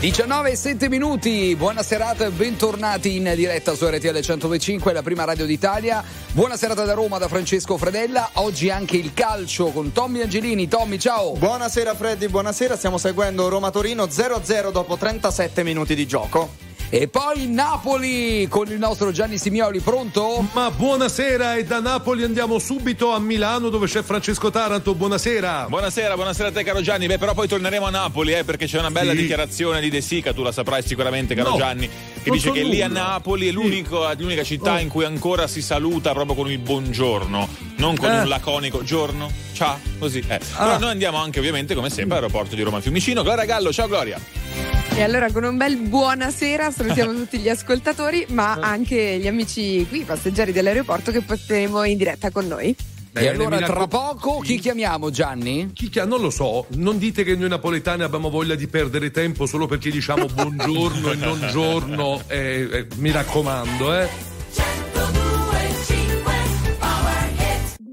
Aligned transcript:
19 0.00 0.52
e 0.52 0.56
7 0.56 0.88
minuti, 0.88 1.54
buona 1.56 1.82
serata 1.82 2.24
e 2.24 2.30
bentornati 2.30 3.16
in 3.16 3.30
diretta 3.36 3.74
su 3.74 3.86
RTL 3.86 4.18
125, 4.18 4.94
la 4.94 5.02
prima 5.02 5.24
radio 5.24 5.44
d'Italia. 5.44 6.02
Buona 6.32 6.56
serata 6.56 6.86
da 6.86 6.94
Roma 6.94 7.18
da 7.18 7.28
Francesco 7.28 7.76
Fredella. 7.76 8.30
Oggi 8.34 8.70
anche 8.70 8.96
il 8.96 9.12
calcio 9.12 9.66
con 9.66 9.92
Tommy 9.92 10.22
Angelini. 10.22 10.68
Tommy, 10.68 10.98
ciao. 10.98 11.32
Buonasera 11.32 11.94
Freddy, 11.94 12.28
buonasera. 12.28 12.78
Stiamo 12.78 12.96
seguendo 12.96 13.50
Roma-Torino 13.50 14.04
0-0 14.04 14.72
dopo 14.72 14.96
37 14.96 15.62
minuti 15.62 15.94
di 15.94 16.06
gioco. 16.06 16.69
E 16.92 17.06
poi 17.06 17.46
Napoli 17.46 18.48
con 18.48 18.68
il 18.68 18.76
nostro 18.76 19.12
Gianni 19.12 19.38
Simioli, 19.38 19.78
pronto? 19.78 20.44
Ma 20.52 20.72
buonasera 20.72 21.54
e 21.54 21.62
da 21.62 21.78
Napoli 21.78 22.24
andiamo 22.24 22.58
subito 22.58 23.12
a 23.12 23.20
Milano 23.20 23.68
dove 23.68 23.86
c'è 23.86 24.02
Francesco 24.02 24.50
Taranto, 24.50 24.96
buonasera. 24.96 25.66
Buonasera, 25.68 26.16
buonasera 26.16 26.48
a 26.48 26.50
te 26.50 26.64
caro 26.64 26.80
Gianni, 26.80 27.06
beh 27.06 27.16
però 27.16 27.32
poi 27.32 27.46
torneremo 27.46 27.86
a 27.86 27.90
Napoli 27.90 28.32
eh, 28.32 28.42
perché 28.42 28.66
c'è 28.66 28.80
una 28.80 28.90
bella 28.90 29.12
sì. 29.12 29.18
dichiarazione 29.18 29.80
di 29.80 29.88
De 29.88 30.00
Sica, 30.00 30.32
tu 30.32 30.42
la 30.42 30.50
saprai 30.50 30.82
sicuramente 30.82 31.36
caro 31.36 31.50
no, 31.50 31.56
Gianni, 31.58 31.88
che 32.24 32.28
dice 32.28 32.50
che 32.50 32.62
nulla. 32.62 32.74
lì 32.74 32.82
a 32.82 32.88
Napoli 32.88 33.46
è 33.46 33.52
l'unica, 33.52 34.10
sì. 34.10 34.22
l'unica 34.22 34.42
città 34.42 34.74
oh. 34.74 34.78
in 34.78 34.88
cui 34.88 35.04
ancora 35.04 35.46
si 35.46 35.62
saluta 35.62 36.12
proprio 36.12 36.34
con 36.34 36.50
il 36.50 36.58
buongiorno, 36.58 37.48
non 37.76 37.94
con 37.94 38.10
eh. 38.10 38.22
un 38.22 38.28
laconico 38.28 38.82
giorno, 38.82 39.30
ciao, 39.52 39.78
così. 39.96 40.24
Eh. 40.26 40.40
Ah. 40.54 40.64
Però 40.64 40.78
noi 40.80 40.90
andiamo 40.90 41.18
anche 41.18 41.38
ovviamente 41.38 41.76
come 41.76 41.88
sempre 41.88 42.18
all'aeroporto 42.18 42.56
di 42.56 42.62
Roma 42.62 42.80
Fiumicino. 42.80 43.22
Gloria 43.22 43.44
Gallo, 43.44 43.72
ciao 43.72 43.86
Gloria. 43.86 44.39
E 44.94 45.02
allora 45.02 45.32
con 45.32 45.44
un 45.44 45.56
bel 45.56 45.76
buonasera 45.76 46.70
salutiamo 46.70 47.14
tutti 47.14 47.38
gli 47.38 47.48
ascoltatori, 47.48 48.26
ma 48.30 48.58
anche 48.60 49.18
gli 49.18 49.26
amici 49.26 49.86
qui, 49.88 50.04
passeggeri 50.04 50.52
dell'aeroporto 50.52 51.10
che 51.10 51.22
porteremo 51.22 51.84
in 51.84 51.96
diretta 51.96 52.30
con 52.30 52.46
noi. 52.46 52.76
Bene, 53.12 53.26
e 53.26 53.30
allora 53.30 53.58
tra 53.58 53.88
poco 53.88 54.38
chi 54.38 54.58
chiamiamo 54.58 55.10
Gianni? 55.10 55.70
Chi 55.72 55.88
chiama? 55.88 56.10
Non 56.10 56.20
lo 56.20 56.30
so, 56.30 56.66
non 56.76 56.96
dite 56.98 57.24
che 57.24 57.34
noi 57.34 57.48
napoletani 57.48 58.02
abbiamo 58.04 58.30
voglia 58.30 58.54
di 58.54 58.68
perdere 58.68 59.10
tempo 59.10 59.46
solo 59.46 59.66
perché 59.66 59.90
diciamo 59.90 60.26
buongiorno 60.32 61.10
e 61.10 61.16
non 61.16 61.48
giorno, 61.50 62.22
eh, 62.28 62.68
eh, 62.70 62.86
mi 62.96 63.10
raccomando, 63.10 63.94
eh. 63.94 64.08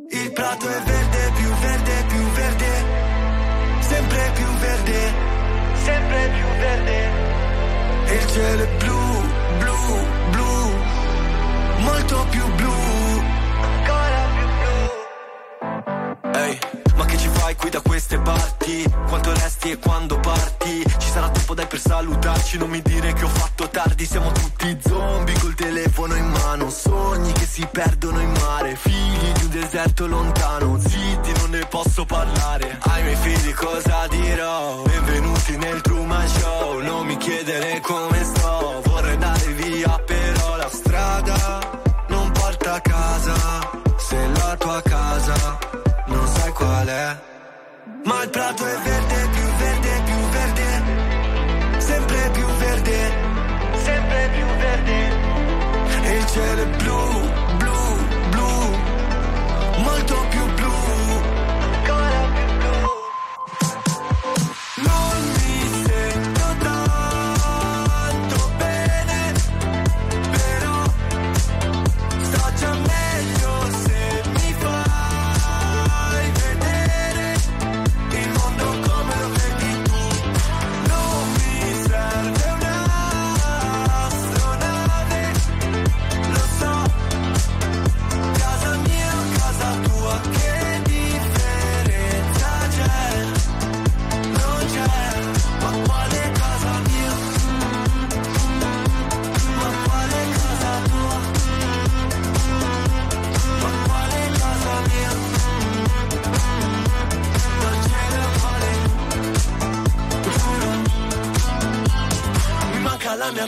Il 0.10 0.32
prato 0.34 0.68
è 0.68 0.82
verde, 0.84 0.97
il 8.18 8.28
cielo 8.32 8.64
è 8.64 8.68
blu, 8.78 9.22
blu, 9.60 9.76
blu, 10.32 10.74
molto 11.80 12.26
più 12.30 12.46
blu, 12.56 12.74
ancora 13.62 14.28
più 14.36 14.48
blu. 14.60 16.32
Ehi, 16.34 16.60
ma 16.96 17.06
che 17.06 17.18
ci 17.18 17.28
fai 17.30 17.56
qui 17.56 17.70
da 17.70 17.82
queste 17.82 18.18
parti? 18.20 18.86
Quanto 19.08 19.34
resti 19.34 19.72
e 19.72 19.78
quando 19.78 20.20
parti? 20.20 20.84
Ci 20.98 21.10
sarà 21.10 21.30
tempo 21.30 21.54
dai 21.54 21.68
per 21.68 21.80
salutarci, 21.80 22.58
non 22.58 22.70
mi 22.70 22.82
dire 22.82 23.14
che 23.14 23.24
ho 23.24 23.30
fatto 23.30 23.70
tardi, 23.70 24.06
siamo 24.06 24.32
tutti 24.32 24.78
zombie 24.86 25.38
col 25.40 25.56
telefono 25.56 26.16
in 26.16 26.28
mano, 26.28 26.70
sogni 26.70 27.32
che 27.34 27.46
si 27.46 27.68
perdono 27.72 28.20
in 28.20 28.32
mare, 28.32 28.76
figli 28.76 29.32
di 29.32 29.44
un 29.46 29.50
deserto 29.50 30.08
lontano, 30.08 30.80
zitti 30.80 31.32
non 31.38 31.52
ne 31.52 31.66
posso 31.70 32.06
parlare, 32.06 32.78
ai 32.80 33.04
miei 33.04 33.16
figli 33.16 33.54
cosa 33.54 34.08
dirò? 34.08 34.82
Benvenuti 34.84 35.58
nel 35.58 35.82
Show, 36.28 36.80
non 36.82 37.06
mi 37.06 37.18
chiedere 37.18 37.80
come 37.82 38.24
sto, 38.24 38.82
vorrei 38.86 39.14
andare 39.14 39.48
via 39.54 39.98
però 40.06 40.56
la 40.58 40.70
strada 40.70 41.60
non 42.08 42.32
porta 42.32 42.74
a 42.74 42.82
casa, 42.82 43.36
se 43.98 44.28
la 44.28 44.56
tua 44.58 44.82
casa 44.82 45.58
non 46.08 46.28
sai 46.28 46.52
qual 46.54 46.88
è, 46.88 47.18
ma 48.04 48.24
il 48.24 48.30
prato 48.30 48.66
è 48.66 48.78
verde, 48.84 49.27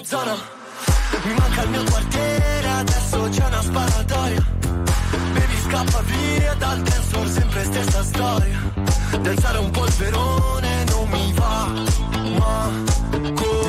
zona 0.03 0.35
Mi 1.25 1.33
manca 1.33 1.63
il 1.63 1.69
mio 1.69 1.83
quartiere, 1.83 2.67
adesso 2.67 3.27
c'è 3.29 3.45
una 3.45 3.61
sparatoria. 3.61 4.45
Baby 5.33 5.59
scappa 5.67 6.01
via 6.01 6.53
dal 6.55 6.81
dance 6.81 7.27
sempre 7.27 7.63
stessa 7.65 8.03
storia. 8.03 8.59
D'alzare 9.21 9.57
un 9.57 9.69
polverone 9.71 10.83
non 10.85 11.09
mi 11.09 11.33
va 11.33 11.67
Ma 12.37 12.71
come 13.33 13.68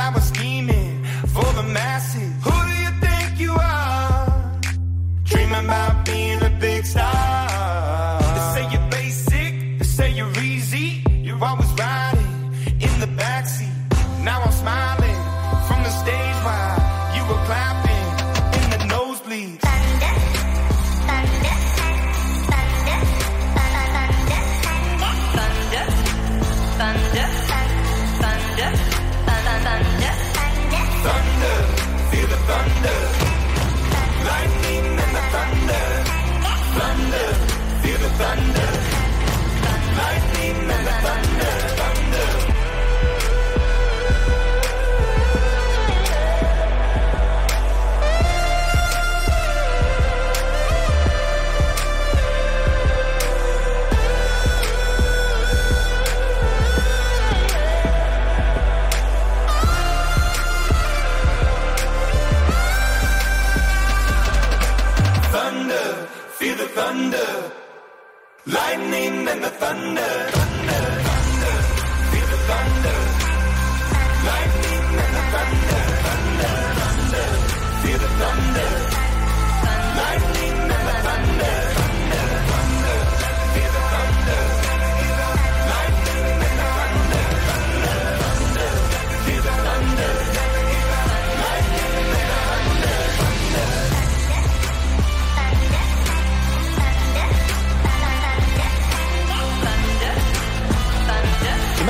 I 0.00 0.10
was 0.14 0.24
scheming 0.28 1.04
for 1.34 1.44
the 1.54 1.62
masses. 1.62 2.32
Who 2.44 2.50
do 2.50 2.74
you 2.84 2.90
think 3.00 3.40
you 3.40 3.52
are? 3.52 4.60
Dreaming 5.24 5.64
about 5.64 6.04
being 6.06 6.41
thunder, 69.72 70.41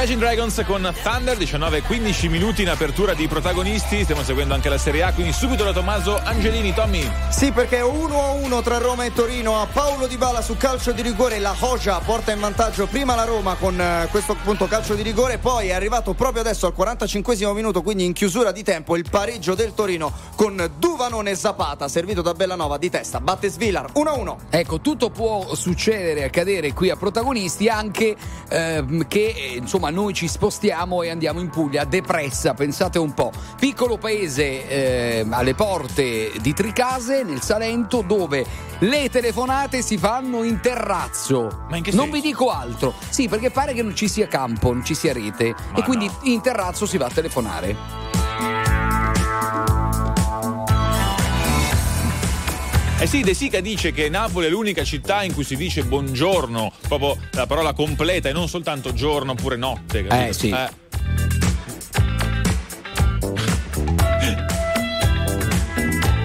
Imagine 0.02 0.20
Dragons 0.20 0.64
con 0.66 0.94
Thunder, 1.00 1.36
19 1.36 1.76
e 1.76 1.82
15 1.82 2.28
minuti 2.28 2.62
in 2.62 2.70
apertura 2.70 3.14
di 3.14 3.28
protagonisti. 3.28 4.02
Stiamo 4.02 4.24
seguendo 4.24 4.52
anche 4.52 4.68
la 4.68 4.76
Serie 4.76 5.04
A, 5.04 5.12
quindi 5.12 5.32
subito 5.32 5.62
da 5.62 5.72
Tommaso 5.72 6.18
Angelini. 6.20 6.74
Tommy. 6.74 7.08
Sì, 7.30 7.52
perché 7.52 7.82
1-1 7.82 8.62
tra 8.64 8.78
Roma 8.78 9.04
e 9.04 9.12
Torino 9.12 9.60
a 9.60 9.66
Paolo 9.66 10.08
Di 10.08 10.16
Bala 10.16 10.42
su 10.42 10.56
calcio 10.56 10.90
di 10.90 11.02
rigore. 11.02 11.38
La 11.38 11.54
Hoja 11.56 12.00
porta 12.00 12.32
in 12.32 12.40
vantaggio 12.40 12.88
prima 12.88 13.14
la 13.14 13.22
Roma 13.22 13.54
con 13.54 13.80
eh, 13.80 14.08
questo 14.10 14.32
appunto 14.32 14.66
calcio 14.66 14.94
di 14.96 15.02
rigore, 15.02 15.38
poi 15.38 15.68
è 15.68 15.72
arrivato 15.72 16.14
proprio 16.14 16.40
adesso 16.40 16.66
al 16.66 16.72
45 16.72 17.52
minuto, 17.52 17.80
quindi 17.82 18.04
in 18.04 18.12
chiusura 18.12 18.50
di 18.50 18.64
tempo, 18.64 18.96
il 18.96 19.06
pareggio 19.08 19.54
del 19.54 19.72
Torino 19.72 20.12
con 20.34 20.68
Duvanone 20.78 21.36
Zapata, 21.36 21.86
servito 21.86 22.22
da 22.22 22.32
Bellanova 22.32 22.76
di 22.76 22.90
testa. 22.90 23.20
Batte 23.20 23.48
Svilar 23.48 23.92
1-1. 23.94 24.36
Ecco, 24.50 24.80
tutto 24.80 25.10
può 25.10 25.54
succedere 25.54 26.20
e 26.20 26.24
accadere 26.24 26.72
qui 26.72 26.90
a 26.90 26.96
protagonisti, 26.96 27.68
anche 27.68 28.16
ehm, 28.48 29.06
che 29.06 29.32
eh, 29.36 29.56
insomma 29.58 29.90
noi 29.92 30.12
ci 30.12 30.26
spostiamo 30.26 31.02
e 31.02 31.10
andiamo 31.10 31.40
in 31.40 31.48
Puglia, 31.48 31.84
depressa, 31.84 32.54
pensate 32.54 32.98
un 32.98 33.14
po'. 33.14 33.30
Piccolo 33.58 33.98
paese 33.98 35.20
ehm, 35.20 35.32
alle 35.32 35.54
porte 35.54 36.32
di 36.40 36.52
Tricase, 36.52 37.22
nel 37.22 37.42
Salento, 37.42 38.02
dove 38.02 38.44
le 38.80 39.08
telefonate 39.10 39.82
si 39.82 39.98
fanno 39.98 40.42
in 40.42 40.60
terrazzo. 40.60 41.66
Ma 41.68 41.76
in 41.76 41.82
che 41.82 41.92
non 41.92 42.06
senso? 42.06 42.20
vi 42.20 42.20
dico 42.20 42.50
altro. 42.50 42.94
Sì, 43.08 43.28
perché 43.28 43.50
pare 43.50 43.74
che 43.74 43.82
non 43.82 43.94
ci 43.94 44.08
sia 44.08 44.26
campo, 44.26 44.72
non 44.72 44.84
ci 44.84 44.94
sia 44.94 45.12
rete. 45.12 45.54
e 45.76 45.82
quindi 45.82 46.10
in 46.22 46.40
terrazzo 46.40 46.86
si 46.86 46.96
va 46.96 47.06
a 47.06 47.10
telefonare. 47.10 47.76
Eh 53.02 53.08
sì, 53.08 53.22
De 53.22 53.34
Sica 53.34 53.58
dice 53.58 53.90
che 53.90 54.08
Napoli 54.08 54.46
è 54.46 54.48
l'unica 54.48 54.84
città 54.84 55.24
in 55.24 55.34
cui 55.34 55.42
si 55.42 55.56
dice 55.56 55.82
buongiorno, 55.82 56.72
proprio 56.86 57.18
la 57.32 57.48
parola 57.48 57.72
completa 57.72 58.28
e 58.28 58.32
non 58.32 58.46
soltanto 58.46 58.92
giorno 58.92 59.32
oppure 59.32 59.56
notte. 59.56 60.04
capito? 60.06 60.28
Eh, 60.28 60.32
sì. 60.32 60.54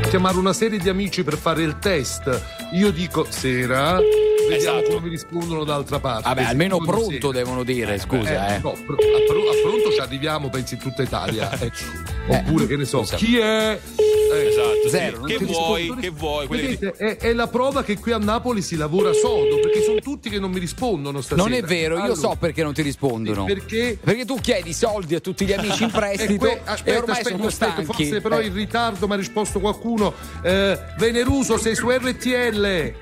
chiamare 0.07 0.38
una 0.38 0.53
serie 0.53 0.77
di 0.77 0.88
amici 0.88 1.24
per 1.24 1.36
fare 1.38 1.63
il 1.63 1.79
test. 1.79 2.69
Io 2.74 2.91
dico 2.91 3.25
sera, 3.27 3.98
vediamo 4.48 4.77
Esatto. 4.80 4.94
come 4.96 5.06
mi 5.06 5.10
rispondono 5.10 5.63
d'altra 5.63 6.00
parte. 6.00 6.24
Vabbè, 6.24 6.44
almeno 6.44 6.77
pronto 6.80 7.10
sera. 7.10 7.32
devono 7.32 7.63
dire, 7.63 7.98
scusa, 8.00 8.56
eh. 8.56 8.60
no, 8.60 8.70
a, 8.72 8.74
pr- 8.74 8.92
a 9.04 9.62
pronto 9.63 9.92
ci 9.92 10.00
arriviamo, 10.00 10.50
pensi 10.50 10.75
in 10.75 10.80
tutta 10.80 11.01
Italia. 11.04 11.51
eh. 11.60 11.72
Oppure, 12.30 12.68
che 12.68 12.75
ne 12.75 12.86
so, 12.86 13.00
scusa. 13.04 13.16
chi 13.18 13.38
è? 13.38 13.80
Eh, 13.98 14.16
Esatto, 14.30 14.89
Zero, 14.89 15.22
Che 15.22 15.38
vuoi, 15.38 15.96
che 16.01 16.10
vuoi? 16.10 16.48
quelli 16.48 16.75
che- 16.77 16.92
Vedete, 16.92 17.18
è, 17.18 17.18
è 17.30 17.34
la 17.34 17.48
prova 17.48 17.82
che 17.84 17.98
qui 17.98 18.12
a 18.12 18.18
Napoli 18.18 18.62
si 18.62 18.75
lavora 18.75 19.13
sodo, 19.13 19.60
perché 19.62 19.82
sono 19.82 20.00
tutti 20.00 20.30
che 20.30 20.38
non 20.38 20.51
mi 20.51 20.60
rispondono 20.60 21.22
stasera. 21.22 21.48
Non 21.48 21.58
è 21.58 21.62
vero, 21.63 21.96
io 21.96 22.01
Allora, 22.04 22.20
so 22.20 22.36
perché 22.38 22.62
non 22.62 22.74
ti 22.74 22.82
rispondono. 22.82 23.46
Perché? 23.46 23.98
Perché 24.04 24.25
tu 24.25 24.36
chiedi 24.39 24.74
soldi 24.74 25.16
a 25.16 25.22
tutti 25.22 25.46
gli 25.46 25.54
amici 25.54 25.84
in 25.84 25.89
E 25.96 25.98
prestito 25.98 26.38
que- 26.39 26.51
e 26.51 26.60
aspetta, 26.66 26.98
ormai 27.00 27.18
aspetta, 27.18 27.30
sono 27.36 27.48
aspetta, 27.48 27.72
stanchi. 27.72 27.86
forse 27.94 28.22
però 28.22 28.39
Eh. 28.39 28.46
in 28.48 28.54
ritardo 28.54 29.08
mi 29.08 29.13
ha 29.13 29.18
risposto 29.18 29.60
qualcuno. 29.62 30.13
Eh, 30.44 30.77
Veneruso, 30.98 31.58
sei 31.58 31.75
su 31.75 31.89
RTL. 31.89 32.94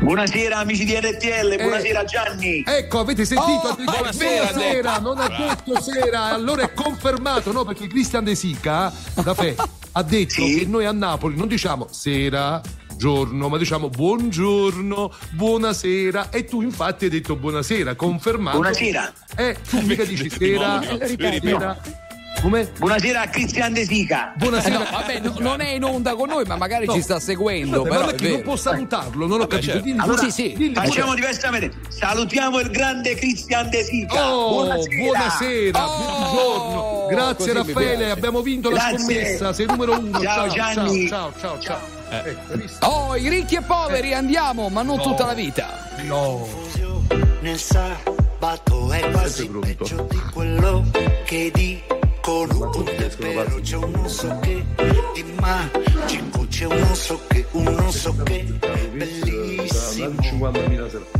Buonasera 0.00 0.58
amici 0.58 0.84
di 0.84 0.94
RTL, 0.94 1.56
buonasera 1.56 2.04
Gianni. 2.04 2.62
Ecco, 2.64 3.00
avete 3.00 3.24
sentito? 3.24 3.68
Oh, 3.68 3.74
buonasera, 3.74 4.52
buonasera, 4.52 4.98
non 4.98 5.18
ha 5.18 5.28
detto 5.28 5.80
sera, 5.80 6.24
allora 6.26 6.62
è 6.62 6.72
confermato, 6.72 7.50
no? 7.50 7.64
Perché 7.64 7.88
Cristian 7.88 8.22
De 8.22 8.36
Sica, 8.36 8.92
da 9.14 9.34
Fe, 9.34 9.56
ha 9.92 10.02
detto 10.04 10.34
Sì. 10.34 10.58
che 10.60 10.66
noi 10.66 10.84
a 10.84 10.92
Napoli 10.92 11.36
non 11.36 11.48
diciamo 11.48 11.88
sera, 11.90 12.60
giorno, 12.96 13.48
ma 13.48 13.58
diciamo 13.58 13.88
buongiorno, 13.88 15.12
buonasera 15.32 16.30
e 16.30 16.44
tu 16.44 16.60
infatti 16.62 17.04
hai 17.06 17.10
detto 17.10 17.34
buonasera, 17.34 17.96
confermato. 17.96 18.58
Buonasera. 18.58 19.12
Eh, 19.36 19.56
tu 19.68 19.80
mica 19.80 20.04
dici 20.04 20.30
sera, 20.30 20.80
sera. 21.04 21.76
Come? 22.44 22.70
Buonasera 22.78 23.22
a 23.22 23.28
Cristian 23.28 23.72
De 23.72 23.86
Sica. 23.86 24.34
Eh 24.34 24.36
Buonasera. 24.36 24.78
no, 24.78 24.84
vabbè, 24.90 25.18
no- 25.20 25.34
non 25.38 25.60
è 25.62 25.70
in 25.70 25.82
onda 25.82 26.14
con 26.14 26.28
noi, 26.28 26.44
ma 26.44 26.56
magari 26.58 26.84
No. 26.84 26.92
ci 26.92 27.00
sta 27.00 27.18
seguendo. 27.18 27.82
Vabbè, 27.84 28.12
però 28.12 28.30
non 28.32 28.42
può 28.42 28.54
salutarlo, 28.56 29.26
non 29.26 29.40
ho 29.40 29.46
capito. 29.46 29.70
certo. 29.72 29.82
Dilli- 29.84 29.98
Allora, 29.98 30.18
sì, 30.24 30.30
sì. 30.30 30.52
dilli- 30.54 30.74
Facciamo 30.74 31.14
diversamente. 31.14 31.74
Salutiamo 31.88 32.60
il 32.60 32.68
grande 32.68 33.14
Cristian 33.14 33.70
De 33.70 33.82
Sica. 33.82 34.30
Oh, 34.30 34.50
buonasera. 34.62 35.02
buonasera, 35.02 35.88
Oh, 35.88 35.96
buongiorno. 35.96 37.06
Grazie 37.08 37.52
Raffaele, 37.54 38.10
abbiamo 38.10 38.42
vinto 38.42 38.68
la 38.68 38.76
Grazie. 38.76 38.98
scommessa, 38.98 39.52
sei 39.54 39.64
numero 39.66 39.98
uno. 39.98 40.20
Ciao, 40.20 40.48
Gianni. 40.48 41.08
Ciao, 41.08 41.32
ciao, 41.40 41.58
ciao. 41.60 41.80
ciao. 42.10 42.56
Visto? 42.58 42.86
Oh, 42.86 43.16
i 43.16 43.26
ricchi 43.30 43.54
e 43.54 43.62
poveri, 43.62 44.12
andiamo, 44.12 44.68
ma 44.68 44.82
non 44.82 44.96
No. 44.96 45.02
tutta 45.02 45.24
la 45.24 45.32
vita. 45.34 45.88
No. 46.02 46.46
nel 47.40 47.58
sabato 47.58 48.90
è 48.92 49.10
quasi 49.10 49.46
peggio 49.48 50.06
di 50.10 50.20
quello 50.32 50.84
che 51.24 51.50
dicono 51.52 52.02
con 52.24 52.84
te 52.84 53.10
però 53.18 53.60
c'è 53.60 53.76
un 53.76 53.90
non 53.90 54.08
so 54.08 54.38
che 54.40 54.64
di 55.12 55.24
magico 55.38 56.46
c'è 56.48 56.64
un 56.64 56.78
non 56.78 56.94
so 56.94 57.20
che, 57.26 57.46
un 57.50 57.64
non 57.64 57.92
so 57.92 58.16
che, 58.22 58.44
bellissimo. 58.94 60.08
50.000 60.08 60.90
serate. 60.90 61.10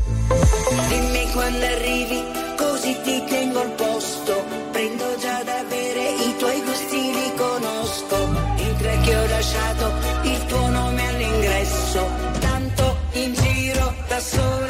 Dimmi 0.88 1.30
quando 1.32 1.64
arrivi, 1.66 2.22
così 2.56 2.96
ti 3.02 3.22
tengo 3.28 3.60
al 3.60 3.72
posto. 3.72 4.44
Prendo 4.72 5.04
già 5.20 5.42
da 5.42 5.62
bere, 5.68 6.10
i 6.10 6.34
tuoi 6.38 6.62
gusti 6.62 6.96
li 6.96 7.32
conosco. 7.36 8.16
In 8.56 8.74
tre 8.78 9.00
che 9.02 9.16
ho 9.16 9.26
lasciato 9.26 9.92
il 10.22 10.46
tuo 10.46 10.68
nome 10.68 11.08
all'ingresso. 11.08 12.08
Tanto 12.40 12.96
in 13.12 13.34
giro 13.34 13.94
da 14.08 14.20
sola 14.20 14.63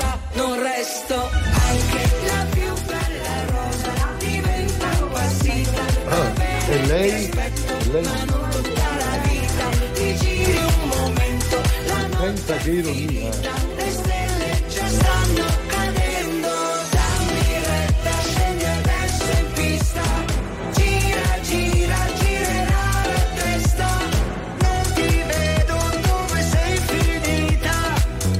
dove 25.66 26.42
sei 26.42 26.76
finita. 26.86 27.74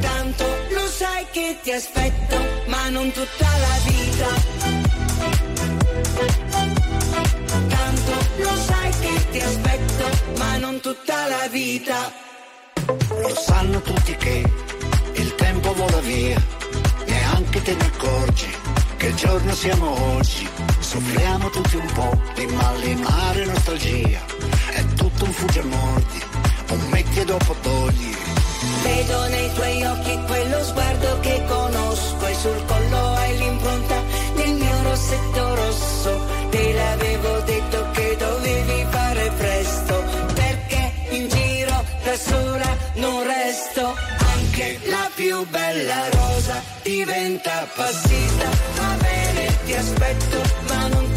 Tanto 0.01 0.45
lo 0.71 0.87
sai 0.89 1.27
che 1.31 1.59
ti 1.63 1.73
aspetto, 1.73 2.39
ma 2.67 2.89
non 2.89 3.13
tutta 3.13 3.47
la 3.59 3.79
vita. 3.85 6.44
Ti 9.31 9.41
aspetto, 9.41 10.05
ma 10.39 10.57
non 10.57 10.81
tutta 10.81 11.27
la 11.27 11.49
vita. 11.51 12.13
Lo 13.09 13.35
sanno 13.35 13.81
tutti 13.81 14.15
che 14.17 14.43
il 15.15 15.35
tempo 15.35 15.73
vola 15.75 16.01
via, 16.01 16.43
neanche 17.07 17.63
te 17.63 17.75
ne 17.75 17.85
accorgi 17.85 18.65
che 19.05 19.15
giorno 19.15 19.55
siamo 19.55 20.17
oggi. 20.17 20.49
Soffriamo 20.79 21.51
tutti 21.51 21.77
un 21.77 21.93
po' 21.93 22.19
di 22.35 22.47
malinare 22.47 23.43
e 23.43 23.45
nostalgia, 23.47 24.21
è 24.71 24.85
tutto 24.95 25.25
un 25.25 25.69
mordi, 25.69 26.23
un 26.71 26.89
metti 26.91 27.21
e 27.21 27.25
dopo 27.25 27.55
togli. 27.61 28.17
Vedo 28.83 29.29
nei 29.29 29.53
tuoi 29.53 29.85
occhi 29.85 30.19
quello 30.27 30.65
sguardo 30.65 31.21
che 31.21 31.43
conosco 31.47 32.27
e 32.27 32.35
sul 32.35 32.65
collo 32.67 33.15
hai 33.15 33.39
l'impronta 33.39 34.03
del 34.37 34.55
mio 34.55 34.83
rossetto 34.83 35.55
rosso. 35.55 36.27
Te 36.51 36.73
l'avevo 36.73 37.41
detto 37.41 37.94
sola 42.17 42.77
non 42.95 43.25
resto. 43.25 43.95
Anche 44.35 44.81
la 44.85 45.11
più 45.15 45.47
bella 45.49 46.09
rosa 46.11 46.63
diventa 46.83 47.63
appassita. 47.63 48.49
Va 48.77 48.97
bene, 49.01 49.59
ti 49.65 49.75
aspetto, 49.75 50.43
ma 50.69 50.89
non 50.89 51.05
tutta 51.05 51.14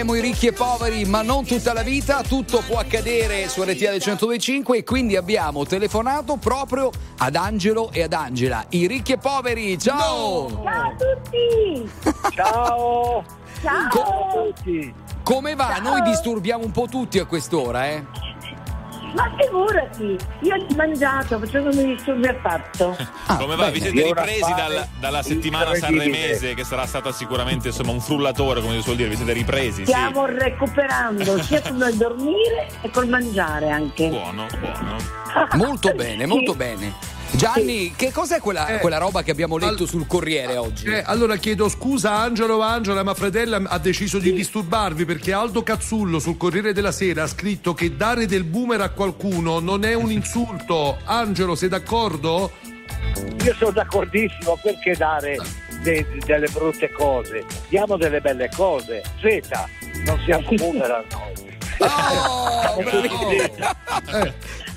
Sanremo, 0.00 0.14
i 0.14 0.20
ricchi 0.20 0.46
e 0.46 0.52
poveri, 0.52 1.04
ma 1.04 1.20
non 1.20 1.44
tutta 1.44 1.74
la 1.74 1.82
vita, 1.82 2.22
tutto 2.22 2.62
può 2.66 2.78
accadere 2.78 3.48
su 3.48 3.62
RTL 3.62 3.98
125 3.98 4.78
e 4.78 4.84
quindi 4.84 5.16
abbiamo 5.16 5.66
telefonato 5.66 6.36
proprio 6.36 6.90
ad 7.18 7.36
Angelo 7.36 7.90
e 7.92 8.02
ad 8.02 8.12
Angela, 8.14 8.64
i 8.70 8.86
ricchi 8.86 9.12
e 9.12 9.18
poveri. 9.18 9.78
Ciao! 9.78 10.48
Ciao 10.48 10.64
a 10.64 10.94
tutti! 10.96 11.90
Ciao! 12.34 13.24
Ciao! 13.60 13.90
Ciao 13.90 14.28
a 14.28 14.32
tutti! 14.32 14.94
Come 15.22 15.54
va? 15.54 15.78
Noi 15.82 16.00
disturbiamo 16.02 16.64
un 16.64 16.70
po' 16.70 16.86
tutti 16.86 17.18
a 17.18 17.26
quest'ora, 17.26 17.88
eh? 17.88 18.19
Ma 19.14 19.32
figurati, 19.38 20.16
io 20.42 20.54
ho 20.54 20.66
mangiato, 20.76 21.38
perciò 21.38 21.60
non 21.60 21.74
mi 21.74 21.94
disturbi 21.94 22.26
affatto. 22.28 22.96
Come 23.38 23.56
va? 23.56 23.70
Vi 23.70 23.80
siete 23.80 24.02
ripresi 24.02 24.40
fare 24.40 24.54
dal- 24.74 24.88
dalla 25.00 25.22
settimana 25.22 25.74
sanremese 25.74 26.54
che 26.54 26.64
sarà 26.64 26.86
stata 26.86 27.10
sicuramente 27.12 27.68
insomma 27.68 27.90
un 27.92 28.00
frullatore 28.00 28.60
come 28.60 28.74
si 28.76 28.82
suol 28.82 28.96
dire, 28.96 29.08
vi 29.08 29.16
siete 29.16 29.32
ripresi? 29.32 29.84
Sì. 29.84 29.90
Stiamo 29.92 30.26
recuperando 30.26 31.42
sia 31.42 31.60
con 31.66 31.76
il 31.90 31.96
dormire 31.96 32.68
e 32.82 32.90
col 32.90 33.08
mangiare 33.08 33.68
anche. 33.70 34.08
Buono, 34.08 34.46
buono. 34.58 34.96
Molto 35.54 35.92
bene, 35.92 36.26
molto 36.26 36.52
Sì. 36.52 36.56
bene. 36.58 36.92
Gianni, 37.32 37.92
che 37.96 38.10
cos'è 38.12 38.40
quella, 38.40 38.66
Eh, 38.66 38.78
quella 38.80 38.98
roba 38.98 39.22
che 39.22 39.30
abbiamo 39.30 39.56
letto 39.56 39.84
al- 39.84 39.88
sul 39.88 40.06
Corriere 40.06 40.56
oggi? 40.56 40.86
Eh, 40.86 41.02
allora 41.06 41.36
chiedo 41.36 41.68
scusa 41.68 42.12
Angelo 42.16 42.60
Angela, 42.60 43.02
ma 43.02 43.14
Fredella 43.14 43.60
ha 43.66 43.78
deciso 43.78 44.18
di 44.18 44.32
disturbarvi 44.32 45.04
perché 45.04 45.32
Aldo 45.32 45.62
Cazzullo 45.62 46.18
sul 46.18 46.36
Corriere 46.36 46.72
della 46.72 46.92
Sera 46.92 47.22
ha 47.22 47.26
scritto 47.28 47.72
che 47.72 47.96
dare 47.96 48.26
del 48.26 48.44
boomer 48.44 48.80
a 48.80 48.88
qualcuno 48.90 49.58
non 49.60 49.84
è 49.84 49.94
un 49.94 50.10
insulto. 50.10 50.98
Angelo, 51.04 51.54
sei 51.54 51.68
d'accordo? 51.68 52.50
Io 53.44 53.54
sono 53.54 53.70
d'accordissimo 53.70 54.58
perché 54.62 54.94
dare 54.96 55.36
de- 55.82 56.06
delle 56.26 56.48
brutte 56.48 56.90
cose. 56.90 57.44
Diamo 57.68 57.96
delle 57.96 58.20
belle 58.20 58.50
cose. 58.54 59.02
Zeta, 59.20 59.68
non 60.04 60.20
siamo 60.24 60.46
boomer 60.56 61.04
noi. 61.10 61.58
Oh, 61.78 62.76
bravo. 62.82 63.30
Eh, 64.12 64.34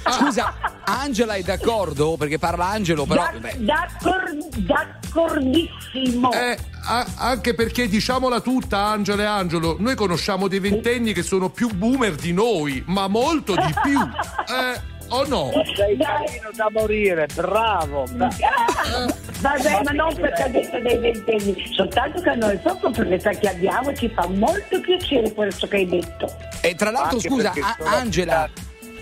Scusa, 0.10 0.54
Angela 0.86 1.34
è 1.36 1.42
d'accordo? 1.42 2.16
Perché 2.18 2.38
parla 2.38 2.68
Angelo, 2.68 3.06
però. 3.06 3.24
Da- 3.32 3.38
beh, 3.40 3.56
d'accor- 3.60 4.36
d'accordissimo. 4.58 6.32
Eh, 6.32 6.58
a- 6.86 7.06
anche 7.18 7.54
perché 7.54 7.88
diciamola 7.88 8.40
tutta, 8.42 8.78
Angela 8.80 9.24
e 9.24 9.26
Angelo, 9.26 9.76
noi 9.80 9.96
conosciamo 9.96 10.48
dei 10.48 10.60
ventenni 10.60 11.14
che 11.14 11.24
sono 11.24 11.50
più 11.50 11.70
boomer 11.74 12.16
di 12.16 12.34
noi, 12.34 12.84
ma 12.88 13.08
molto 13.08 13.56
di 13.56 13.74
più. 13.82 14.00
Eh, 14.44 14.92
o 15.10 15.26
no? 15.28 15.52
Sei 15.76 15.98
carino 15.98 16.50
da 16.54 16.68
morire, 16.72 17.28
bravo. 17.34 18.04
bra- 18.12 18.28
Ah, 18.28 19.14
Vabbè, 19.42 19.82
ma 19.84 19.92
non 19.92 20.14
perché 20.16 20.44
ha 20.44 20.48
detto 20.48 20.80
dei 20.80 20.98
ventenni, 20.98 21.72
soltanto 21.74 22.22
che 22.22 22.30
a 22.30 22.36
noi 22.36 22.58
proprio 22.58 22.90
per 22.92 23.08
l'età 23.08 23.30
che 23.32 23.48
abbiamo 23.50 23.94
ci 23.94 24.10
fa 24.14 24.28
molto 24.28 24.80
piacere 24.82 25.32
questo 25.34 25.68
che 25.68 25.76
hai 25.78 25.88
detto. 25.88 26.34
E 26.62 26.76
tra 26.76 26.92
l'altro, 26.92 27.18
Anche 27.18 27.30
scusa, 27.30 27.52
A- 27.52 27.78
Angela. 27.98 28.50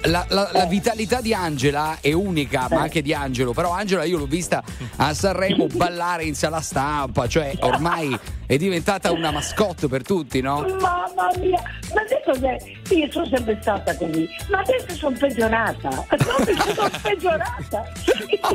La, 0.06 0.26
la- 0.30 0.50
la 0.52 0.66
vitalità 0.66 1.22
di 1.22 1.32
Angela 1.34 1.98
è 2.02 2.12
unica, 2.12 2.68
ma 2.72 2.82
anche 2.82 3.02
di 3.04 3.14
Angelo. 3.14 3.54
Però 3.54 3.72
Angela 3.72 4.04
io 4.04 4.18
l'ho 4.18 4.26
vista 4.26 4.64
a 4.96 5.14
Sanremo 5.14 5.68
ballare 5.68 6.24
in 6.24 6.34
sala 6.34 6.60
stampa, 6.60 7.28
cioè 7.28 7.54
ormai 7.60 8.18
è 8.48 8.58
diventata 8.58 9.12
una 9.12 9.30
mascotte 9.32 9.88
per 9.88 10.02
tutti, 10.04 10.42
no? 10.42 10.62
Mamma 10.80 11.30
mia, 11.40 11.62
ma 11.94 12.02
sai 12.08 12.22
cos'è? 12.26 12.58
Io 12.96 13.12
sono 13.12 13.28
sempre 13.28 13.58
stata 13.62 13.96
così, 13.96 14.28
ma 14.50 14.60
adesso 14.60 14.96
sono 14.96 15.16
peggiorata. 15.18 15.90
Proprio 16.08 16.56
sono 16.74 16.90
peggiorata. 17.02 17.92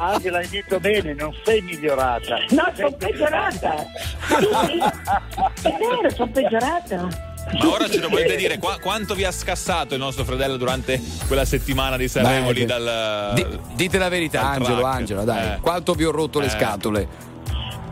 Angela, 0.01 0.39
hai 0.39 0.49
detto 0.49 0.81
bene, 0.81 1.15
non 1.15 1.33
sei 1.45 1.61
migliorata. 1.63 2.39
No, 2.51 2.73
sono 2.75 2.91
peggiorata. 2.93 3.87
Sì, 4.27 5.69
è 5.69 5.77
vero, 5.79 6.11
sono 6.13 6.31
peggiorata. 6.33 7.35
Ma 7.53 7.69
ora 7.71 7.89
ce 7.89 8.01
lo 8.01 8.09
volete 8.09 8.35
dire 8.37 8.59
qua- 8.59 8.79
quanto 8.81 9.15
vi 9.15 9.25
ha 9.25 9.31
scassato 9.31 9.95
il 9.95 10.01
nostro 10.01 10.25
fratello 10.25 10.57
durante 10.57 11.01
quella 11.27 11.45
settimana 11.45 11.97
di 11.97 12.09
Sanremo 12.09 12.51
lì 12.51 12.65
dal 12.65 13.33
Di- 13.35 13.47
dite 13.75 13.99
la 13.99 14.09
verità, 14.09 14.43
Angelo, 14.51 14.81
track. 14.81 14.95
Angelo, 14.97 15.25
dai. 15.25 15.53
Eh. 15.55 15.59
Quanto 15.61 15.95
vi 15.95 16.05
ho 16.05 16.11
rotto 16.11 16.41
le 16.41 16.47
Eh. 16.47 16.51
scatole? 16.51 17.09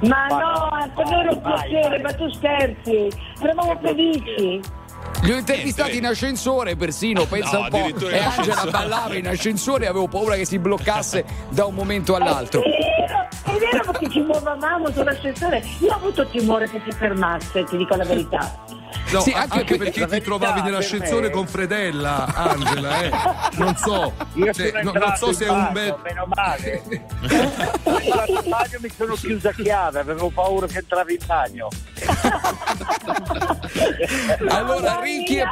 Ma 0.00 0.26
no, 0.26 0.68
Antonio 0.70 1.32
un 1.32 1.40
piacere, 1.40 2.00
ma 2.00 2.12
tu 2.12 2.28
scherzi. 2.32 3.08
Eravamo 3.40 3.78
felici. 3.80 4.60
Li 5.24 5.32
ho 5.32 5.36
intervistati 5.36 5.96
in 5.96 6.06
ascensore 6.06 6.76
persino, 6.76 7.24
pensa 7.26 7.56
No, 7.58 7.62
un 7.64 7.68
po'. 7.70 8.08
E 8.08 8.16
in 8.18 8.22
Angela 8.36 8.64
ballava 8.70 9.14
in 9.16 9.26
ascensore 9.26 9.84
e 9.84 9.88
avevo 9.88 10.06
paura 10.06 10.34
che 10.36 10.44
si 10.44 10.58
bloccasse 10.58 11.24
da 11.48 11.64
un 11.64 11.74
momento 11.74 12.14
all'altro. 12.14 12.62
È 12.62 12.68
vero, 12.68 13.28
è 13.44 13.58
vero 13.58 13.90
perché 13.90 14.10
ci 14.10 14.20
muovevamo 14.20 14.90
sull'ascensore. 14.92 15.62
Io 15.80 15.90
ho 15.92 15.94
avuto 15.96 16.26
timore 16.28 16.68
che 16.68 16.80
si 16.84 16.92
fermasse, 16.92 17.64
ti 17.64 17.76
dico 17.78 17.94
la 17.96 18.04
verità. 18.04 18.62
No, 19.12 19.20
Sì, 19.20 19.30
anche 19.32 19.58
anche, 19.58 19.76
perché- 19.76 20.00
perché 20.00 20.18
ti 20.18 20.24
trovavi 20.24 20.62
nell'ascensore 20.62 21.30
con 21.30 21.46
Fredella, 21.46 22.24
Angela, 22.34 23.02
eh. 23.02 23.10
Non 23.58 23.76
so, 23.76 24.12
Io 24.34 24.52
cioè, 24.52 24.70
sono 24.70 24.92
no- 24.92 24.98
non 24.98 25.16
so 25.16 25.32
se 25.32 25.44
è 25.44 25.50
un 25.50 25.68
bel. 25.72 25.96
meno 26.02 26.26
male. 26.34 26.82
Entrato 27.20 28.32
in 28.42 28.48
bagno 28.50 28.78
mi 28.80 28.90
sono 28.96 29.14
chiusa 29.14 29.50
a 29.50 29.52
chiave, 29.52 30.00
avevo 30.00 30.30
paura 30.30 30.66
che 30.66 30.78
entravi 30.78 31.12
in 31.12 31.26
bagno. 31.26 31.68
Allora, 34.48 34.80
Mamma 34.94 35.00
ricchi 35.18 35.36
e, 35.36 35.46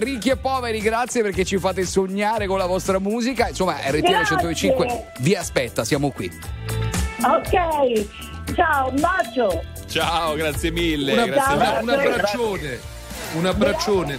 ricchi 0.00 0.30
e 0.30 0.36
poveri, 0.36 0.80
grazie 0.80 1.22
perché 1.22 1.44
ci 1.44 1.58
fate 1.58 1.84
sognare 1.84 2.46
con 2.46 2.58
la 2.58 2.66
vostra 2.66 2.98
musica. 2.98 3.48
Insomma, 3.48 3.76
RTL 3.84 4.00
Grazie. 4.00 4.36
105 4.36 5.06
vi 5.18 5.34
aspetta, 5.34 5.84
siamo 5.84 6.10
qui. 6.10 6.30
Ok, 7.24 8.06
ciao, 8.54 8.88
un 8.88 9.00
bacio. 9.00 9.62
Ciao, 9.88 10.34
grazie 10.34 10.70
mille. 10.70 11.12
Una- 11.12 11.26
grazie 11.26 11.54
una- 11.54 11.78
un 11.80 11.88
abbraccione, 11.90 12.80
un 13.34 13.46
abbraccione. 13.46 14.18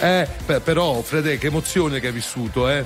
Eh, 0.00 0.28
beh, 0.44 0.60
però, 0.60 1.00
Fede, 1.02 1.38
che 1.38 1.46
emozione 1.48 2.00
che 2.00 2.08
hai 2.08 2.12
vissuto, 2.12 2.68
eh. 2.68 2.84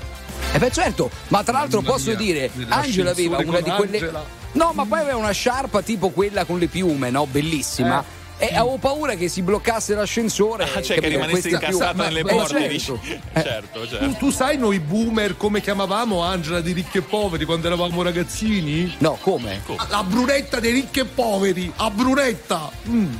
E 0.52 0.58
beh 0.58 0.70
certo, 0.70 1.10
ma 1.28 1.42
tra 1.42 1.58
l'altro 1.58 1.80
Mamma 1.80 1.92
posso 1.92 2.08
mia, 2.10 2.18
dire, 2.18 2.50
Angela 2.68 3.10
aveva 3.10 3.38
una 3.38 3.60
di 3.60 3.70
quelle... 3.70 3.96
Angela. 3.98 4.24
No, 4.52 4.72
ma 4.74 4.84
poi 4.84 5.00
aveva 5.00 5.16
una 5.16 5.30
sciarpa 5.30 5.82
tipo 5.82 6.08
quella 6.10 6.44
con 6.44 6.58
le 6.58 6.66
piume, 6.66 7.10
no? 7.10 7.26
Bellissima. 7.26 8.02
E 8.42 8.54
avevo 8.56 8.78
paura 8.78 9.14
che 9.16 9.28
si 9.28 9.42
bloccasse 9.42 9.94
l'ascensore. 9.94 10.64
Ah, 10.64 10.80
cioè 10.80 10.98
che 10.98 11.08
rimanesse 11.08 11.50
Questa- 11.50 11.66
incassato 11.66 11.96
Ma- 11.98 12.04
nelle 12.04 12.24
ma- 12.24 12.30
porte, 12.30 12.48
certo. 12.58 12.68
dici. 13.02 13.20
Eh, 13.34 13.42
Certo, 13.42 13.80
Tu, 13.80 13.86
certo. 13.86 14.16
tu 14.18 14.30
sai 14.30 14.56
noi 14.56 14.80
boomer 14.80 15.36
come 15.36 15.60
chiamavamo 15.60 16.22
Angela 16.22 16.60
di 16.62 16.72
ricchi 16.72 16.98
e 16.98 17.02
poveri 17.02 17.44
quando 17.44 17.66
eravamo 17.66 18.00
ragazzini? 18.02 18.94
No, 18.98 19.18
come? 19.20 19.60
La 19.90 20.02
brunetta 20.02 20.58
dei 20.58 20.72
ricchi 20.72 21.00
e 21.00 21.04
poveri, 21.04 21.70
a 21.76 21.90
brunetta. 21.90 22.70
Mm. 22.88 23.12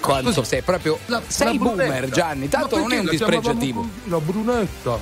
Quanto 0.00 0.44
sei 0.44 0.62
proprio. 0.62 0.98
La- 1.06 1.20
sei 1.26 1.58
la 1.58 1.64
boomer, 1.64 1.86
brunetta. 1.88 2.14
Gianni, 2.14 2.48
tanto 2.48 2.78
non 2.78 2.92
è 2.92 2.98
un 3.00 3.04
la 3.06 3.10
dispregiativo. 3.10 3.80
così, 3.80 3.90
La 4.10 4.18
brunetta. 4.20 4.98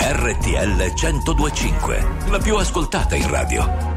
RTL 0.00 0.92
1025, 0.94 2.06
la 2.30 2.38
più 2.38 2.56
ascoltata 2.56 3.14
in 3.16 3.28
radio. 3.30 3.96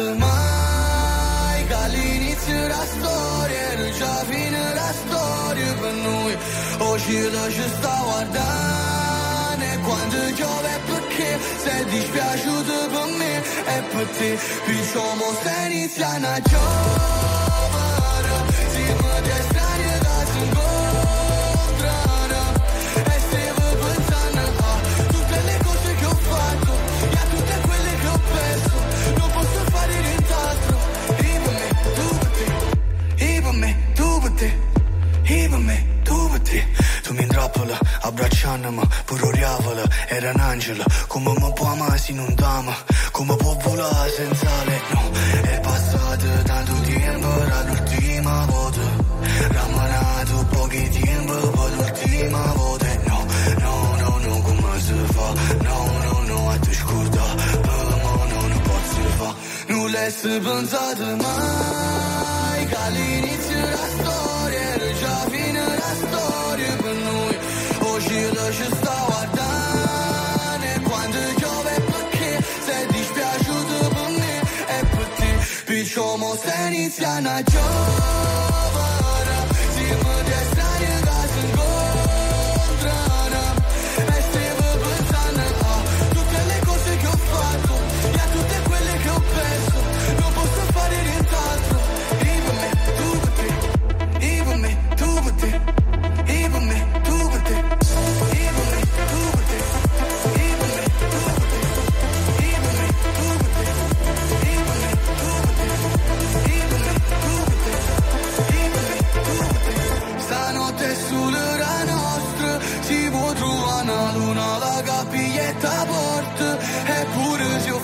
pensato 0.00 0.14
mai 0.16 1.66
Che 1.66 1.74
all'inizio 1.74 2.60
della 2.60 2.84
storia 2.84 3.58
Era 3.72 3.90
già 3.90 4.24
fine 4.24 4.74
la 4.74 4.92
storia 4.92 5.74
per 5.74 5.92
noi. 5.92 6.36
Oggi 6.78 7.30
la 7.30 7.50
ci 7.50 7.68
sta 7.76 8.00
guardando 8.04 9.64
E 9.64 9.78
quando 9.78 10.16
piove 10.34 10.80
perché? 10.86 11.38
Sei 11.58 11.84
dispiaciuto 11.84 12.88
per 12.88 13.06
me 13.18 13.42
E 13.66 13.82
per 13.92 14.06
te. 14.16 14.38
Diciamo 14.66 15.24
stai 15.40 15.72
iniziando 15.72 16.26
a 16.26 16.40
giovere 16.40 17.39
intrappola, 37.70 37.78
abbracciandomi 38.00 38.82
Pure 39.04 39.26
oriavola, 39.26 39.82
era 40.08 40.30
un 40.30 40.40
angelo 40.40 40.84
Come 41.06 41.32
mi 41.38 41.52
può 41.52 41.66
amare 41.66 41.98
se 41.98 42.12
non 42.12 42.34
t'ama 42.34 42.74
Come 43.10 43.36
può 43.36 43.54
volare 43.62 44.10
senza 44.10 44.48
lei 44.64 44.80
No, 44.90 45.10
è 45.42 45.60
passato 45.60 46.26
tanto 46.44 46.72
tempo 46.80 47.42
Era 47.42 47.62
l'ultima 47.64 48.44
volta 48.46 48.80
Ramanato 49.48 50.46
pochi 50.50 50.88
tempo 50.88 51.34
Poi 51.50 51.76
l'ultima 51.76 52.52
volta 52.54 52.86
No, 53.06 53.26
no, 53.58 53.96
no, 53.98 54.18
no, 54.18 54.40
come 54.42 54.80
si 54.80 54.94
fa? 55.12 55.32
No, 55.62 55.98
no, 56.02 56.22
no, 56.26 56.50
a 56.50 56.58
te 56.58 56.72
scorda 56.72 57.22
Per 57.34 57.60
me 57.60 58.32
no, 58.32 58.46
non 58.48 58.60
posso 58.62 59.08
fa 59.16 59.34
Non 59.68 59.90
l'hai 59.90 60.40
pensato 60.40 61.04
mai 61.16 62.66
Che 62.66 63.39
como 75.94 76.36
Ceniciana 76.36 77.40
yo. 77.42 78.49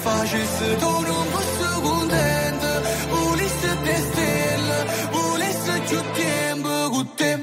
facesse 0.07 0.77
tu 0.77 0.91
non 1.11 1.25
fosse 1.33 1.69
contenta, 1.83 2.73
volesse 3.11 3.69
te 3.85 3.97
stella, 4.09 4.79
volesse 5.11 5.73
più 5.89 6.01
tempo 6.13 6.91
con 6.91 7.15
te. 7.17 7.41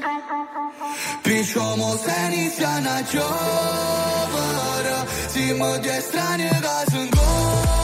Picciamo 1.22 1.96
se 1.96 2.14
inizia 2.30 2.74
a 2.96 3.02
giovare, 3.12 4.94
siamo 5.28 5.78
di 5.78 5.88
estranea 5.88 6.58
che 6.60 6.90
sono 6.90 7.83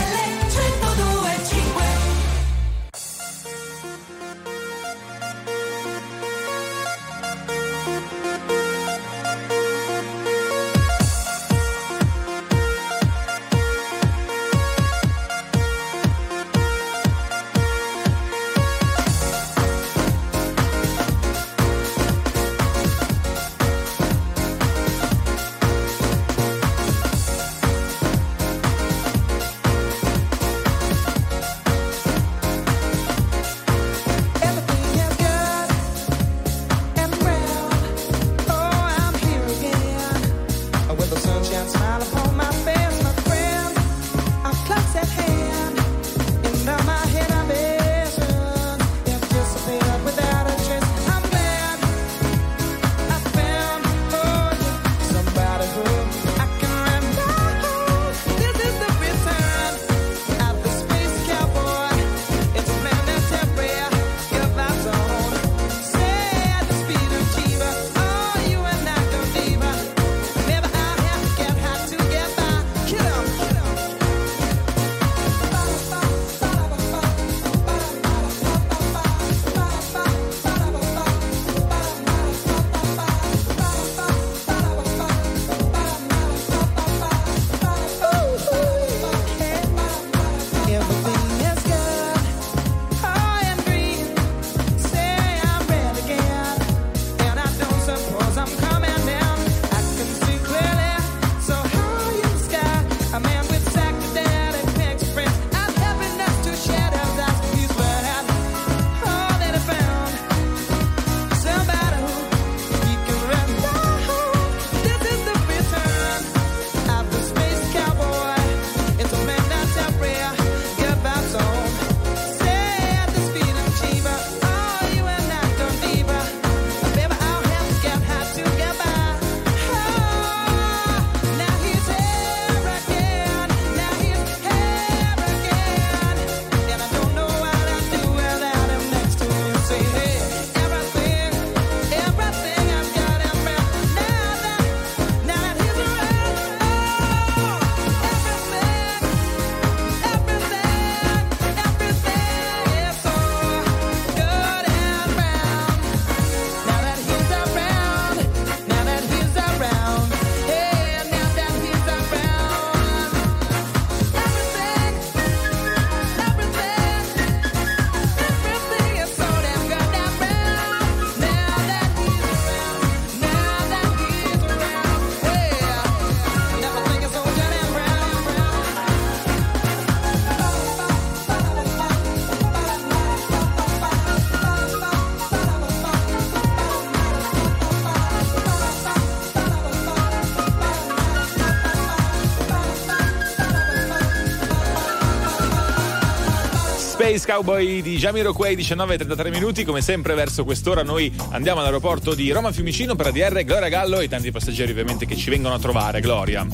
Space 197.11 197.29
Cowboy 197.29 197.81
di 197.81 197.97
Jamiroquai 197.97 198.55
19:33 198.55 199.29
minuti 199.31 199.65
come 199.65 199.81
sempre 199.81 200.13
verso 200.13 200.45
quest'ora 200.45 200.81
noi 200.81 201.13
andiamo 201.31 201.59
all'aeroporto 201.59 202.13
di 202.13 202.31
Roma 202.31 202.53
Fiumicino 202.53 202.95
per 202.95 203.07
ADR 203.07 203.43
Gloria 203.43 203.67
Gallo 203.67 203.99
e 203.99 204.07
tanti 204.07 204.31
passeggeri 204.31 204.71
ovviamente 204.71 205.05
che 205.05 205.17
ci 205.17 205.29
vengono 205.29 205.55
a 205.55 205.59
trovare 205.59 205.99
Gloria 205.99 206.47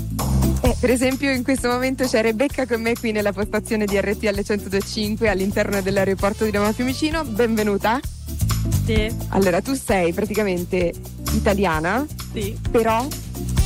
Eh, 0.61 0.75
per 0.79 0.89
esempio 0.89 1.29
in 1.31 1.43
questo 1.43 1.67
momento 1.67 2.07
c'è 2.07 2.23
Rebecca 2.23 2.65
con 2.65 2.81
me 2.81 2.95
qui 2.95 3.11
nella 3.11 3.33
postazione 3.33 3.85
di 3.85 3.99
RTL 4.01 4.33
1025 4.33 5.29
all'interno 5.29 5.79
dell'aeroporto 5.83 6.43
di 6.43 6.49
Roma 6.49 6.71
Fiumicino. 6.73 7.23
Benvenuta. 7.23 7.99
Sì. 8.83 9.15
Allora, 9.29 9.61
tu 9.61 9.75
sei 9.75 10.11
praticamente 10.11 10.91
italiana, 11.33 12.03
Sì. 12.33 12.57
però 12.71 13.05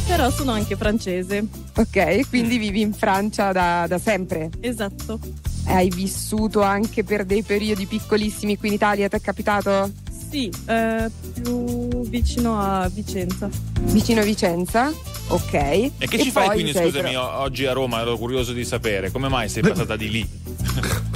Però 0.08 0.30
sono 0.30 0.52
anche 0.52 0.76
francese. 0.76 1.46
ok, 1.74 2.28
quindi 2.28 2.58
vivi 2.58 2.82
in 2.82 2.92
Francia 2.94 3.54
da, 3.54 3.86
da 3.88 3.98
sempre. 3.98 4.50
Esatto. 4.60 5.18
Hai 5.66 5.90
vissuto 5.90 6.62
anche 6.62 7.04
per 7.04 7.24
dei 7.26 7.44
periodi 7.44 7.86
piccolissimi 7.86 8.58
qui 8.58 8.70
in 8.70 8.74
Italia, 8.76 9.08
ti 9.08 9.16
è 9.16 9.22
capitato? 9.22 9.90
Sì, 10.30 10.52
eh, 10.68 11.10
più 11.34 12.02
vicino 12.10 12.60
a 12.60 12.90
Vicenza. 12.94 13.50
Vicino 13.82 14.22
a 14.22 14.24
Vicenza? 14.24 14.92
Ok. 15.28 15.54
e 15.54 15.92
che 15.98 16.20
ci 16.20 16.30
fai 16.32 16.50
quindi 16.50 16.74
scusami 16.74 16.92
però- 17.12 17.40
oggi 17.40 17.66
a 17.66 17.72
Roma 17.72 18.02
ero 18.02 18.18
curioso 18.18 18.52
di 18.52 18.66
sapere 18.66 19.12
come 19.12 19.30
mai 19.30 19.48
sei 19.48 19.62
passata 19.64 19.96
di 19.96 20.10
lì 20.10 20.28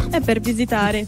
È 0.09 0.21
per 0.21 0.39
visitare. 0.39 1.05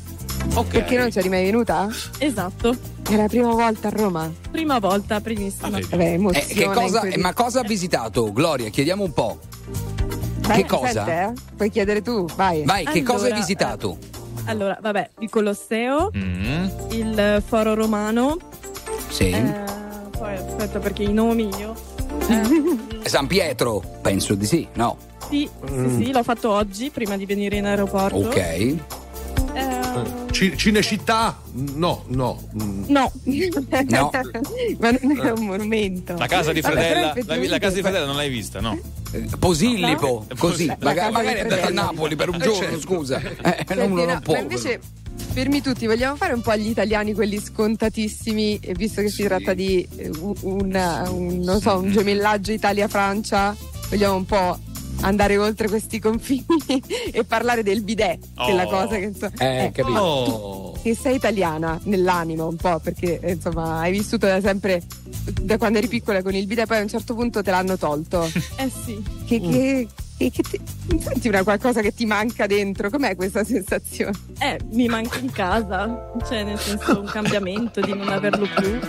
ok 0.53 0.67
Perché 0.67 0.97
non 0.97 1.09
c'eri 1.09 1.29
mai 1.29 1.45
venuta? 1.45 1.87
Esatto. 2.17 2.75
È 3.09 3.15
la 3.15 3.27
prima 3.27 3.51
volta 3.53 3.87
a 3.87 3.91
Roma. 3.91 4.29
Prima 4.51 4.79
volta, 4.79 5.21
primissima. 5.21 5.69
Vabbè, 5.69 5.95
Eh, 6.03 6.11
emozione. 6.13 6.53
che 6.53 6.65
cosa, 6.69 7.01
ma 7.17 7.33
cosa 7.33 7.61
ha 7.61 7.63
visitato? 7.63 8.33
Gloria, 8.33 8.67
chiediamo 8.69 9.03
un 9.05 9.13
po'. 9.13 9.39
Vai, 10.47 10.61
che 10.63 10.65
cosa? 10.67 10.87
sente, 11.05 11.11
eh? 11.11 11.33
Puoi 11.55 11.69
chiedere 11.69 12.01
tu, 12.01 12.25
vai. 12.35 12.63
Vai, 12.63 12.85
che 12.85 13.03
cosa 13.03 13.25
hai 13.25 13.31
Allora, 13.31 13.39
visitato? 13.39 13.97
Allora, 14.45 14.77
vabbè, 14.81 15.09
il 15.19 15.29
Colosseo, 15.29 16.11
Mm, 16.15 16.67
il 16.91 17.43
Foro 17.45 17.73
Romano. 17.75 18.37
sì. 19.09 19.29
eh, 19.31 19.53
poi 20.17 20.35
aspetta 20.35 20.79
perché 20.79 21.03
i 21.03 21.11
nomi 21.13 21.49
io. 21.57 21.75
San 23.03 23.27
Pietro? 23.27 23.83
Penso 24.01 24.35
di 24.35 24.45
sì, 24.45 24.67
no? 24.73 24.97
Sì, 25.29 25.49
sì, 25.65 26.03
sì, 26.05 26.11
l'ho 26.13 26.23
fatto 26.23 26.49
oggi 26.51 26.89
prima 26.89 27.17
di 27.17 27.25
venire 27.25 27.57
in 27.57 27.65
aeroporto. 27.65 28.17
Ok. 28.17 28.75
Eh, 30.05 30.31
Ci- 30.31 30.57
Cinecittà? 30.57 31.39
No, 31.53 32.03
no. 32.07 32.39
no. 32.53 32.83
No. 32.87 33.11
ma 34.79 34.91
non 35.01 35.19
è 35.25 35.31
un 35.31 35.45
monumento. 35.45 36.15
la 36.17 36.27
casa 36.27 36.51
di 36.51 36.61
Vabbè, 36.61 36.73
Fredella 36.75 37.13
però 37.13 37.25
la, 37.41 37.47
la 37.49 37.57
casa 37.59 37.75
di 37.75 37.81
Fredella 37.81 38.05
non 38.05 38.15
l'hai 38.15 38.29
vista 38.29 38.59
no? 38.61 38.77
Posillipo, 39.39 40.25
No? 40.29 40.35
così. 40.37 40.71
Maga- 40.81 41.09
magari 41.11 41.37
è 41.39 41.41
andata 41.41 41.67
a. 41.67 41.71
Napoli 41.71 42.15
per 42.15 42.29
un 42.29 42.35
Eh, 42.35 42.39
giorno, 42.39 42.59
certo. 42.61 42.79
scusa. 42.79 43.19
Eh, 43.21 43.65
Senti, 43.67 43.75
non, 43.75 43.93
non 43.93 44.05
no, 44.05 44.19
può. 44.21 44.33
ma 44.33 44.39
invece 44.39 44.79
fermi 45.31 45.61
tutti, 45.61 45.85
vogliamo 45.85 46.15
fare 46.15 46.33
un 46.33 46.41
po' 46.41 46.55
gli 46.55 46.67
italiani 46.67 47.13
quelli 47.13 47.39
scontatissimi, 47.39 48.59
e 48.61 48.73
visto 48.73 49.01
che 49.01 49.09
si 49.09 49.23
tratta 49.23 49.53
di 49.53 49.87
eh, 49.95 50.09
un, 50.19 50.33
un- 50.41 51.05
un- 51.09 51.39
non 51.39 51.59
so, 51.61 51.77
un 51.77 51.91
gemellaggio 51.91 52.51
Italia-Francia, 52.51 53.55
vogliamo 53.89 54.15
un 54.15 54.25
po' 54.25 54.59
andare 55.01 55.37
oltre 55.37 55.67
questi 55.67 55.99
confini 55.99 56.45
e 57.11 57.23
parlare 57.23 57.63
del 57.63 57.81
bidet, 57.83 58.19
che 58.35 58.51
è 58.51 58.53
la 58.53 58.65
Oh. 58.65 58.69
cosa 58.69 58.95
che 58.97 59.03
insomma, 59.05 59.31
Eh, 59.37 59.71
capito. 59.73 59.99
Oh. 59.99 60.71
che 60.81 60.95
sei 60.95 61.15
italiana 61.15 61.79
nell'anima 61.83 62.45
un 62.45 62.55
po' 62.55 62.79
perché 62.79 63.19
eh, 63.19 63.31
insomma 63.33 63.79
hai 63.79 63.91
vissuto 63.91 64.25
da 64.27 64.39
sempre 64.41 64.81
da 65.41 65.57
quando 65.57 65.77
eri 65.79 65.87
piccola 65.87 66.21
con 66.21 66.33
il 66.35 66.45
bidet 66.47 66.65
poi 66.67 66.77
a 66.77 66.81
un 66.81 66.87
certo 66.87 67.13
punto 67.15 67.41
te 67.43 67.51
l'hanno 67.51 67.77
tolto 67.77 68.23
Eh 68.57 68.71
sì. 68.85 69.01
che, 69.25 69.39
che, 69.39 69.87
che, 70.17 70.31
che 70.31 70.41
ti, 70.43 70.59
senti 70.99 71.27
una 71.27 71.43
qualcosa 71.43 71.81
che 71.81 71.93
ti 71.93 72.05
manca 72.05 72.47
dentro 72.47 72.89
com'è 72.89 73.15
questa 73.15 73.43
sensazione? 73.43 74.17
Eh, 74.39 74.59
mi 74.71 74.87
manca 74.87 75.19
in 75.19 75.31
casa, 75.31 76.11
cioè 76.27 76.43
nel 76.43 76.59
senso 76.59 76.99
un 77.01 77.05
cambiamento 77.05 77.79
di 77.81 77.93
non 77.93 78.09
averlo 78.09 78.47
più. 78.59 78.79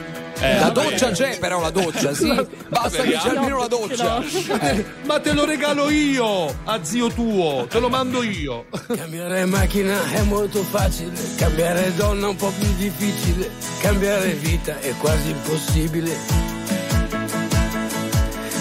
La 0.40 0.70
doccia 0.70 1.10
c'è 1.10 1.38
però 1.38 1.60
la 1.60 1.70
doccia, 1.70 2.14
sì. 2.14 2.46
Basta 2.68 3.02
che 3.02 3.12
c'è 3.12 3.32
No, 3.32 3.40
almeno 3.40 3.58
la 3.58 3.66
doccia. 3.66 4.22
Eh. 4.60 4.84
Ma 5.04 5.20
te 5.20 5.32
lo 5.32 5.44
regalo 5.44 5.90
io 5.90 6.54
a 6.64 6.82
zio 6.82 7.08
tuo, 7.08 7.66
te 7.68 7.80
lo 7.80 7.88
mando 7.88 8.22
io. 8.22 8.66
Cambiare 8.94 9.44
macchina 9.46 10.10
è 10.12 10.22
molto 10.22 10.62
facile, 10.62 11.12
cambiare 11.36 11.94
donna 11.94 12.26
è 12.26 12.28
un 12.30 12.36
po' 12.36 12.52
più 12.58 12.68
difficile, 12.76 13.50
cambiare 13.80 14.32
vita 14.32 14.78
è 14.80 14.94
quasi 14.98 15.30
impossibile. 15.30 16.16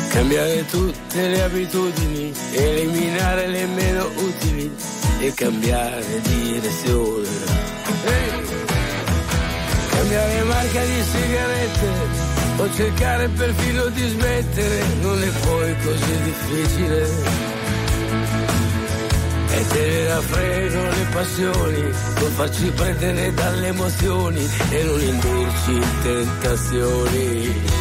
Cambiare 0.10 0.66
tutte 0.66 1.28
le 1.28 1.44
abitudini, 1.44 2.34
eliminare 2.54 3.48
le 3.48 3.66
meno 3.68 4.10
utili 4.16 4.72
e 5.20 5.34
cambiare 5.34 6.22
direzione. 6.22 7.28
Ehi! 8.06 8.67
Cambiare 10.08 10.43
marca 10.43 10.86
di 10.86 11.04
sigarette 11.04 11.91
o 12.60 12.74
cercare 12.74 13.28
perfino 13.28 13.88
di 13.88 14.08
smettere 14.08 14.84
non 15.02 15.22
è 15.22 15.28
poi 15.28 15.76
così 15.84 16.22
difficile. 16.24 17.10
E 19.52 19.67
tenere 19.67 20.12
a 20.12 20.22
freno 20.22 20.82
le 20.91 21.08
passioni, 21.12 21.82
non 21.82 22.32
farci 22.36 22.72
prendere 22.72 23.34
dalle 23.34 23.67
emozioni 23.67 24.50
e 24.70 24.84
non 24.84 25.02
indurci 25.02 25.72
in 25.72 25.88
tentazioni. 26.02 27.77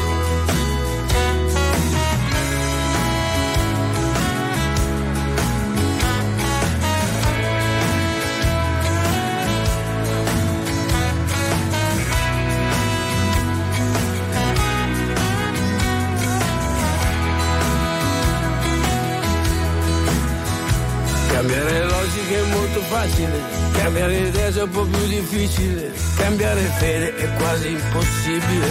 Facile, 23.07 23.41
cambiare 23.73 24.17
idea 24.17 24.49
è 24.49 24.63
un 24.63 24.71
po' 24.71 24.85
più 24.85 25.07
difficile, 25.07 25.93
cambiare 26.17 26.61
fede 26.79 27.17
è 27.17 27.29
quasi 27.37 27.69
impossibile. 27.69 28.67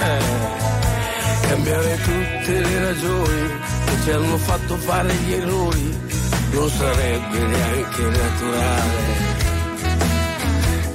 Eh, 0.00 1.48
cambiare 1.48 1.98
tutte 2.02 2.60
le 2.60 2.84
ragioni 2.84 3.48
che 3.84 4.02
ci 4.02 4.10
hanno 4.10 4.36
fatto 4.36 4.76
fare 4.76 5.12
gli 5.14 5.32
errori 5.32 5.98
non 6.52 6.68
sarebbe 6.70 7.38
neanche 7.38 8.02
naturale. 8.02 9.38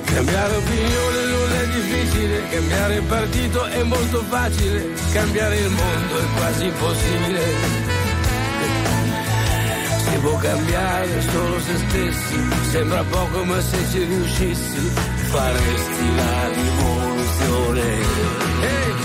Cambiare 0.05 0.55
opinione 0.55 1.25
non 1.25 1.51
è 1.51 1.67
difficile, 1.67 2.49
cambiare 2.49 3.01
partito 3.01 3.65
è 3.65 3.83
molto 3.83 4.23
facile, 4.29 4.93
cambiare 5.11 5.57
il 5.57 5.69
mondo 5.69 6.17
è 6.17 6.37
quasi 6.37 6.65
impossibile. 6.65 7.84
Può 10.25 10.37
cambiare 10.37 11.21
solo 11.21 11.59
se 11.59 11.77
stessi, 11.77 12.69
sembra 12.71 13.03
poco 13.03 13.43
ma 13.43 13.61
se 13.61 13.77
ci 13.91 14.03
riuscissi 14.05 14.79
faresti 15.29 16.15
la 16.15 16.47
rivoluzione. 16.49 17.83
Ehi! 18.61 18.95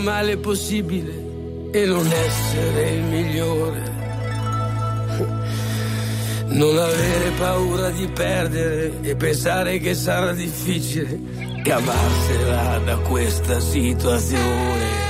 Male 0.00 0.36
possibile 0.36 1.12
e 1.72 1.84
non 1.86 2.06
essere 2.06 2.90
il 2.90 3.02
migliore. 3.04 3.98
Non 6.48 6.76
avere 6.78 7.30
paura 7.38 7.90
di 7.90 8.08
perdere 8.08 8.92
e 9.02 9.14
pensare 9.14 9.78
che 9.78 9.94
sarà 9.94 10.32
difficile 10.32 11.18
cavarsela 11.62 12.78
da 12.84 12.96
questa 12.98 13.60
situazione. 13.60 15.09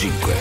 1025. 0.00 0.39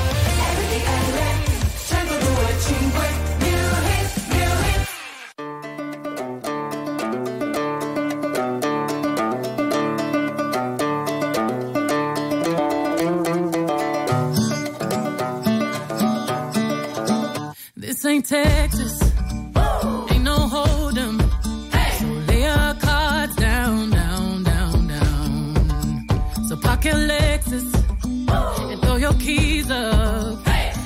So 27.00 27.60
park 28.28 28.60
and 28.72 28.82
throw 28.82 28.98
your 28.98 29.14
keys 29.14 29.70
up. 29.72 30.46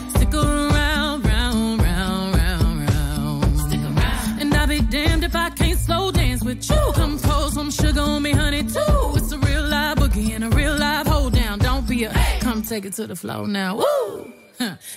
Stick 0.09 0.33
around, 0.33 1.25
round, 1.25 1.81
round, 1.81 2.35
round, 2.35 2.89
round. 2.89 3.59
Stick 3.59 3.79
around. 3.81 4.41
And 4.41 4.53
I'll 4.53 4.67
be 4.67 4.81
damned 4.81 5.23
if 5.23 5.35
I 5.35 5.49
can't 5.49 5.79
slow 5.79 6.11
dance 6.11 6.43
with 6.43 6.69
you. 6.69 6.91
Come 6.93 7.17
pour 7.19 7.49
some 7.49 7.71
sugar 7.71 8.01
on 8.01 8.21
me, 8.21 8.31
honey, 8.31 8.63
too. 8.63 9.13
It's 9.15 9.31
a 9.31 9.39
real 9.39 9.63
live 9.63 9.97
boogie 9.97 10.35
and 10.35 10.43
a 10.43 10.49
real 10.49 10.77
live 10.77 11.07
hold 11.07 11.33
down. 11.33 11.59
Don't 11.59 11.87
be 11.87 12.03
a 12.05 12.13
come 12.39 12.61
take 12.61 12.85
it 12.85 12.93
to 12.93 13.07
the 13.07 13.15
floor 13.15 13.47
now. 13.47 13.77
Woo! 13.77 14.31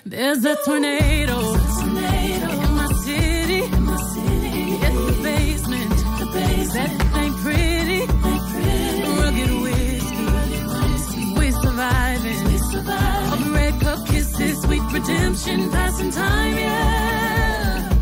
There's 0.04 0.44
a 0.44 0.56
tornado, 0.64 1.38
in 1.38 1.94
my 1.94 2.88
city. 3.04 3.62
It's 4.86 5.06
the 5.06 5.20
basement. 5.22 5.90
That 6.74 6.90
ain't 6.90 7.05
sweet 14.62 14.82
redemption, 14.92 15.70
passing 15.70 16.10
time, 16.10 16.56
yeah. 16.56 17.92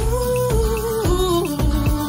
Ooh, 0.00 1.56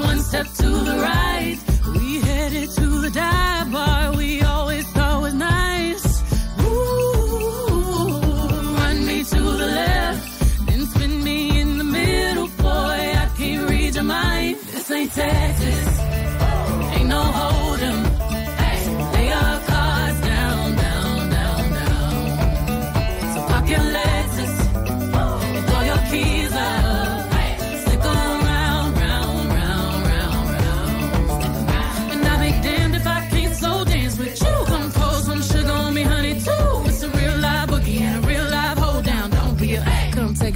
one 0.04 0.20
step 0.20 0.48
to 0.62 0.70
the 0.90 0.96
right. 1.10 1.58
We 1.96 2.20
headed 2.22 2.70
to 2.72 2.86
the 3.02 3.10
dive 3.10 3.72
bar 3.72 3.97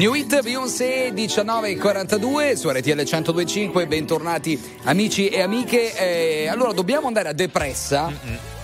New 0.00 0.14
Hit 0.14 0.40
Beyoncé 0.40 1.12
19.42 1.12 2.54
su 2.54 2.70
RTL 2.70 3.02
1025, 3.02 3.86
bentornati 3.86 4.58
amici 4.84 5.28
e 5.28 5.42
amiche. 5.42 5.94
Eh, 5.94 6.48
allora 6.48 6.72
dobbiamo 6.72 7.06
andare 7.06 7.28
a 7.28 7.32
Depressa 7.34 8.10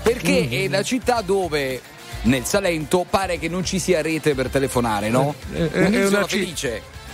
perché 0.02 0.48
è 0.48 0.68
la 0.68 0.82
città 0.82 1.20
dove 1.20 1.78
nel 2.22 2.46
Salento 2.46 3.04
pare 3.06 3.38
che 3.38 3.48
non 3.48 3.66
ci 3.66 3.78
sia 3.78 4.00
rete 4.00 4.34
per 4.34 4.48
telefonare, 4.48 5.10
no? 5.10 5.34
Eh, 5.52 5.68
eh, 5.74 5.90
è 5.90 6.06
una 6.06 6.24
ci-. 6.24 6.54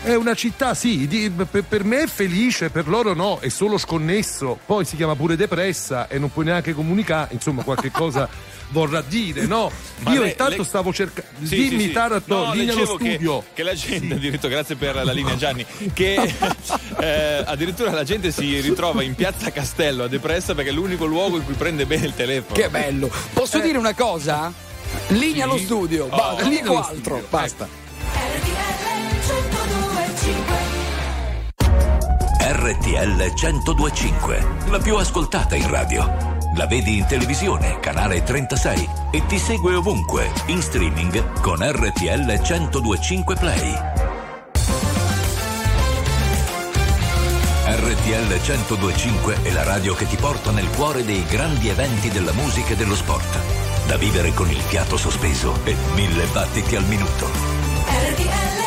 È 0.04 0.14
una 0.16 0.34
città, 0.34 0.74
sì, 0.74 1.06
di- 1.06 1.30
per, 1.30 1.62
per 1.62 1.84
me 1.84 2.02
è 2.02 2.06
felice, 2.08 2.70
per 2.70 2.88
loro 2.88 3.14
no, 3.14 3.38
è 3.40 3.48
solo 3.48 3.78
sconnesso. 3.78 4.58
Poi 4.66 4.84
si 4.84 4.96
chiama 4.96 5.14
pure 5.14 5.36
depressa 5.36 6.08
e 6.08 6.18
non 6.18 6.32
puoi 6.32 6.44
neanche 6.46 6.74
comunicare, 6.74 7.32
insomma, 7.34 7.62
qualche 7.62 7.90
cosa 7.94 8.28
vorrà 8.70 9.00
dire, 9.06 9.46
no? 9.46 9.70
Ma 10.00 10.12
Io 10.12 10.22
lei- 10.22 10.30
intanto 10.30 10.56
lei- 10.56 10.64
stavo 10.64 10.92
cercando. 10.92 11.30
Sì, 11.46 11.54
Dimmi, 11.54 11.82
sì, 11.82 11.86
sì. 11.86 11.92
Taranto, 11.92 12.34
No, 12.46 12.52
linea 12.52 12.72
allo 12.72 12.80
dicevo 12.80 12.96
che- 12.96 13.10
studio. 13.12 13.44
Che, 13.54 13.62
la 13.62 13.74
gente, 13.74 14.14
addirittura, 14.14 14.48
grazie 14.52 14.74
per 14.74 14.94
la 15.04 15.12
linea 15.12 15.36
Gianni, 15.36 15.64
che 15.94 16.34
eh, 16.98 17.42
addirittura 17.46 17.92
la 17.92 18.02
gente 18.04 18.32
si 18.32 18.58
ritrova 18.60 19.04
in 19.04 19.14
piazza 19.14 19.52
Castello 19.52 20.02
a 20.02 20.08
Depressa 20.08 20.52
perché 20.56 20.70
è 20.70 20.72
l'unico 20.72 21.04
luogo 21.04 21.36
in 21.36 21.44
cui 21.44 21.54
prende 21.54 21.86
bene 21.86 22.06
il 22.06 22.14
telefono. 22.16 22.54
Che 22.56 22.68
bello. 22.68 23.08
Posso 23.32 23.60
dire 23.60 23.78
una 23.78 23.94
cosa? 23.94 24.52
Linea 25.08 25.44
allo 25.44 25.58
studio, 25.58 26.06
Oh, 26.10 26.16
basta, 26.16 26.42
linea 26.48 26.62
allo 26.70 26.78
altro, 26.78 26.96
studio, 27.14 27.26
basta. 27.30 27.68
RTL 32.54 33.32
1025, 33.34 34.46
la 34.66 34.78
più 34.78 34.96
ascoltata 34.96 35.56
in 35.56 35.70
radio. 35.70 36.04
La 36.54 36.66
vedi 36.66 36.98
in 36.98 37.06
televisione, 37.06 37.80
canale 37.80 38.22
36 38.22 38.88
e 39.10 39.24
ti 39.24 39.38
segue 39.38 39.74
ovunque, 39.74 40.30
in 40.48 40.60
streaming 40.60 41.40
con 41.40 41.60
RTL 41.62 42.40
1025 42.42 43.36
Play. 43.36 43.74
RTL 47.68 48.38
1025 48.38 49.42
è 49.44 49.50
la 49.52 49.62
radio 49.62 49.94
che 49.94 50.06
ti 50.06 50.16
porta 50.16 50.50
nel 50.50 50.68
cuore 50.76 51.06
dei 51.06 51.24
grandi 51.24 51.70
eventi 51.70 52.10
della 52.10 52.34
musica 52.34 52.74
e 52.74 52.76
dello 52.76 52.94
sport. 52.94 53.38
Da 53.86 53.96
vivere 53.96 54.34
con 54.34 54.50
il 54.50 54.60
fiato 54.60 54.98
sospeso 54.98 55.58
e 55.64 55.74
mille 55.94 56.26
battiti 56.26 56.76
al 56.76 56.84
minuto. 56.84 57.30
RTL 57.86 58.61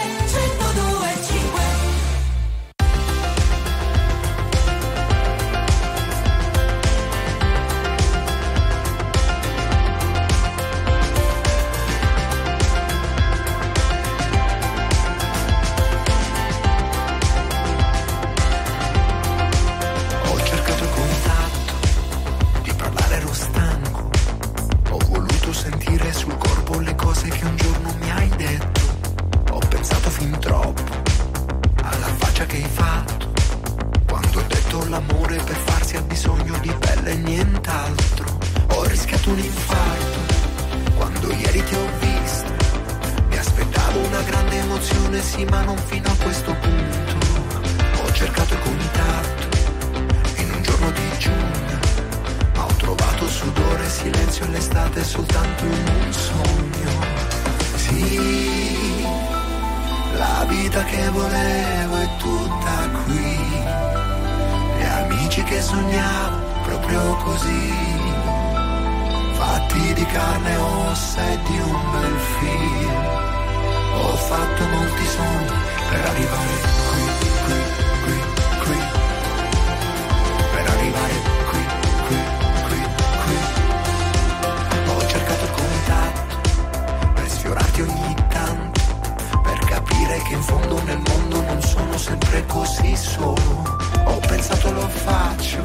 che 90.27 90.33
in 90.33 90.41
fondo 90.41 90.81
nel 90.83 90.99
mondo 91.07 91.41
non 91.41 91.61
sono 91.61 91.97
sempre 91.97 92.43
così 92.47 92.95
solo. 92.95 93.77
Ho 94.05 94.19
pensato 94.27 94.71
lo 94.71 94.87
faccio, 94.87 95.63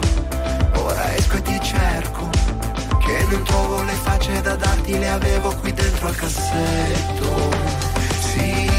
ora 0.74 1.14
esco 1.14 1.36
e 1.36 1.42
ti 1.42 1.61
cerco, 1.62 2.28
che 2.98 3.26
non 3.30 3.42
trovo 3.44 3.82
le 3.82 3.92
facce 3.92 4.40
da 4.42 4.56
darti, 4.56 4.98
le 4.98 5.08
avevo 5.08 5.54
qui 5.56 5.72
dentro 5.72 6.08
al 6.08 6.16
cassetto. 6.16 7.28
Sì, 8.20 8.70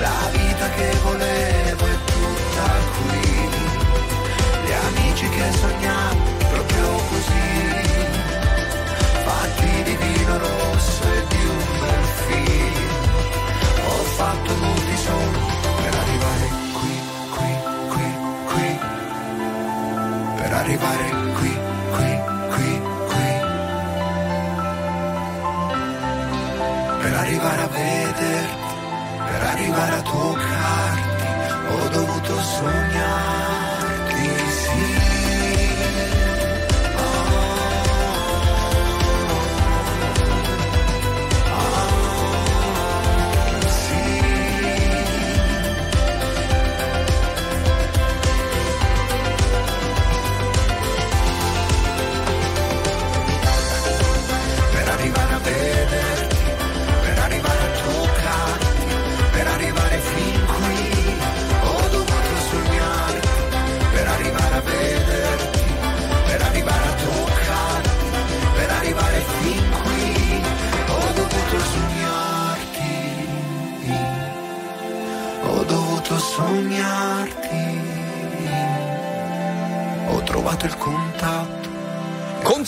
la 0.00 0.28
vita 0.32 0.68
che 0.70 0.90
volevo 1.02 1.84
è 1.86 1.96
tutta 2.04 2.66
qui, 2.96 3.48
gli 4.64 4.72
amici 4.72 5.28
che 5.28 5.52
sognavo 5.52 6.34
proprio 6.50 6.88
così, 7.08 7.48
fatti 9.24 9.82
di 9.84 9.96
vino 9.96 10.38
rosso 10.38 11.02
e 11.04 11.26
di 11.28 11.44
un 11.46 11.64
bel 11.80 12.04
film. 12.26 12.85
Fatto 14.16 14.54
molti 14.56 14.96
sogni 14.96 15.46
per 15.82 15.94
arrivare 15.94 16.48
qui, 16.72 16.92
qui, 17.36 17.50
qui, 17.92 18.06
qui, 18.46 18.78
per 20.36 20.52
arrivare 20.54 21.10
qui, 21.34 21.52
qui, 21.94 22.10
qui, 22.48 22.80
qui, 23.10 23.28
per 27.02 27.12
arrivare 27.14 27.60
a 27.60 27.66
vederti, 27.66 28.74
per 29.18 29.42
arrivare 29.52 29.94
a 29.96 30.00
toccarti, 30.00 31.26
ho 31.68 31.88
dovuto 31.88 32.40
sognarti, 32.40 33.55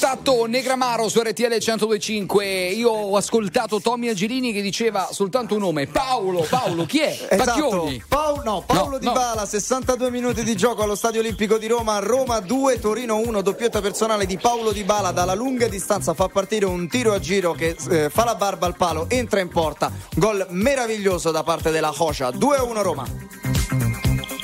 Contatto 0.09 0.47
Negramaro 0.47 1.07
su 1.11 1.21
RTL 1.21 1.59
1025. 1.59 2.69
Io 2.69 2.89
ho 2.89 3.15
ascoltato 3.15 3.79
Tommy 3.79 4.09
Angelini 4.09 4.55
che 4.55 4.63
diceva 4.63 5.11
soltanto 5.13 5.53
un 5.53 5.61
nome: 5.61 5.87
Paolo. 5.87 6.47
Paolo, 6.49 6.87
chi 6.87 7.01
è? 7.01 7.27
Esatto. 7.29 7.45
Pacchioni. 7.45 8.03
Paolo, 8.09 8.43
no, 8.43 8.63
Paolo 8.65 8.93
No, 8.93 8.99
Di 8.99 9.05
no. 9.05 9.13
Bala, 9.13 9.45
62 9.45 10.11
minuti 10.11 10.45
di 10.45 10.57
gioco 10.57 10.83
allo 10.83 10.95
Stadio 10.95 11.21
Olimpico 11.21 11.59
di 11.59 11.67
Roma, 11.67 11.99
Roma 11.99 12.41
2, 12.41 12.79
Torino 12.81 13.19
1, 13.19 13.43
doppietta 13.43 13.83
personale 13.83 14.25
di 14.25 14.39
Paolo 14.39 14.73
Di 14.73 14.83
Bala 14.83 15.11
dalla 15.11 15.35
lunga 15.35 15.69
distanza 15.69 16.15
fa 16.15 16.29
partire 16.29 16.65
un 16.65 16.89
tiro 16.89 17.13
a 17.13 17.19
giro 17.19 17.53
che 17.53 17.77
eh, 17.91 18.09
fa 18.09 18.25
la 18.25 18.35
barba 18.35 18.65
al 18.65 18.77
palo, 18.77 19.11
entra 19.11 19.41
in 19.41 19.49
porta, 19.49 19.93
gol 20.15 20.47
meraviglioso 20.49 21.31
da 21.31 21.43
parte 21.43 21.71
della 21.71 21.93
Hoscia, 21.95 22.31
2-1 22.31 22.81
Roma. 22.81 23.07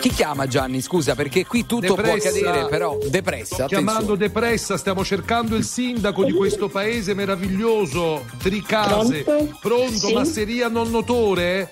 Chi 0.05 0.11
chiama 0.11 0.47
Gianni? 0.47 0.83
Scusa, 0.83 1.15
perché 1.15 1.47
qui 1.47 1.65
tutto 1.65 1.95
può 1.95 2.03
Depressa. 2.03 2.29
accadere, 2.29 2.67
però 2.69 2.99
depressa. 3.09 3.65
Chiamando 3.65 4.17
depressa, 4.17 4.77
stiamo 4.77 5.03
cercando 5.03 5.57
il 5.57 5.65
sindaco 5.65 6.27
di 6.27 6.33
questo 6.33 6.69
paese 6.69 7.15
meraviglioso, 7.15 8.27
Tricase. 8.37 9.23
Pronto? 9.23 9.59
Pronto, 9.63 10.07
Sì. 10.09 10.13
masseria 10.13 10.69
nonnotore? 10.69 11.71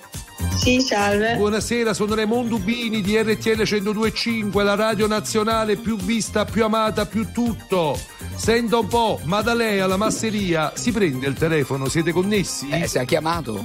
Sì, 0.57 0.81
salve. 0.81 1.35
Buonasera, 1.35 1.93
sono 1.93 2.15
Raimondo 2.15 2.55
Dubini 2.57 3.01
di 3.03 3.15
RTL 3.21 3.67
1025, 3.67 4.63
la 4.63 4.73
radio 4.73 5.05
nazionale 5.05 5.75
più 5.75 5.95
vista, 5.95 6.43
più 6.43 6.63
amata, 6.63 7.05
più 7.05 7.31
tutto. 7.31 7.95
Senta 8.35 8.79
un 8.79 8.87
po', 8.87 9.19
ma 9.25 9.43
da 9.43 9.53
lei 9.53 9.79
alla 9.79 9.95
masseria 9.97 10.71
si 10.75 10.91
prende 10.91 11.27
il 11.27 11.35
telefono? 11.35 11.87
Siete 11.87 12.11
connessi? 12.11 12.67
Eh, 12.69 12.87
se 12.87 12.97
ha 12.97 13.03
chiamato. 13.03 13.63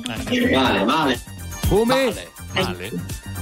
Male, 0.52 0.84
male. 0.84 1.20
Come? 1.70 2.12
Male. 2.52 2.92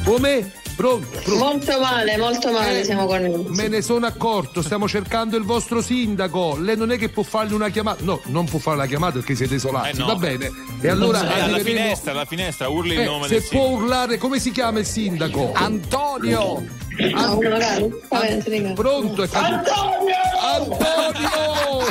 Come? 0.04 0.52
Pronto? 0.76 1.06
pronto. 1.22 1.36
Molto 1.36 1.80
male, 1.80 2.16
molto 2.18 2.52
male 2.52 2.80
Eh, 2.80 2.84
siamo 2.84 3.06
connessi. 3.06 3.44
Me 3.48 3.68
ne 3.68 3.80
sono 3.82 4.06
accorto, 4.06 4.60
stiamo 4.62 4.86
cercando 4.86 5.36
il 5.36 5.44
vostro 5.44 5.80
sindaco. 5.80 6.56
Lei 6.58 6.76
non 6.76 6.90
è 6.92 6.98
che 6.98 7.08
può 7.08 7.22
fargli 7.22 7.54
una 7.54 7.70
chiamata. 7.70 8.02
No, 8.04 8.20
non 8.26 8.44
può 8.46 8.58
fare 8.58 8.76
la 8.76 8.86
chiamata 8.86 9.14
perché 9.14 9.34
siete 9.34 9.54
isolati. 9.54 9.90
Eh, 9.90 9.94
no. 9.98 10.06
Va 10.06 10.14
bene. 10.16 10.50
E 10.80 10.88
allora 10.88 11.34
Eh, 11.36 11.40
alla 11.40 11.58
finestra, 11.58 12.12
alla 12.12 12.26
finestra, 12.26 12.68
urli 12.68 12.94
il 12.94 13.00
Eh, 13.00 13.04
nome 13.06 13.26
se 13.28 13.34
del 13.34 13.42
può 13.50 13.60
sindaco. 13.62 13.82
urlare, 13.82 14.18
come 14.18 14.38
si 14.38 14.50
chiama 14.50 14.78
il 14.78 14.86
sindaco? 14.86 15.50
Antonio! 15.54 16.64
Ah, 17.14 17.32
uno 17.34 17.48
magari? 17.50 17.90
Va 18.08 18.20
bene, 18.20 18.42
ti 18.42 18.50
ringraziio. 18.50 18.82
Pronto? 18.82 19.22
È 19.22 19.28
caduto. 19.28 19.70
Antonio! 19.72 20.14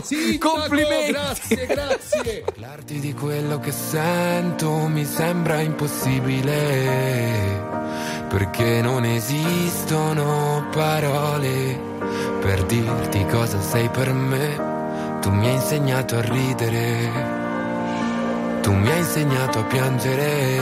Sindaco! 0.04 0.50
Complimenti! 0.60 1.12
Grazie, 1.12 1.66
grazie! 1.66 2.44
Parlarti 2.46 3.00
di 3.00 3.14
quello 3.14 3.60
che 3.60 3.72
sento 3.72 4.70
mi 4.88 5.06
sembra 5.06 5.60
impossibile, 5.62 7.64
perché 8.36 8.82
non 8.82 9.06
esistono 9.06 10.68
parole 10.70 11.80
per 12.42 12.66
dirti 12.66 13.26
cosa 13.28 13.62
sei 13.62 13.88
per 13.88 14.12
me. 14.12 15.20
Tu 15.22 15.32
mi 15.32 15.48
hai 15.48 15.54
insegnato 15.54 16.18
a 16.18 16.22
ridere, 16.22 17.12
tu 18.62 18.74
mi 18.74 18.92
hai 18.92 18.98
insegnato 19.00 19.60
a 19.60 19.64
piangere. 19.64 20.60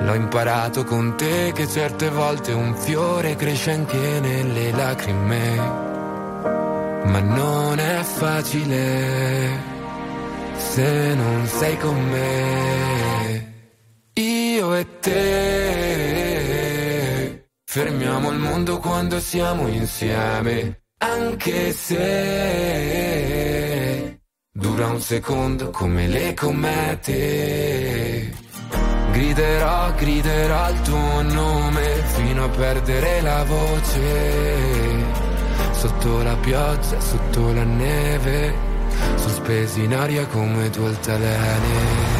L'ho 0.00 0.14
imparato 0.14 0.82
con 0.82 1.14
te 1.16 1.52
che 1.54 1.68
certe 1.68 2.10
volte 2.10 2.50
un 2.50 2.74
fiore 2.74 3.36
cresce 3.36 3.70
anche 3.70 4.18
nelle 4.18 4.72
lacrime, 4.72 5.56
ma 7.04 7.20
non 7.20 7.78
è 7.78 8.02
facile 8.02 9.48
se 10.56 11.14
non 11.14 11.46
sei 11.46 11.78
con 11.78 11.94
me. 11.94 13.52
Io 14.14 14.74
e 14.74 14.98
te 14.98 16.29
fermiamo 17.72 18.32
il 18.32 18.38
mondo 18.38 18.80
quando 18.80 19.20
siamo 19.20 19.68
insieme, 19.68 20.86
anche 20.98 21.70
se 21.72 22.98
dura 24.50 24.88
un 24.88 25.00
secondo 25.00 25.70
come 25.70 26.08
le 26.08 26.34
comete. 26.34 28.28
Griderò, 29.12 29.94
griderò 29.94 30.70
il 30.70 30.80
tuo 30.80 31.22
nome 31.22 32.02
fino 32.16 32.42
a 32.42 32.48
perdere 32.48 33.20
la 33.20 33.44
voce. 33.44 35.04
Sotto 35.70 36.22
la 36.24 36.34
pioggia, 36.38 36.98
sotto 36.98 37.52
la 37.52 37.62
neve, 37.62 38.52
sospesi 39.14 39.84
in 39.84 39.94
aria 39.94 40.26
come 40.26 40.70
due 40.70 40.88
altalene. 40.88 42.19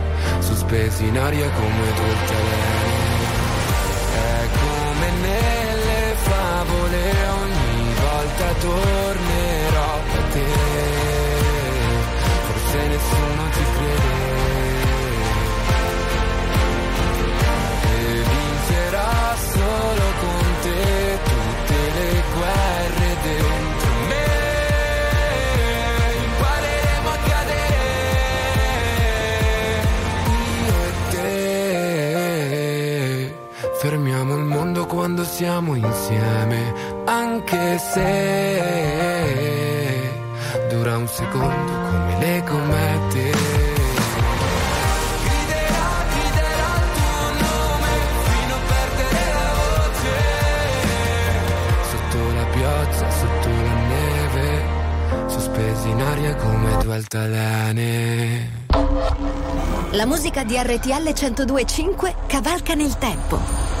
sospesi 0.39 1.07
in 1.07 1.17
aria 1.17 1.49
come 1.49 1.87
altalene. 1.87 2.99
È 4.13 4.47
come 4.59 5.07
nelle 5.21 6.15
favole, 6.15 7.01
ogni 7.41 7.93
volta 7.93 8.53
tornerò 8.59 9.99
da 10.13 10.21
te. 10.33 10.45
Forse 12.47 12.87
nessuno 12.87 13.43
ci 13.53 13.63
crede. 13.75 14.19
E 17.93 18.23
vincerò 18.31 19.35
solo 19.53 20.00
quando 34.91 35.23
siamo 35.23 35.73
insieme, 35.75 36.73
anche 37.05 37.77
se 37.77 39.31
dura 40.69 40.97
un 40.97 41.07
secondo 41.07 41.71
come 41.71 42.17
le 42.19 42.43
comete. 42.43 43.31
Sotto 51.89 52.33
la 52.35 52.43
pioggia, 52.51 53.09
sotto 53.11 53.47
la 53.47 53.73
neve, 53.87 54.63
sospesi 55.27 55.89
in 55.89 56.01
aria 56.01 56.35
come 56.35 56.77
due 56.83 56.95
altalene. 56.95 58.59
La 59.91 60.05
musica 60.05 60.43
di 60.43 60.57
RTL 60.57 61.13
1025 61.13 62.15
cavalca 62.27 62.73
nel 62.73 62.97
tempo. 62.97 63.80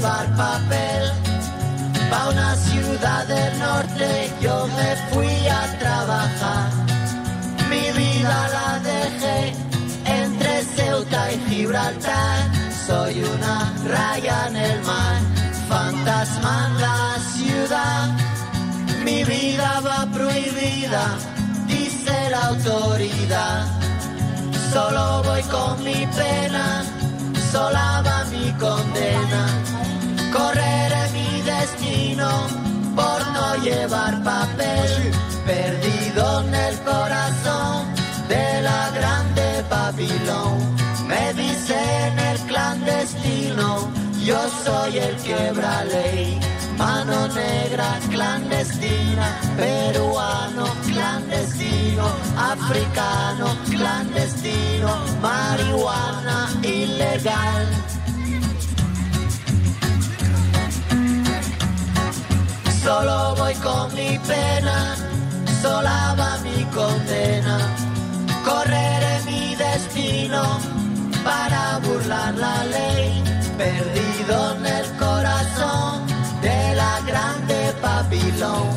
Llevar 0.00 0.26
papel. 0.34 1.12
Pa' 2.10 2.28
una 2.30 2.54
ciudad 2.56 3.26
del 3.26 3.58
norte 3.58 4.32
yo 4.40 4.66
me 4.78 4.90
fui 5.10 5.48
a 5.48 5.62
trabajar. 5.78 6.70
Mi 7.68 7.86
vida 8.00 8.36
la 8.56 8.78
dejé 8.90 9.54
entre 10.22 10.62
Ceuta 10.76 11.32
y 11.32 11.38
Gibraltar. 11.48 12.38
Soy 12.86 13.22
una 13.22 13.72
raya 13.86 14.48
en 14.48 14.56
el 14.56 14.80
mar, 14.82 15.16
fantasma 15.68 16.54
en 16.68 16.80
la 16.80 17.02
ciudad. 17.34 18.08
Mi 19.04 19.22
vida 19.24 19.80
va 19.86 20.06
prohibida, 20.12 21.04
dice 21.66 22.30
la 22.30 22.46
autoridad. 22.52 23.66
Solo 24.72 25.22
voy 25.24 25.42
con 25.42 25.84
mi 25.84 26.06
pena, 26.18 26.84
sola 27.52 28.02
va 28.06 28.24
mi 28.32 28.50
condena. 28.52 29.79
Correré 30.32 31.10
mi 31.12 31.42
destino 31.42 32.28
por 32.94 33.26
no 33.32 33.56
llevar 33.64 34.22
papel, 34.22 35.12
perdido 35.44 36.40
en 36.42 36.54
el 36.54 36.78
corazón 36.80 37.86
de 38.28 38.62
la 38.62 38.90
grande 38.90 39.64
Babilón. 39.68 40.58
Me 41.08 41.34
dicen 41.34 42.18
el 42.18 42.38
clandestino, 42.40 43.90
yo 44.24 44.38
soy 44.64 44.98
el 44.98 45.16
quebra 45.16 45.84
ley. 45.84 46.38
Mano 46.78 47.28
negra 47.28 47.98
clandestina, 48.08 49.38
peruano 49.56 50.64
clandestino, 50.86 52.06
africano 52.38 53.54
clandestino, 53.68 54.90
marihuana 55.20 56.48
ilegal. 56.62 57.66
Solo 62.82 63.34
voy 63.36 63.54
con 63.56 63.94
mi 63.94 64.18
pena, 64.20 64.96
sola 65.60 66.14
va 66.18 66.38
mi 66.38 66.64
condena. 66.76 67.58
Correré 68.42 69.20
mi 69.26 69.54
destino 69.54 70.42
para 71.22 71.78
burlar 71.84 72.34
la 72.34 72.64
ley, 72.64 73.22
perdido 73.58 74.56
en 74.56 74.66
el 74.66 74.86
corazón 74.96 76.06
de 76.40 76.74
la 76.74 77.00
grande 77.06 77.74
Babilón. 77.82 78.68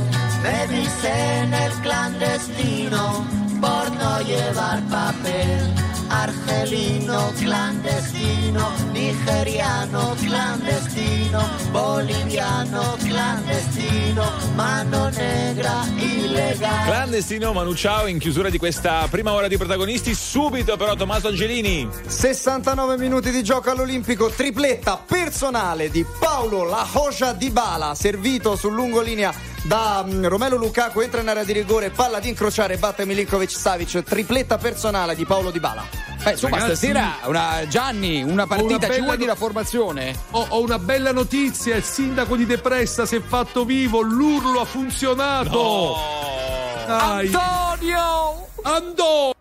Me 0.44 0.68
dicen 0.68 1.54
el 1.54 1.72
clandestino 1.82 3.26
por 3.62 3.90
no 3.96 4.22
llevar 4.22 4.82
papel. 4.90 5.93
Argelino 6.08 7.32
clandestino, 7.38 8.72
nigeriano 8.92 10.16
clandestino, 10.20 11.50
boliviano 11.72 12.96
clandestino, 13.04 14.32
mano 14.56 15.10
negra 15.10 15.86
ilegal. 15.96 16.86
Clandestino 16.86 17.54
Manu 17.54 17.74
Ciao 17.74 18.08
in 18.08 18.20
chiusura 18.20 18.50
di 18.50 18.58
questa 18.58 19.08
prima 19.10 19.34
ora 19.34 19.48
di 19.48 19.58
protagonisti. 19.58 20.14
Subito 20.14 20.78
però 20.78 20.96
Tommaso 20.96 21.28
Angelini. 21.28 21.88
69 22.06 22.98
minuti 22.98 23.32
di 23.32 23.44
gioco 23.44 23.72
all'Olimpico, 23.72 24.30
tripletta 24.30 24.98
personale 24.98 25.90
di 25.90 26.06
Paolo 26.20 26.64
La 26.64 26.88
Hoja 26.94 27.34
Di 27.34 27.50
Bala, 27.50 27.96
servito 27.96 28.56
sul 28.56 28.74
lungolinea 28.74 29.52
da 29.64 30.06
mm, 30.06 30.26
Romelo 30.26 30.58
Lukaku, 30.58 31.02
entra 31.02 31.22
in 31.22 31.30
area 31.30 31.44
di 31.44 31.54
rigore, 31.54 31.90
palla 31.90 32.20
di 32.20 32.30
incrociare, 32.30 32.78
batte 32.78 33.06
Milinkovic 33.06 33.52
Savic, 33.52 34.04
tripletta 34.04 34.58
personale 34.58 35.16
di 35.16 35.26
Paolo 35.26 35.52
Di 35.52 35.60
Bala. 35.60 35.84
Beh, 36.24 36.32
insomma, 36.32 36.58
Ragazzi, 36.58 36.76
stasera 36.76 37.18
una, 37.26 37.68
Gianni, 37.68 38.24
una 38.24 38.48
partita, 38.48 38.76
una 38.76 38.86
ci 38.86 38.92
bella 38.92 39.04
vuoi 39.04 39.18
dire 39.18 39.28
no- 39.28 39.34
la 39.34 39.40
formazione? 39.40 40.16
Ho, 40.32 40.46
ho 40.50 40.62
una 40.62 40.80
bella 40.80 41.12
notizia, 41.12 41.76
il 41.76 41.84
sindaco 41.84 42.36
di 42.36 42.46
Depressa 42.46 43.06
si 43.06 43.16
è 43.18 43.22
fatto 43.22 43.66
vivo, 43.66 44.02
l'urlo 44.02 44.62
ha 44.62 44.66
funzionato. 44.66 45.96
Dai. 46.86 47.32
Antonio! 47.34 48.48
Andò! 48.64 49.33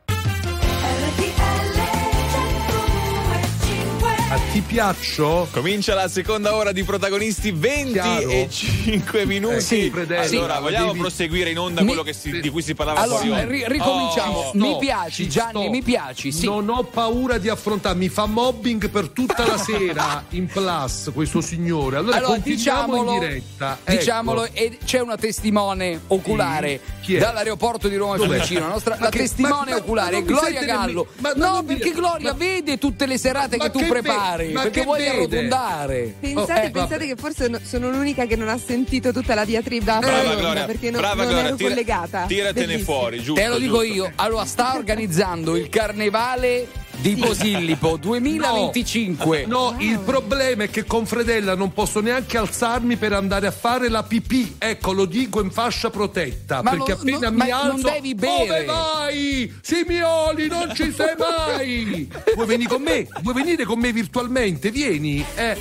Ti 4.51 4.61
piaccio? 4.61 5.49
Comincia 5.51 5.95
la 5.95 6.09
seconda 6.09 6.55
ora 6.55 6.73
di 6.73 6.83
protagonisti 6.85 7.53
20 7.53 7.93
Chiaro? 7.93 8.29
e 8.29 8.49
5 8.51 9.25
minuti. 9.25 9.55
Eh, 9.55 9.61
sì, 9.63 9.91
allora, 9.95 10.57
sì, 10.57 10.61
vogliamo 10.61 10.87
devi- 10.89 10.99
proseguire 10.99 11.49
in 11.51 11.59
onda 11.59 11.81
Mi- 11.81 11.87
quello 11.87 12.03
che 12.03 12.13
si- 12.13 12.39
di 12.39 12.51
cui 12.51 12.61
si 12.61 12.75
parlava 12.75 13.01
Allora, 13.01 13.45
ri- 13.45 13.65
ricominciamo. 13.67 14.37
Oh, 14.37 14.51
mi 14.55 14.77
piaci, 14.79 15.23
ci 15.25 15.29
Gianni, 15.31 15.63
sto. 15.63 15.71
mi 15.71 15.83
piaci. 15.83 16.33
Sì. 16.33 16.45
Non 16.45 16.69
ho 16.69 16.83
paura 16.85 17.39
di 17.39 17.49
affrontare, 17.49 17.95
mi 17.97 18.11
fa 18.11 18.27
mobbing 18.27 18.91
per 18.91 19.09
tutta 19.09 19.47
la 19.47 19.57
sera 19.57 20.23
in 20.31 20.45
plus 20.47 21.11
questo 21.15 21.41
signore. 21.41 21.97
Allora, 21.97 22.19
Allora, 22.19 22.37
diciamolo, 22.37 23.13
in 23.15 23.19
diretta. 23.21 23.79
Ecco. 23.83 23.99
diciamolo, 23.99 24.49
e 24.53 24.77
c'è 24.85 25.01
una 25.01 25.17
testimone 25.17 25.99
oculare 26.09 26.81
è? 27.07 27.17
dall'aeroporto 27.19 27.89
di 27.89 27.97
Roma? 27.97 28.17
Fiumicino. 28.19 28.61
La, 28.61 28.67
nostra, 28.67 28.97
Ma 28.99 29.05
la 29.05 29.09
che- 29.11 29.19
testimone 29.21 29.71
ma- 29.71 29.71
ma- 29.71 29.77
oculare 29.77 30.21
ma 30.21 30.27
Gloria 30.27 30.63
Gallo. 30.63 31.07
nemmeno- 31.15 31.39
ma- 31.39 31.49
no, 31.55 31.63
perché 31.65 31.91
Gloria 31.93 32.35
vede 32.35 32.77
tutte 32.77 33.07
le 33.07 33.17
serate 33.17 33.57
Ma 33.57 33.65
che 33.65 33.71
tu 33.71 33.79
che 33.79 33.87
prepari. 34.35 34.53
ma 34.53 34.63
perché 34.63 34.81
che 34.81 34.85
vuoi 34.87 34.99
vede? 35.01 35.11
arrotondare. 35.11 36.15
Pensate, 36.21 36.53
Oh, 36.53 36.65
eh, 36.65 36.71
pensate 36.71 37.07
che 37.07 37.15
forse 37.17 37.49
no- 37.49 37.61
sono 37.63 37.91
l'unica 37.91 38.27
che 38.27 38.37
non 38.37 38.49
ha 38.49 38.59
sentito 38.59 39.13
tutta 39.13 39.35
la 39.35 39.45
diatriba 39.45 39.99
Brava, 39.99 40.35
Gloria, 40.35 40.65
perché 40.65 40.91
non, 40.91 41.01
brava, 41.01 41.23
non 41.23 41.27
Gloria, 41.33 41.47
ero 41.49 41.57
tira- 41.57 41.69
collegata. 41.71 42.25
tiratene 42.27 42.67
Bellissimo. 42.67 42.97
fuori, 42.99 43.17
giusto. 43.23 43.41
Te 43.41 43.47
lo 43.49 43.59
dico 43.59 43.79
giusto. 43.81 43.95
io. 43.95 44.13
Allora, 44.17 44.45
sta 44.45 44.75
organizzando 44.77 45.57
il 45.57 45.69
carnevale 45.69 46.67
di 46.99 47.17
Posillipo 47.17 47.97
2025. 48.01 49.47
No, 49.47 49.75
il 49.79 49.99
problema 49.99 50.65
è 50.65 50.71
che 50.71 50.85
con 50.85 51.07
Fredella 51.07 51.55
non 51.55 51.73
posso 51.73 52.01
neanche 52.01 52.39
alzarmi 52.39 52.97
per 52.97 53.13
andare 53.13 53.47
a 53.47 53.51
fare 53.51 53.89
la 53.89 54.03
pipì. 54.03 54.57
Ecco, 54.59 54.93
lo 54.93 55.05
dico 55.05 55.41
in 55.41 55.51
fascia 55.51 55.91
protetta. 55.91 56.63
Ma 56.63 56.71
perché 56.71 56.93
non- 56.93 57.01
appena 57.01 57.19
non- 57.31 57.33
mi 57.33 57.39
ma 57.51 57.63
non 57.65 57.71
alzo. 57.77 57.91
devi 57.91 58.15
bere. 58.15 58.47
Dove 58.47 58.65
vai? 58.65 59.55
Simioli, 59.63 60.49
non 60.49 60.73
ci 60.75 60.93
sei 60.93 61.15
mai! 61.19 62.09
Vuoi 62.35 62.47
venire 62.47 62.69
con 62.69 62.83
me? 62.83 63.07
Vuoi 63.23 63.35
venire 63.35 63.65
con 63.65 63.79
me 63.79 63.93
virtualmente? 63.93 64.71
Vieni, 64.71 65.25
eh. 65.35 65.57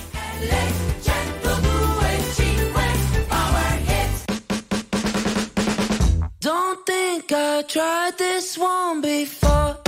Don't 6.39 6.85
think 6.85 7.31
I 7.31 7.63
tried 7.67 8.17
this 8.17 8.57
one 8.57 9.01
before. 9.01 9.80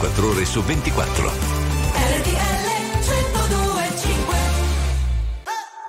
24 0.00 0.28
ore 0.28 0.44
su 0.44 0.62
24. 0.62 1.32
RTL 1.92 2.30
1025 3.02 4.36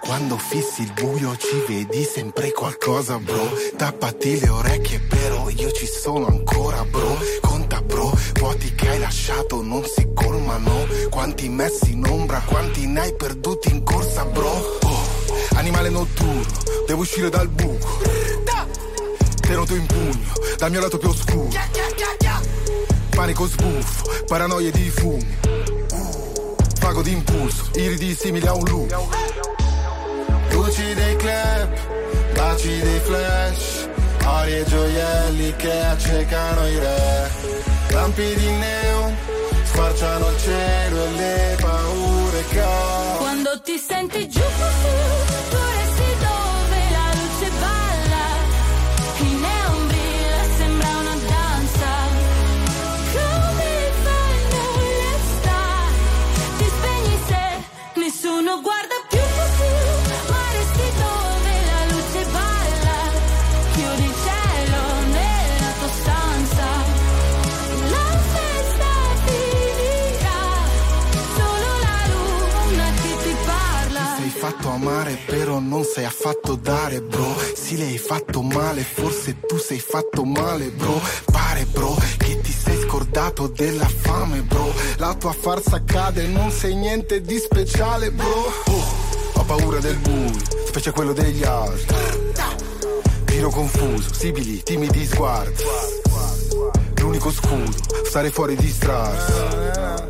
Quando 0.02 0.38
fissi 0.38 0.82
il 0.82 0.94
buio 0.94 1.38
ci 1.38 1.64
vedi 1.68 2.04
sempre 2.04 2.52
qualcosa, 2.52 3.20
bro. 3.20 3.52
Tappati 3.78 4.40
le 4.40 4.50
orecchie, 4.50 5.02
però 5.02 5.48
io 5.50 5.72
ci 5.72 5.86
sono 5.86 6.26
ancora, 6.26 6.84
bro. 6.86 7.20
Conta, 7.40 7.84
bro, 7.84 8.12
vuoti 8.40 8.74
che 8.74 8.90
hai 8.90 9.00
lasciato 9.00 9.62
non 9.62 9.84
si 9.86 10.10
colmano. 10.16 10.88
Quanti 11.12 11.48
messi 11.48 11.92
in 11.92 12.04
ombra, 12.06 12.42
quanti 12.48 12.88
ne 12.88 13.02
hai 13.02 13.14
perduti 13.14 13.70
in 13.70 13.84
corsa, 13.84 14.26
bro. 14.26 14.50
Oh, 14.50 15.06
animale 15.54 15.90
notturno, 15.90 16.58
devo 16.88 17.02
uscire 17.02 17.30
dal 17.30 17.48
buco. 17.48 18.02
Tenuto 19.40 19.76
in 19.76 19.86
pugno, 19.86 20.34
dal 20.58 20.72
mio 20.72 20.80
lato 20.80 20.98
più 20.98 21.10
oscuro. 21.10 21.49
Panico 23.20 23.48
sbuffo, 23.48 24.24
paranoie 24.28 24.72
di 24.72 24.90
fumo. 24.90 25.20
Vago 26.80 27.02
d'impulso, 27.02 27.66
iridi 27.74 28.16
simili 28.16 28.48
a 28.48 28.54
un 28.54 28.64
lupo. 28.64 29.10
Luci 30.52 30.94
dei 30.94 31.18
club, 31.18 31.70
baci 32.34 32.80
dei 32.80 33.00
flash, 33.00 33.90
ori 34.26 34.60
e 34.60 34.64
gioielli 34.64 35.54
che 35.58 35.82
accecano 35.82 36.66
i 36.66 36.80
re. 36.80 37.32
Lampi 37.90 38.36
di 38.36 38.52
neon, 38.52 39.14
squarciano 39.66 40.30
il 40.30 40.38
cielo 40.40 41.04
e 41.04 41.12
le 41.12 41.58
paure 41.60 42.44
che 42.48 42.62
ho. 42.62 43.18
Quando 43.18 43.62
ti 43.62 43.78
senti 43.86 44.30
giù, 44.30 44.40
tu 44.40 45.29
però 75.30 75.60
non 75.60 75.84
sai 75.84 76.06
affatto 76.06 76.56
dare, 76.56 77.02
bro. 77.02 77.36
Sì, 77.54 77.80
hai 77.82 78.00
fatto 78.00 78.42
male, 78.42 78.82
forse 78.82 79.40
tu 79.40 79.58
sei 79.58 79.80
fatto 79.80 80.26
male, 80.26 80.70
bro. 80.72 81.00
Pare, 81.32 81.66
bro, 81.66 81.96
che 82.18 82.42
ti 82.42 82.52
sei 82.52 82.80
scordato 82.82 83.48
della 83.48 83.88
fame, 83.88 84.42
bro. 84.42 84.74
La 84.98 85.14
tua 85.14 85.32
farsa 85.32 85.84
cade, 85.86 86.26
non 86.26 86.50
sei 86.52 86.76
niente 86.76 87.22
di 87.22 87.38
speciale, 87.38 88.12
bro. 88.12 88.52
Oh, 88.66 88.84
ho 89.34 89.44
paura 89.44 89.80
del 89.80 89.98
buio, 89.98 90.34
specie 90.66 90.92
quello 90.92 91.14
degli 91.14 91.44
altri. 91.44 91.96
Giro 93.26 93.50
confuso, 93.52 94.12
sibili, 94.12 94.64
timidi 94.64 95.06
sguardi. 95.06 95.64
L'unico 96.98 97.32
scudo, 97.32 97.72
stare 98.04 98.32
fuori 98.32 98.56
di 98.56 98.68
strada. 98.68 100.08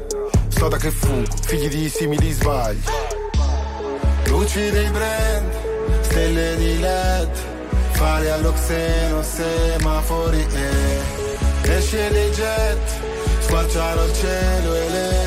So 0.48 0.68
da 0.70 0.78
che 0.78 0.92
fugo, 0.92 1.28
figli 1.46 1.68
di 1.68 1.90
simili 1.90 2.32
sbagli. 2.32 2.82
Luci 4.30 4.70
dei 4.70 4.90
brand, 4.90 5.52
stelle 6.02 6.56
di 6.58 6.80
LED, 6.80 7.30
fare 7.92 8.30
allo 8.30 8.54
xeno, 8.54 9.24
semafori 9.24 10.46
e 10.54 11.72
esce 11.72 12.10
dei 12.12 12.30
jet, 12.30 12.80
squarciano 13.40 14.04
il 14.06 14.14
cielo 14.14 14.76
e 14.76 14.90
le 14.90 15.19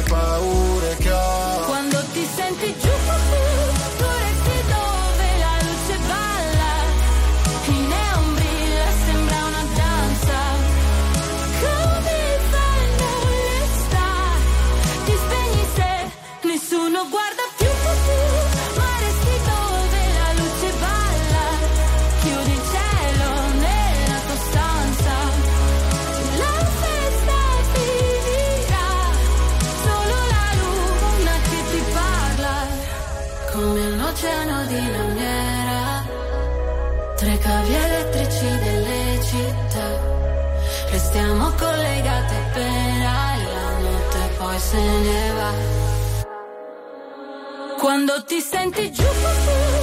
Quando 47.93 48.25
ti 48.25 48.41
senti 48.41 48.91
giù, 48.91 49.03
tu 49.03 49.82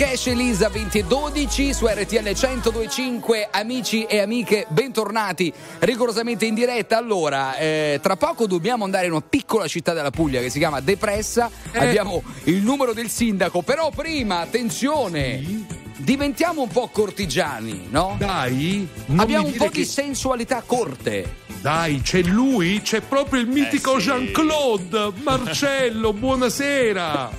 Marrakesh 0.00 0.28
Elisa 0.28 0.68
2012 0.70 1.74
su 1.74 1.86
RTL 1.86 2.22
1025 2.22 3.48
amici 3.50 4.04
e 4.04 4.20
amiche 4.20 4.64
bentornati 4.70 5.52
rigorosamente 5.80 6.46
in 6.46 6.54
diretta 6.54 6.96
allora 6.96 7.54
eh, 7.58 8.00
tra 8.02 8.16
poco 8.16 8.46
dobbiamo 8.46 8.84
andare 8.84 9.04
in 9.04 9.12
una 9.12 9.20
piccola 9.20 9.66
città 9.68 9.92
della 9.92 10.10
Puglia 10.10 10.40
che 10.40 10.48
si 10.48 10.58
chiama 10.58 10.80
Depressa 10.80 11.50
abbiamo 11.74 12.22
il 12.44 12.62
numero 12.62 12.94
del 12.94 13.10
sindaco 13.10 13.60
però 13.60 13.90
prima 13.90 14.40
attenzione 14.40 15.66
diventiamo 15.98 16.62
un 16.62 16.68
po' 16.68 16.88
cortigiani 16.88 17.88
no? 17.90 18.16
Dai, 18.18 18.88
abbiamo 19.16 19.48
un 19.48 19.52
po' 19.52 19.66
di 19.66 19.80
che- 19.80 19.84
sensualità 19.84 20.56
a 20.56 20.62
corte 20.64 21.48
Dai, 21.60 22.00
c'è 22.00 22.22
lui, 22.22 22.80
c'è 22.80 23.02
proprio 23.02 23.42
il 23.42 23.46
mitico 23.46 23.98
Eh 23.98 24.00
sì. 24.00 24.06
Jean-Claude. 24.06 25.12
Marcello, 25.22 26.14
buonasera. 26.14 27.30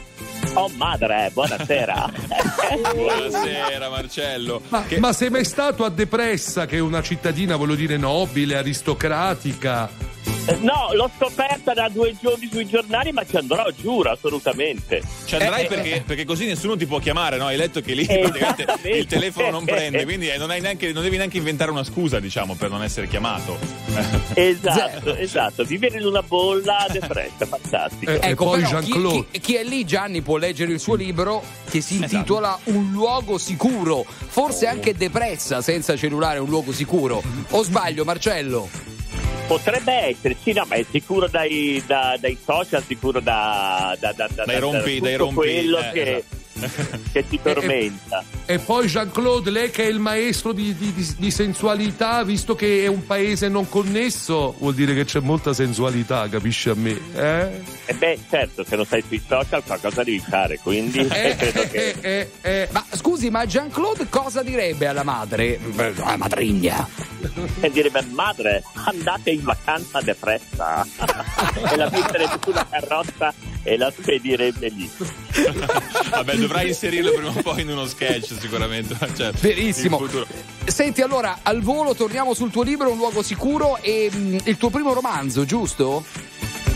Oh 0.53 0.69
madre, 0.75 1.29
buonasera. 1.33 2.11
Buonasera 2.93 3.89
Marcello. 3.89 4.61
Ma, 4.69 4.85
ma 4.99 5.13
sei 5.13 5.29
mai 5.29 5.45
stato 5.45 5.85
a 5.85 5.89
Depressa, 5.89 6.65
che 6.65 6.77
è 6.77 6.79
una 6.79 7.01
cittadina, 7.01 7.55
voglio 7.55 7.75
dire, 7.75 7.95
nobile, 7.97 8.57
aristocratica? 8.57 9.89
Eh, 10.45 10.55
No, 10.61 10.89
l'ho 10.93 11.09
scoperta 11.17 11.73
da 11.73 11.87
due 11.87 12.15
giorni 12.19 12.49
sui 12.51 12.65
giornali, 12.65 13.11
ma 13.11 13.23
ci 13.23 13.37
andrò, 13.37 13.63
giuro, 13.79 14.09
assolutamente. 14.11 15.01
Ci 15.25 15.35
andrai 15.35 15.65
Eh, 15.65 15.67
perché, 15.67 15.95
eh, 15.97 16.01
perché 16.01 16.25
così 16.25 16.47
nessuno 16.47 16.75
ti 16.75 16.87
può 16.87 16.97
chiamare, 16.97 17.37
no? 17.37 17.45
Hai 17.45 17.57
letto 17.57 17.79
che 17.81 17.93
lì 17.93 18.05
praticamente 18.05 18.89
il 18.89 19.05
telefono 19.05 19.51
non 19.51 19.65
prende, 19.65 20.03
quindi 20.03 20.29
eh, 20.29 20.37
non, 20.37 20.49
hai 20.49 20.59
neanche- 20.59 20.91
non 20.93 21.03
devi 21.03 21.17
neanche 21.17 21.37
inventare 21.37 21.69
una 21.69 21.83
scusa, 21.83 22.19
diciamo, 22.19 22.55
per 22.55 22.69
non 22.71 22.83
essere 22.83 23.07
chiamato. 23.07 23.57
Esatto, 24.33 25.13
esatto, 25.15 25.63
vivere 25.65 25.99
in 25.99 26.05
una 26.05 26.23
bolla 26.23 26.85
depressa, 26.89 27.45
fantastico. 27.45 28.11
Ecco, 28.11 28.49
però 28.51 28.79
chi, 28.79 28.91
chi- 29.29 29.39
chi 29.39 29.55
è 29.55 29.63
lì, 29.63 29.83
Gianni, 29.85 30.21
può 30.21 30.30
leggere 30.38 30.71
il 30.71 30.79
suo 30.79 30.95
libro 30.95 31.43
che 31.69 31.82
si 31.82 31.95
intitola 31.97 32.57
Un 32.65 32.91
luogo 32.91 33.38
sicuro. 33.38 34.05
Forse 34.07 34.67
anche 34.67 34.93
depressa 34.93 35.61
senza 35.61 35.95
cellulare 35.95 36.39
un 36.39 36.49
luogo 36.49 36.71
sicuro. 36.71 37.21
O 37.51 37.63
sbaglio, 37.63 38.03
Marcello? 38.03 38.69
Potrebbe 39.47 39.91
essere, 39.93 40.38
sì, 40.41 40.53
no, 40.53 40.63
ma 40.67 40.75
è 40.75 40.86
sicuro 40.89 41.27
dai, 41.27 41.84
da- 41.86 42.15
dai 42.17 42.38
social, 42.41 42.82
sicuro 42.86 43.19
da, 43.19 43.97
da, 43.99 44.13
da, 44.13 44.29
da- 44.34 44.45
Dai 44.45 44.55
da- 44.55 44.59
rompi- 44.61 44.93
tutto 44.93 45.03
dai 45.05 45.15
rompi- 45.17 45.36
quello 45.36 45.79
eh, 45.79 45.91
che, 45.91 46.23
che 47.12 47.28
ti 47.28 47.39
tormenta. 47.43 48.24
E 48.45 48.59
poi 48.59 48.88
Jean-Claude, 48.88 49.49
lei 49.49 49.70
che 49.72 49.84
è 49.84 49.88
il 49.88 49.99
maestro 49.99 50.51
di, 50.51 50.76
di- 50.76 50.93
di- 50.93 51.16
di 51.18 51.32
sensualità, 51.32 52.24
visto 52.24 52.55
che 52.55 52.84
è 52.84 52.88
un 52.88 53.05
paese 53.05 53.47
non 53.47 53.68
connesso, 53.70 54.55
vuol 54.59 54.74
dire 54.74 54.93
che 54.93 55.05
c'è 55.05 55.20
molta 55.20 55.53
sensualità, 55.53 56.28
capisci 56.30 56.70
a 56.70 56.74
me? 56.76 56.99
Eh? 57.16 57.49
E 57.86 57.93
beh, 57.93 58.20
certo, 58.30 58.64
se 58.64 58.76
non 58.76 58.86
sei 58.86 59.03
sui 59.07 59.22
social 59.28 59.64
qualcosa 59.64 60.03
devi 60.03 60.20
fare, 60.20 60.59
quindi 60.59 60.99
Eh, 60.99 61.36
credo 61.38 61.68
che... 61.68 62.68
Ma 62.72 62.86
scusi, 62.93 63.30
ma 63.30 63.45
Jean-Claude 63.45 64.07
cosa 64.09 64.43
direbbe 64.43 64.88
alla 64.88 65.03
madre? 65.03 65.59
Alla 65.78 66.18
madrigna. 66.18 66.88
E 67.59 67.70
direbbe 67.72 68.03
madre 68.12 68.64
andate 68.74 69.32
in 69.32 69.43
vacanza 69.43 70.01
depressa 70.01 70.86
e 71.72 71.76
la 71.76 71.89
metterebbe 71.91 72.38
sulla 72.43 72.66
carrozza 72.70 73.34
e 73.64 73.78
la 73.78 73.91
spedirebbe 73.91 74.70
lì 74.70 74.89
Vabbè, 76.09 76.36
dovrai 76.36 76.70
inserirlo 76.70 77.12
prima 77.14 77.30
o 77.30 77.41
poi 77.41 77.62
in 77.62 77.70
uno 77.70 77.86
sketch, 77.86 78.34
sicuramente. 78.39 78.95
Cioè, 79.16 79.32
Verissimo. 79.39 80.01
Senti, 80.66 81.01
allora, 81.01 81.39
al 81.43 81.62
volo 81.62 81.95
torniamo 81.95 82.34
sul 82.34 82.51
tuo 82.51 82.64
libro 82.64 82.91
Un 82.91 82.97
luogo 82.97 83.22
sicuro 83.22 83.78
e 83.82 84.09
mm, 84.14 84.38
il 84.45 84.57
tuo 84.57 84.70
primo 84.70 84.93
romanzo, 84.93 85.45
giusto? 85.45 86.03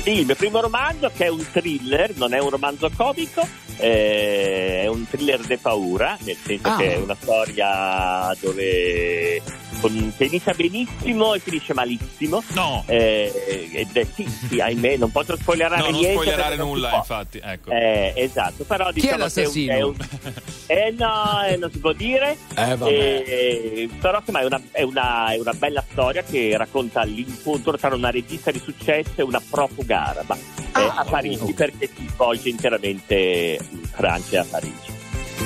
Sì, 0.03 0.19
il 0.19 0.25
mio 0.25 0.35
primo 0.35 0.61
romanzo 0.61 1.11
che 1.15 1.25
è 1.25 1.29
un 1.29 1.43
thriller, 1.51 2.15
non 2.15 2.33
è 2.33 2.39
un 2.39 2.49
romanzo 2.49 2.89
comico, 2.95 3.45
eh, 3.77 4.81
è 4.83 4.87
un 4.87 5.07
thriller 5.09 5.39
de 5.41 5.57
paura, 5.57 6.15
nel 6.21 6.37
senso 6.41 6.67
Ah. 6.67 6.75
che 6.77 6.93
è 6.93 6.97
una 6.97 7.17
storia 7.19 8.35
dove 8.39 9.41
con- 9.87 10.13
che 10.17 10.23
inizia 10.25 10.53
benissimo 10.53 11.33
e 11.33 11.39
finisce 11.39 11.73
malissimo. 11.73 12.43
No. 12.53 12.83
Eh, 12.87 13.69
ed 13.73 13.95
è, 13.95 14.05
sì, 14.13 14.27
sì, 14.47 14.59
ahimè, 14.61 14.97
non 14.97 15.11
posso 15.11 15.35
spoilerare 15.37 15.81
No, 15.81 15.89
non 15.89 15.99
niente. 15.99 16.11
spoilerare 16.21 16.55
non 16.55 16.65
si 16.67 16.71
nulla, 16.73 16.89
può. 16.89 16.97
infatti. 16.99 17.39
Ecco. 17.43 17.69
Eh, 17.71 18.13
esatto, 18.15 18.63
però 18.63 18.85
Chi 18.91 18.99
è 18.99 19.01
diciamo 19.15 19.25
che 19.27 19.41
è 19.43 19.47
un- 19.47 19.69
è 19.69 19.81
un, 19.81 19.95
eh 20.67 20.95
no, 20.97 21.43
eh, 21.47 21.57
non 21.57 21.71
si 21.71 21.77
può 21.79 21.91
dire. 21.93 22.37
Eh, 22.55 22.75
vabbè. 22.75 22.91
Eh, 22.91 23.89
però 23.99 24.19
insomma 24.19 24.39
è 24.41 24.45
una, 24.45 24.61
è, 24.71 24.81
una, 24.83 25.31
è 25.33 25.37
una 25.39 25.53
bella 25.53 25.83
storia 25.91 26.23
che 26.23 26.55
racconta 26.57 27.03
l'incontro 27.03 27.77
tra 27.77 27.93
una 27.93 28.09
regista 28.09 28.51
di 28.51 28.59
successo 28.63 29.11
e 29.15 29.21
una 29.23 29.41
profuga 29.49 30.07
araba 30.07 30.35
eh, 30.35 30.41
Ah, 30.73 30.95
a 30.97 31.05
Parigi 31.05 31.53
perché 31.53 31.89
si 31.95 32.07
svolge 32.09 32.49
interamente 32.49 33.57
in 33.71 33.81
Francia 33.91 34.35
e 34.35 34.39
a 34.39 34.45
Parigi. 34.49 34.93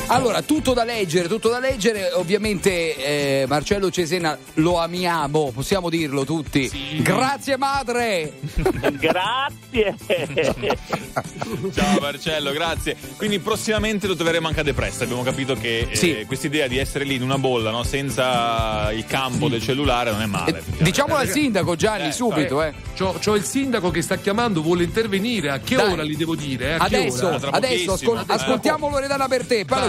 Allora, 0.08 0.42
tutto 0.42 0.74
da 0.74 0.84
leggere, 0.84 1.28
tutto 1.28 1.50
da 1.50 1.60
leggere. 1.60 2.12
Ovviamente 2.14 2.96
eh, 3.42 3.46
Marcello 3.48 3.92
Cesena 3.92 4.36
lo 4.56 4.80
amiamo, 4.80 5.52
possiamo 5.54 5.88
dirlo 5.90 6.26
tutti. 6.26 6.68
Grazie 7.04 7.58
madre! 7.58 8.34
Grazie! 8.98 9.96
Ciao 11.74 12.00
Marcello, 12.00 12.52
grazie. 12.52 12.96
Quindi 13.18 13.38
prossimamente 13.40 14.08
lo 14.08 14.16
troveremo 14.16 14.48
anche 14.48 14.62
a 14.62 14.64
Depressa. 14.64 15.04
Abbiamo 15.04 15.22
capito 15.22 15.54
che 15.54 15.88
eh, 15.92 15.96
Sì. 15.96 16.24
questa 16.26 16.48
idea 16.48 16.66
di 16.68 16.80
essere 16.80 17.04
lì 17.04 17.14
in 17.16 17.22
una 17.22 17.38
bolla, 17.38 17.70
no? 17.70 17.84
senza 17.84 18.92
il 18.92 19.06
campo 19.06 19.48
del 19.48 19.62
cellulare, 19.62 20.12
non 20.12 20.22
è 20.24 20.26
male. 20.26 20.64
Diciamolo 20.80 21.20
al 21.20 21.28
sindaco 21.30 21.76
Gianni, 21.76 22.12
subito, 22.12 22.64
eh. 22.64 22.74
C'ho, 22.98 23.14
c'ho 23.24 23.36
il 23.36 23.44
sindaco 23.44 23.92
che 23.92 24.02
sta 24.02 24.18
chiamando, 24.18 24.64
vuole 24.64 24.84
intervenire. 24.84 25.52
A 25.52 25.60
che 25.60 25.76
Dai. 25.76 25.92
ora 25.92 26.04
gli 26.04 26.18
devo 26.18 26.36
dire? 26.36 26.72
eh? 26.72 26.74
A 26.74 26.88
che 26.88 26.98
Adesso, 26.98 27.28
ora? 27.28 27.52
adesso 27.52 27.94
ascol- 27.94 28.24
ascoltiamo 28.26 28.90
Loredana 28.90 29.28
per 29.28 29.46
te, 29.46 29.66
poi 29.66 29.89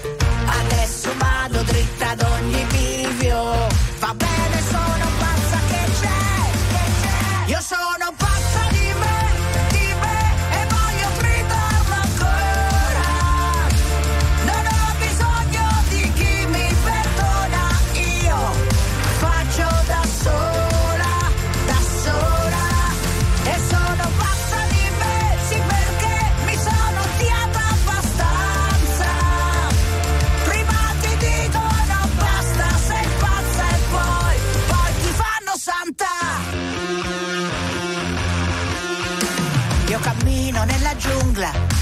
Adesso 0.59 1.09
vado 1.17 1.61
dritta 1.63 2.09
ad 2.09 2.21
ogni 2.21 2.65
bivio. 2.71 3.67
Va 3.99 4.15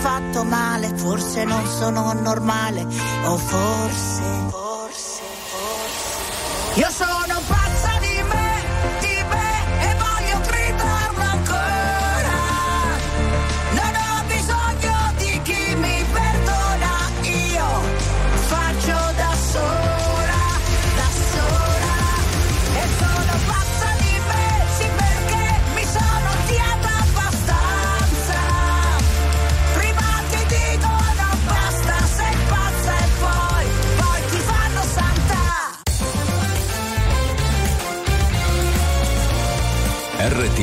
fatto 0.00 0.44
male, 0.44 0.92
forse 0.96 1.44
non 1.44 1.64
sono 1.66 2.12
normale, 2.12 2.86
o 3.26 3.36
forse, 3.36 4.19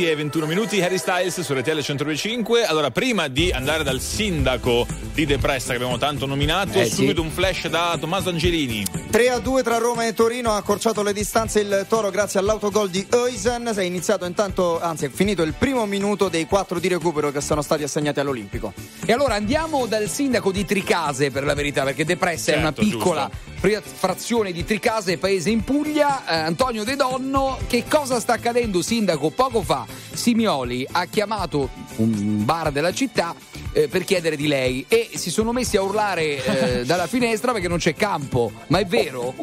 20 0.00 0.06
e 0.08 0.14
21 0.16 0.46
minuti, 0.46 0.80
Harry 0.82 0.96
Styles 0.98 1.40
su 1.40 1.52
RTL 1.52 1.80
125. 1.80 2.64
Allora, 2.64 2.90
prima 2.90 3.28
di 3.28 3.50
andare 3.50 3.82
dal 3.82 4.00
sindaco 4.00 4.86
di 5.12 5.26
Depressa 5.26 5.70
che 5.70 5.74
abbiamo 5.74 5.98
tanto 5.98 6.24
nominato, 6.26 6.78
Eh, 6.78 6.86
sì. 6.86 6.94
subito 6.96 7.20
un 7.20 7.30
flash 7.30 7.68
da 7.68 7.96
Tommaso 8.00 8.30
Angelini. 8.30 8.84
3 9.10 9.28
a 9.30 9.38
2 9.38 9.62
tra 9.62 9.76
Roma 9.78 10.06
e 10.06 10.14
Torino 10.14 10.52
ha 10.52 10.56
accorciato 10.56 11.02
le 11.02 11.12
distanze 11.12 11.60
il 11.60 11.84
Toro 11.88 12.10
grazie 12.10 12.40
all'autogol 12.40 12.88
di 12.88 13.06
Eisen. 13.10 13.70
Si 13.74 13.80
è 13.80 13.82
iniziato 13.82 14.24
intanto, 14.24 14.80
anzi 14.80 15.06
è 15.06 15.10
finito 15.10 15.42
il 15.42 15.52
primo 15.52 15.84
minuto 15.84 16.28
dei 16.28 16.46
quattro 16.46 16.78
di 16.78 16.88
recupero 16.88 17.30
che 17.30 17.40
sono 17.42 17.60
stati 17.60 17.82
assegnati 17.82 18.20
all'Olimpico. 18.20 18.72
E 19.10 19.12
allora 19.12 19.34
andiamo 19.34 19.86
dal 19.86 20.08
sindaco 20.08 20.52
di 20.52 20.64
Tricase 20.64 21.32
per 21.32 21.42
la 21.42 21.54
verità, 21.54 21.82
perché 21.82 22.04
Depressa 22.04 22.52
è 22.52 22.56
una 22.56 22.72
Certo, 22.72 22.82
piccola 22.82 23.28
pri- 23.60 23.80
frazione 23.82 24.52
di 24.52 24.64
Tricase, 24.64 25.18
paese 25.18 25.50
in 25.50 25.64
Puglia. 25.64 26.24
Eh, 26.28 26.36
Antonio 26.36 26.84
De 26.84 26.94
Donno, 26.94 27.58
che 27.66 27.82
cosa 27.88 28.20
sta 28.20 28.34
accadendo, 28.34 28.82
sindaco? 28.82 29.30
Poco 29.30 29.62
fa 29.62 29.84
Simioli 30.12 30.86
ha 30.88 31.06
chiamato 31.06 31.70
un 31.96 32.44
bar 32.44 32.70
della 32.70 32.92
città 32.92 33.34
eh, 33.72 33.88
per 33.88 34.04
chiedere 34.04 34.36
di 34.36 34.46
lei 34.46 34.84
e 34.86 35.10
si 35.14 35.32
sono 35.32 35.50
messi 35.50 35.76
a 35.76 35.82
urlare 35.82 36.44
eh, 36.44 36.84
dalla 36.84 37.08
finestra 37.08 37.50
perché 37.50 37.66
non 37.66 37.78
c'è 37.78 37.94
campo. 37.94 38.52
Ma 38.68 38.78
è 38.78 38.84
vero? 38.84 39.34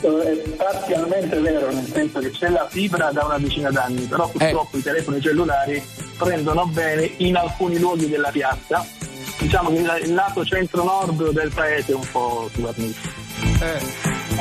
È 0.00 0.06
parzialmente 0.56 1.38
vero, 1.38 1.70
nel 1.70 1.86
senso 1.86 2.18
che 2.18 2.32
c'è 2.32 2.48
la 2.48 2.66
fibra 2.68 3.12
da 3.12 3.26
una 3.26 3.38
decina 3.38 3.70
d'anni, 3.70 4.06
però 4.06 4.28
purtroppo 4.28 4.76
i 4.76 4.82
telefoni 4.82 5.20
cellulari 5.20 5.80
prendono 6.16 6.66
bene 6.66 7.10
in 7.18 7.36
alcuni 7.36 7.78
luoghi 7.78 8.08
della 8.08 8.30
piazza. 8.30 8.84
Diciamo 9.38 9.70
che 9.70 9.78
il- 10.04 10.14
lato 10.14 10.44
centro-nord 10.44 11.30
del 11.32 11.50
paese 11.52 11.92
è 11.92 11.94
un 11.94 12.06
po' 12.10 12.48
sguarnito. 12.52 13.20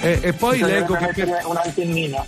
E, 0.01 0.19
e 0.21 0.33
poi 0.33 0.57
Bisognerebbe 0.57 0.93
leggo 0.99 1.11
che 1.13 1.23
per, 1.25 1.41
un'antennina. 1.45 2.25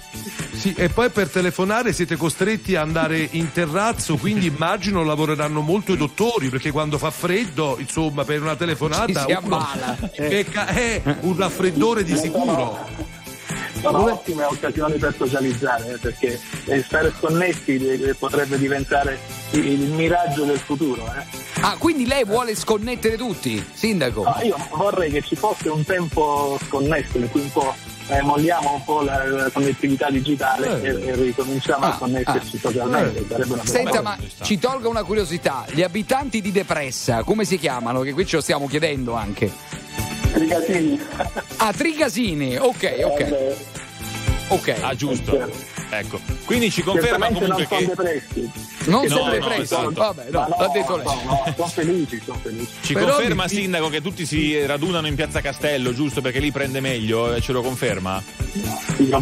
sì, 0.54 0.74
e 0.76 0.89
poi 0.89 1.10
per 1.10 1.28
telefonare 1.30 1.91
siete 1.94 2.16
costretti 2.16 2.76
ad 2.76 2.84
andare 2.86 3.28
in 3.32 3.52
terrazzo, 3.52 4.16
quindi 4.18 4.48
immagino 4.48 5.04
lavoreranno 5.04 5.62
molto 5.62 5.94
i 5.94 5.98
dottori, 5.98 6.50
perché 6.50 6.72
quando 6.72 6.98
fa 6.98 7.10
freddo, 7.12 7.78
insomma, 7.80 8.24
per 8.26 8.41
una 8.41 8.56
telefonata 8.56 9.06
Ci 9.08 9.14
si 9.28 9.32
ammala. 9.32 9.98
che 10.14 10.46
ca- 10.50 10.68
è 10.68 11.02
un 11.22 11.36
raffreddore 11.38 12.04
di 12.04 12.16
sicuro. 12.16 12.78
Sono 13.91 14.11
ottime 14.13 14.43
occasioni 14.45 14.97
per 14.97 15.13
socializzare, 15.17 15.93
eh, 15.93 15.97
perché 15.97 16.39
eh, 16.65 16.81
stare 16.84 17.11
sconnessi 17.17 17.75
eh, 17.75 18.15
potrebbe 18.17 18.57
diventare 18.57 19.19
il, 19.51 19.79
miraggio 19.91 20.45
del 20.45 20.57
futuro. 20.57 21.05
eh. 21.05 21.41
Ah, 21.61 21.75
quindi 21.77 22.05
lei 22.07 22.23
vuole 22.23 22.55
sconnettere 22.55 23.17
tutti, 23.17 23.63
sindaco? 23.73 24.23
No, 24.23 24.36
io 24.41 24.55
vorrei 24.75 25.11
che 25.11 25.21
ci 25.21 25.36
fosse 25.36 25.67
un 25.69 25.84
tempo 25.84 26.57
sconnesso 26.67 27.17
in 27.17 27.29
cui 27.29 27.41
un 27.41 27.51
po' 27.51 27.73
eh, 28.07 28.21
molliamo 28.21 28.73
un 28.73 28.84
po' 28.84 29.01
la, 29.01 29.25
la 29.29 29.49
connettività 29.51 30.09
digitale 30.09 30.81
Eh. 30.81 30.88
e, 30.89 31.07
e 31.07 31.15
ricominciamo 31.15 31.86
a 31.86 31.97
connetterci 31.97 32.57
socialmente. 32.57 33.25
Sarebbe 33.27 33.53
una 33.53 33.63
bella 33.63 33.69
Senta, 33.77 34.01
ma 34.01 34.17
ci 34.41 34.59
tolga 34.59 34.88
una 34.89 35.03
curiosità. 35.03 35.65
Gli 35.71 35.81
abitanti 35.84 36.41
di 36.41 36.51
Depressa, 36.51 37.23
come 37.23 37.43
si 37.45 37.57
chiamano? 37.57 38.01
Che 38.01 38.13
qui 38.13 38.25
ce 38.25 38.38
lo 38.38 38.41
stiamo 38.41 38.67
chiedendo 38.67 39.13
anche. 39.13 39.51
Tricasini. 40.34 40.99
Ah, 41.57 41.71
Tricasini, 41.73 42.57
ok, 42.57 43.01
ok. 43.03 43.55
Ok. 44.49 44.75
Ah, 44.81 44.93
giusto. 44.95 45.71
Ecco. 45.89 46.19
Quindi 46.45 46.69
ci 46.71 46.81
conferma 46.81 47.27
comunque 47.27 47.47
non 47.47 47.65
che. 47.67 47.91
Non 48.86 49.07
sono 49.07 49.25
no, 49.25 49.31
depressi. 49.31 49.61
esatto. 49.61 49.91
Vabbè, 49.91 50.25
no, 50.31 50.39
no, 50.49 50.55
l'ha 50.59 50.67
detto 50.73 50.95
lei. 50.97 51.05
no, 51.05 51.13
no, 51.25 51.53
sono 51.55 51.67
felici, 51.67 52.21
sono 52.23 52.39
felici. 52.41 52.67
Ci 52.81 52.93
Però 52.93 53.13
conferma, 53.13 53.43
mi- 53.43 53.49
sindaco, 53.49 53.89
che 53.89 54.01
tutti 54.01 54.25
si 54.25 54.65
radunano 54.65 55.07
in 55.07 55.15
piazza 55.15 55.39
Castello, 55.41 55.93
giusto? 55.93 56.21
Perché 56.21 56.39
lì 56.39 56.51
prende 56.51 56.81
meglio, 56.81 57.34
eh, 57.34 57.41
ce 57.41 57.51
lo 57.51 57.61
conferma? 57.61 58.21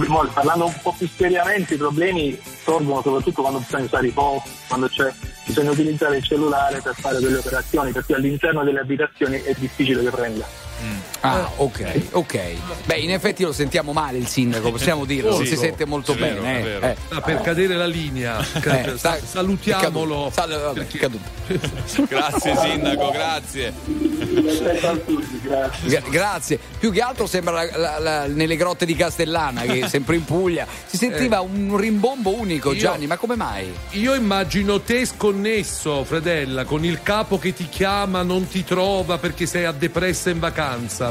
Mo, 0.07 0.30
parlando 0.34 0.66
un 0.66 0.74
po' 0.82 0.95
più 0.97 1.07
seriamente, 1.16 1.76
i 1.76 1.78
problemi 1.78 2.39
sorgono 2.64 3.01
soprattutto 3.01 3.41
quando 3.41 3.59
bisogna 3.59 3.84
usare 3.84 4.07
i 4.07 4.12
POS, 4.12 4.43
quando 4.68 4.88
c'è, 4.88 5.12
bisogna 5.45 5.72
utilizzare 5.72 6.18
il 6.18 6.24
cellulare 6.24 6.82
per 6.82 6.95
fare 6.95 7.20
delle 7.20 7.38
operazioni, 7.38 7.91
perché 7.91 8.16
all'interno 8.16 8.64
delle 8.64 8.80
abitazioni 8.80 9.41
è 9.41 9.53
difficile 9.57 10.03
che 10.03 10.09
prenda. 10.09 10.45
Mm. 10.82 11.11
Ah, 11.24 11.50
ok, 11.58 12.02
ok. 12.12 12.40
Beh, 12.86 12.96
in 12.98 13.12
effetti 13.12 13.44
lo 13.44 13.54
sentiamo 13.54 13.94
male 13.94 14.18
il 14.18 14.28
sindaco, 14.28 14.72
possiamo 14.72 15.06
dirlo, 15.06 15.32
non 15.38 15.46
si 15.46 15.56
sente 15.56 15.86
molto 15.86 16.14
vero, 16.16 16.42
bene. 16.42 16.80
eh, 16.80 16.90
eh. 16.90 16.96
Sta 17.06 17.22
per 17.22 17.42
cadere 17.42 17.76
la 17.76 17.86
linea. 17.86 18.40
Eh, 18.64 18.94
sta- 18.98 19.20
Salutiamolo. 19.24 20.28
è 20.28 20.32
caduto. 20.32 20.32
Sal- 20.34 20.62
vabbè, 20.62 20.88
è 20.88 20.98
caduto. 20.98 21.30
Grazie, 22.10 22.56
sindaco, 22.58 23.12
grazie. 23.12 23.74
Gra- 25.84 26.02
grazie. 26.10 26.60
Più 26.80 26.92
che 26.92 27.02
altro 27.02 27.26
sembra 27.28 27.54
la- 27.64 27.78
la- 27.78 28.00
la- 28.00 28.28
nelle 28.28 28.56
grotte 28.56 28.86
di 28.86 28.96
Castellana, 28.96 29.62
che 29.62 29.80
è 29.82 29.88
sempre 29.90 30.16
in 30.16 30.24
Puglia. 30.26 30.66
Si 30.86 30.98
sentiva 30.98 31.42
un 31.42 31.76
rimbombo 31.78 32.36
unico, 32.38 32.72
Io- 32.72 32.80
Gianni, 32.80 33.08
ma 33.08 33.18
come 33.18 33.36
mai? 33.36 33.72
Io 33.92 34.14
immagino 34.16 34.82
te 34.82 35.06
sconnesso, 35.06 36.04
Fredella, 36.04 36.64
con 36.64 36.86
il 36.86 37.02
capo 37.04 37.38
che 37.38 37.54
ti 37.54 37.68
chiama, 37.70 38.22
non 38.24 38.48
ti 38.48 38.64
trova 38.64 39.18
perché 39.18 39.46
sei 39.46 39.66
a 39.66 39.72
depressa 39.72 40.30
in 40.30 40.40
vacanza. 40.40 41.11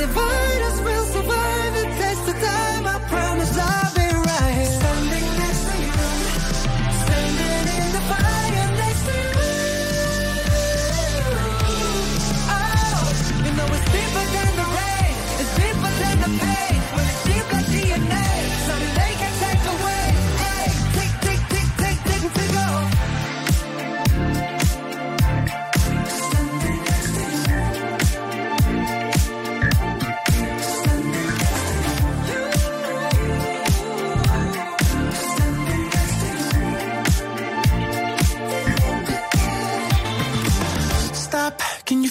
divide 0.00 0.62
us, 0.68 0.80
we'll 0.80 1.04
survive 1.12 1.76
it. 1.76 1.90
takes 2.00 2.24
the 2.24 2.32
time 2.32 2.86
I 2.86 2.98
promise 3.10 3.58
I 3.58 3.89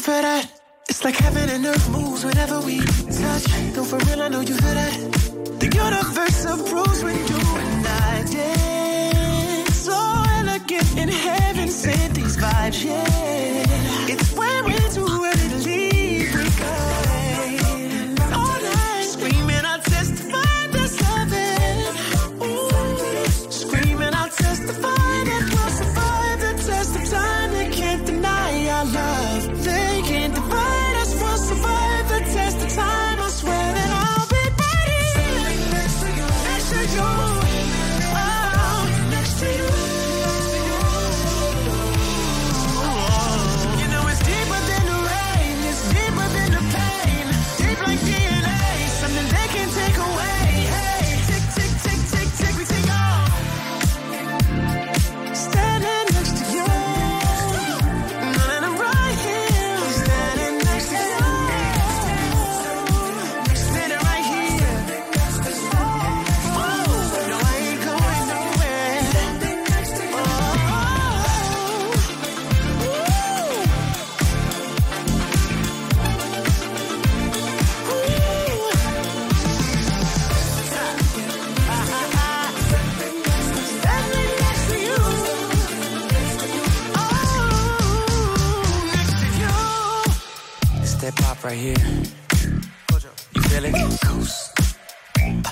for 0.10 0.22
that. 0.22 0.46
It's 0.90 1.04
like 1.06 1.18
heaven 1.26 1.48
and 1.56 1.64
earth 1.66 1.88
moves 1.90 2.22
whenever 2.26 2.58
we 2.68 2.78
touch. 3.24 3.46
Though 3.74 3.88
for 3.92 4.00
real, 4.08 4.22
I 4.26 4.28
know 4.34 4.42
you 4.42 4.56
heard 4.66 4.78
that. 4.82 4.96
The 5.62 5.70
universe 5.86 6.42
approves 6.54 7.00
when 7.06 7.20
you 7.32 7.42
and 7.64 7.88
I 8.12 8.16
dance. 8.38 9.76
So 9.88 9.98
elegant 10.40 10.90
in 11.02 11.10
heaven, 11.10 11.68
sent 11.70 12.16
these 12.16 12.36
vibes, 12.38 12.80
yeah. 12.86 14.14
It's 14.14 14.30
when 14.40 14.69
right 91.50 91.58
here. 91.58 91.76
You 93.34 93.42
feel 93.42 93.66
it? 93.66 94.02
Coast. 94.02 94.60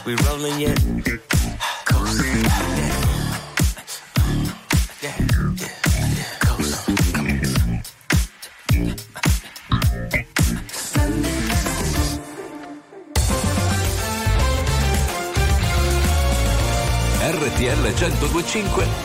We 0.06 0.14
rolling 0.28 0.60
yet? 0.60 0.80
Coast. 1.86 2.24
Yeah. 2.24 3.08
Yeah. 5.02 5.18
Yeah. 5.58 5.78
RTL 17.58 17.82
1025 17.84 18.87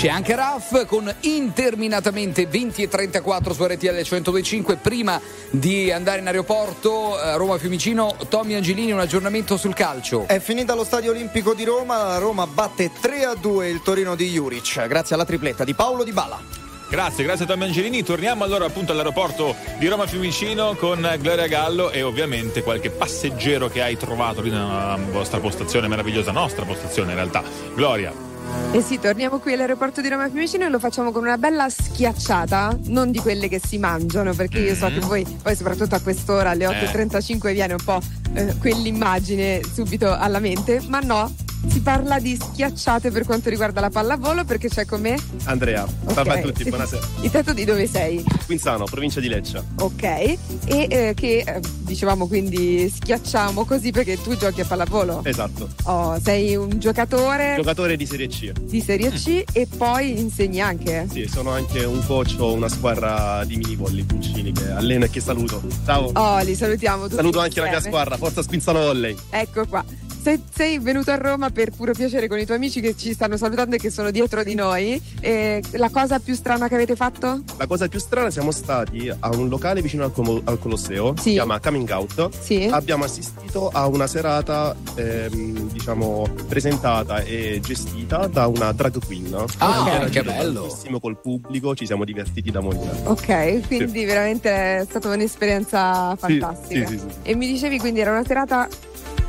C'è 0.00 0.08
anche 0.08 0.34
Raff 0.34 0.86
con 0.86 1.14
interminatamente 1.20 2.46
20 2.46 2.84
e 2.84 2.88
34 2.88 3.52
su 3.52 3.66
RTL 3.66 3.88
1025 3.88 4.76
prima 4.76 5.20
di 5.50 5.92
andare 5.92 6.20
in 6.20 6.26
aeroporto 6.26 7.20
eh, 7.20 7.36
Roma 7.36 7.58
Fiumicino 7.58 8.16
Tommy 8.30 8.54
Angelini 8.54 8.92
un 8.92 8.98
aggiornamento 8.98 9.58
sul 9.58 9.74
calcio 9.74 10.26
È 10.26 10.38
finita 10.38 10.72
allo 10.72 10.84
Stadio 10.84 11.10
Olimpico 11.10 11.52
di 11.52 11.64
Roma, 11.64 12.02
la 12.02 12.16
Roma 12.16 12.46
batte 12.46 12.90
3 12.98 13.24
a 13.24 13.34
2 13.34 13.68
il 13.68 13.82
Torino 13.82 14.14
di 14.14 14.30
Juric, 14.30 14.86
grazie 14.86 15.16
alla 15.16 15.26
tripletta 15.26 15.64
di 15.64 15.74
Paolo 15.74 16.02
Di 16.02 16.12
Bala. 16.12 16.40
Grazie, 16.88 17.22
grazie 17.22 17.44
a 17.44 17.48
Tommy 17.48 17.64
Angelini. 17.64 18.02
Torniamo 18.02 18.42
allora 18.42 18.64
appunto 18.64 18.92
all'aeroporto 18.92 19.54
di 19.78 19.86
Roma 19.86 20.06
Fiumicino 20.06 20.76
con 20.76 21.06
Gloria 21.20 21.46
Gallo 21.46 21.90
e 21.90 22.00
ovviamente 22.00 22.62
qualche 22.62 22.88
passeggero 22.88 23.68
che 23.68 23.82
hai 23.82 23.98
trovato 23.98 24.40
lì 24.40 24.48
nella 24.48 24.98
vostra 25.10 25.40
postazione 25.40 25.88
meravigliosa, 25.88 26.32
nostra 26.32 26.64
postazione 26.64 27.10
in 27.10 27.16
realtà. 27.16 27.44
Gloria. 27.74 28.29
Eh 28.72 28.82
sì, 28.82 29.00
torniamo 29.00 29.38
qui 29.38 29.54
all'aeroporto 29.54 30.00
di 30.00 30.08
Roma 30.08 30.28
Fiumicino 30.28 30.64
e 30.64 30.68
lo 30.68 30.78
facciamo 30.78 31.10
con 31.10 31.22
una 31.22 31.38
bella 31.38 31.68
schiacciata, 31.68 32.78
non 32.86 33.10
di 33.10 33.18
quelle 33.18 33.48
che 33.48 33.60
si 33.64 33.78
mangiano, 33.78 34.32
perché 34.32 34.60
io 34.60 34.74
so 34.76 34.86
che 34.86 35.00
voi, 35.00 35.24
poi 35.42 35.56
soprattutto 35.56 35.96
a 35.96 36.00
quest'ora, 36.00 36.50
alle 36.50 36.66
8.35, 36.66 37.52
viene 37.52 37.72
un 37.72 37.84
po' 37.84 38.00
eh, 38.34 38.54
quell'immagine 38.58 39.60
subito 39.64 40.12
alla 40.12 40.38
mente, 40.38 40.80
ma 40.86 41.00
no, 41.00 41.32
si 41.68 41.80
parla 41.80 42.18
di 42.18 42.36
schiacciate 42.36 43.10
per 43.10 43.24
quanto 43.24 43.48
riguarda 43.48 43.80
la 43.80 43.90
pallavolo, 43.90 44.44
perché 44.44 44.68
c'è 44.68 44.84
con 44.84 45.00
me 45.00 45.18
Andrea, 45.44 45.86
salve 46.12 46.38
a 46.38 46.40
tutti, 46.40 46.64
buonasera. 46.64 47.06
Intanto 47.20 47.52
di 47.52 47.64
dove 47.64 47.86
sei? 47.86 48.24
Quinzano, 48.46 48.84
provincia 48.84 49.20
di 49.20 49.28
Lecce. 49.28 49.64
Ok, 49.78 50.02
e 50.02 50.38
eh, 50.66 51.12
che 51.14 51.44
eh, 51.46 51.60
dicevamo 51.80 52.26
quindi 52.26 52.88
schiacciamo 52.88 53.64
così 53.64 53.90
perché 53.90 54.20
tu 54.20 54.36
giochi 54.36 54.60
a 54.60 54.64
pallavolo. 54.64 55.22
Esatto. 55.24 55.68
Oh, 55.84 56.18
sei 56.20 56.56
un 56.56 56.78
giocatore 56.78 57.54
Giocatore 57.56 57.96
di 57.96 58.06
Serie 58.06 58.28
C. 58.28 58.52
di 58.52 58.80
Serie 58.80 59.10
C 59.10 59.44
e 59.52 59.66
poi 59.66 60.18
insegni 60.18 60.60
anche. 60.60 61.06
Sì, 61.10 61.26
sono 61.26 61.50
anche 61.50 61.84
un 61.84 62.04
coach, 62.06 62.36
ho 62.38 62.52
una 62.52 62.68
squadra 62.68 63.44
di 63.44 63.56
mini 63.56 63.76
volley 63.76 64.04
Puccini 64.04 64.52
che 64.52 64.70
alleno 64.70 65.04
e 65.04 65.10
che 65.10 65.20
saluto. 65.20 65.62
Ciao. 65.84 66.10
Oh, 66.14 66.38
li 66.40 66.54
salutiamo 66.54 67.04
tutti. 67.04 67.16
Saluto 67.16 67.40
anche 67.40 67.60
la 67.60 67.66
mia 67.66 67.76
insieme. 67.76 67.96
squadra, 67.96 68.16
Forza 68.16 68.42
Squinzano 68.42 68.80
Volley. 68.80 69.16
Ecco 69.30 69.66
qua. 69.66 69.84
Sei, 70.22 70.42
sei 70.54 70.78
venuto 70.78 71.10
a 71.10 71.16
Roma 71.16 71.48
per 71.48 71.70
puro 71.70 71.92
piacere 71.92 72.28
con 72.28 72.38
i 72.38 72.44
tuoi 72.44 72.58
amici 72.58 72.80
che 72.82 72.94
ci 72.94 73.14
stanno 73.14 73.38
salutando 73.38 73.76
e 73.76 73.78
che 73.78 73.88
sono 73.90 74.10
dietro 74.10 74.42
di 74.42 74.54
noi. 74.54 75.00
E 75.20 75.62
la 75.72 75.88
cosa 75.88 76.18
più 76.18 76.34
strana 76.34 76.68
che 76.68 76.74
avete 76.74 76.94
fatto? 76.94 77.42
La 77.56 77.66
cosa 77.66 77.88
più 77.88 77.98
strana, 77.98 78.30
siamo 78.30 78.50
stati 78.50 79.08
a 79.18 79.28
un 79.34 79.48
locale 79.48 79.80
vicino 79.80 80.04
al, 80.04 80.12
Como- 80.12 80.40
al 80.44 80.58
Colosseo, 80.58 81.14
si 81.18 81.32
chiama 81.32 81.58
Coming 81.58 81.88
Out. 81.88 82.28
Sì. 82.38 82.68
Abbiamo 82.70 83.04
assistito 83.04 83.70
a 83.72 83.86
una 83.86 84.06
serata, 84.06 84.76
ehm, 84.94 85.70
diciamo, 85.72 86.26
presentata 86.46 87.22
e 87.22 87.60
gestita 87.64 88.26
da 88.26 88.46
una 88.46 88.72
drag 88.72 89.02
queen. 89.04 89.34
Ah, 89.58 89.80
Abbiamo 89.84 90.04
che 90.10 90.22
bello. 90.22 90.60
tantissimo 90.66 91.00
col 91.00 91.18
pubblico, 91.18 91.74
ci 91.74 91.86
siamo 91.86 92.04
divertiti 92.04 92.50
da 92.50 92.60
morire. 92.60 92.90
Ok, 93.04 93.66
quindi 93.68 94.04
veramente 94.04 94.50
è 94.50 94.84
stata 94.86 95.08
un'esperienza 95.08 96.10
Sì, 96.12 96.38
fantastica. 96.38 96.86
sì, 96.88 96.98
sì, 96.98 96.98
sì. 96.98 97.06
E 97.22 97.34
mi 97.34 97.46
dicevi 97.46 97.78
quindi 97.78 98.00
era 98.00 98.10
una 98.10 98.24
serata 98.24 98.68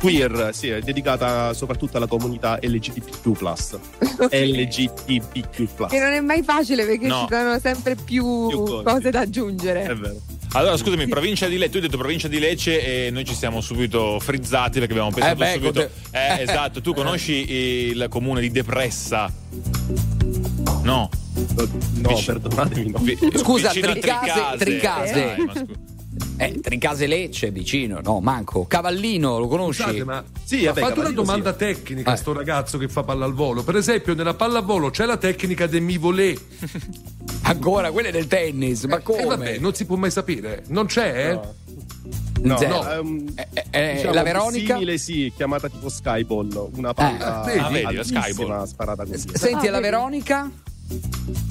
Queer, 0.02 0.50
sì, 0.52 0.68
è 0.68 0.80
dedicata 0.80 1.54
soprattutto 1.54 1.96
alla 1.96 2.08
comunità 2.08 2.58
LGBTQ+. 2.60 3.38
LGBTQ+. 4.30 5.86
che 5.88 5.98
non 6.00 6.10
è 6.12 6.20
mai 6.20 6.42
facile 6.42 6.84
perché 6.84 7.06
No. 7.06 7.26
ci 7.28 7.34
sono 7.34 7.58
sempre 7.60 7.94
più, 7.94 8.48
Più 8.48 8.62
cose. 8.64 8.82
cose 8.82 9.10
da 9.10 9.20
aggiungere. 9.20 9.82
È 9.84 9.94
vero. 9.94 10.16
Allora, 10.54 10.76
scusami, 10.76 11.06
provincia 11.06 11.46
di 11.46 11.56
Lecce, 11.56 11.70
tu 11.70 11.76
hai 11.76 11.82
detto 11.84 11.96
provincia 11.98 12.26
di 12.28 12.38
Lecce 12.40 13.06
e 13.06 13.10
noi 13.10 13.24
ci 13.24 13.34
siamo 13.34 13.60
subito 13.60 14.18
frizzati 14.18 14.80
perché 14.80 14.92
abbiamo 14.92 15.10
pensato 15.12 15.34
Eh 15.34 15.46
beh, 15.46 15.52
subito. 15.52 15.72
te- 15.72 15.90
Eh, 16.10 16.42
esatto, 16.42 16.80
tu 16.80 16.92
conosci 16.94 17.50
il 17.52 18.06
comune 18.10 18.40
di 18.40 18.50
Depressa? 18.50 19.32
No. 20.82 21.08
No, 21.94 22.20
perdonatemi, 22.26 22.90
no. 22.90 22.98
Vi- 22.98 23.16
Scusa, 23.36 23.70
a 23.70 23.72
Tricase, 23.72 24.56
Tricase. 24.58 25.12
Dai, 25.36 25.44
ma 25.46 25.54
scu- 25.54 25.81
Eh, 26.44 26.60
Tricase 26.60 27.06
Lecce 27.06 27.50
vicino, 27.50 28.00
no, 28.02 28.20
manco. 28.20 28.66
Cavallino, 28.66 29.38
lo 29.38 29.46
conosci? 29.46 29.82
Scusate, 29.82 30.04
ma 30.04 30.24
Sì, 30.44 30.66
ha 30.66 30.72
vabbè, 30.72 30.86
fatto 30.88 31.00
una 31.00 31.10
domanda 31.10 31.52
sì. 31.52 31.58
tecnica 31.58 32.12
Eh. 32.12 32.16
sto 32.16 32.32
ragazzo 32.32 32.78
che 32.78 32.88
fa 32.88 33.02
pallavolo. 33.04 33.62
Per 33.62 33.76
esempio, 33.76 34.14
nella 34.14 34.34
pallavolo 34.34 34.90
c'è 34.90 35.06
la 35.06 35.16
tecnica 35.16 35.66
del 35.66 35.82
mi 35.82 35.98
volé. 35.98 36.36
Ancora, 37.42 37.90
quella 37.92 38.08
è 38.08 38.12
del 38.12 38.26
tennis, 38.26 38.84
ma 38.84 38.98
come? 39.00 39.22
E 39.22 39.24
vabbè, 39.24 39.58
non 39.58 39.74
si 39.74 39.84
può 39.84 39.96
mai 39.96 40.10
sapere. 40.10 40.64
Non 40.68 40.86
c'è? 40.86 41.30
eh? 41.30 41.40
No, 42.42 42.56
Zero. 42.58 42.82
no, 42.82 42.88
è 42.88 42.98
un- 42.98 43.32
Eh, 43.36 43.64
eh, 43.70 43.92
diciamo, 43.94 44.14
la 44.14 44.22
Veronica? 44.24 44.72
Simile, 44.74 44.98
sì, 44.98 45.32
chiamata 45.36 45.68
tipo 45.68 45.88
Skyball, 45.88 46.70
una 46.74 46.92
palla 46.92 47.44
Eh, 47.44 47.60
vedi, 47.70 47.84
vedi, 47.94 48.04
Skyball. 48.04 48.64
sparata 48.64 49.04
così. 49.04 49.28
Senti, 49.34 49.68
Ah, 49.68 49.70
la 49.70 49.78
vedi. 49.78 49.90
Veronica? 49.92 50.50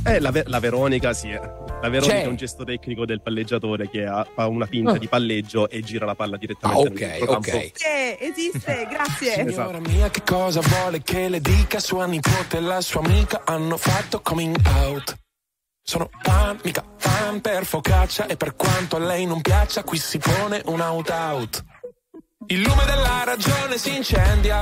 Eh, 0.03 0.19
la, 0.19 0.31
Ve- 0.31 0.43
la 0.47 0.59
Veronica, 0.59 1.13
sì. 1.13 1.29
eh. 1.29 1.39
La 1.81 1.89
Veronica 1.89 2.17
C'è. 2.19 2.23
è 2.23 2.27
un 2.27 2.35
gesto 2.35 2.63
tecnico 2.63 3.05
del 3.05 3.21
palleggiatore 3.21 3.89
che 3.89 4.05
ha- 4.05 4.25
fa 4.35 4.45
una 4.47 4.65
finta 4.67 4.97
di 4.97 5.07
palleggio 5.07 5.67
e 5.69 5.81
gira 5.81 6.05
la 6.05 6.13
palla 6.15 6.35
Ah, 6.35 6.39
direttamente 6.39 6.87
ok, 6.89 6.99
nel 6.99 7.09
centrocampo. 7.09 7.49
ok. 7.49 7.71
Eh, 7.83 8.17
esiste, 8.19 8.87
grazie. 8.91 9.31
Esatto. 9.33 9.49
Signora 9.51 9.79
mia, 9.79 10.09
che 10.09 10.21
cosa 10.23 10.59
vuole 10.61 11.01
che 11.01 11.27
le 11.29 11.41
dica? 11.41 11.79
Sua 11.79 12.05
nipote 12.05 12.57
e 12.57 12.61
la 12.61 12.81
sua 12.81 13.01
amica 13.03 13.41
hanno 13.45 13.77
fatto 13.77 14.21
coming 14.21 14.55
out. 14.83 15.15
Sono 15.83 16.09
fan, 16.21 16.59
mica 16.63 16.83
fan 16.97 17.41
per 17.41 17.65
focaccia 17.65 18.27
e 18.27 18.37
per 18.37 18.55
quanto 18.55 18.97
a 18.97 18.99
lei 18.99 19.25
non 19.25 19.41
piaccia, 19.41 19.83
qui 19.83 19.97
si 19.97 20.19
pone 20.19 20.61
un 20.65 20.79
out-out. 20.79 21.63
Il 22.47 22.61
lume 22.61 22.85
della 22.85 23.23
ragione 23.25 23.77
si 23.79 23.95
incendia. 23.95 24.61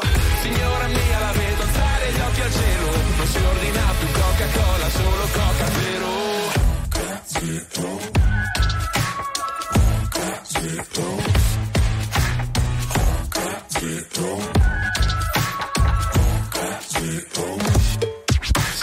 Si 3.31 3.37
ordina 3.37 3.93
più 3.97 4.07
Coca-Cola, 4.11 4.89
solo 4.89 5.27
Coca 5.31 5.71
Zero. 5.71 6.11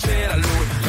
c'era 0.00 0.36
lui. 0.36 0.79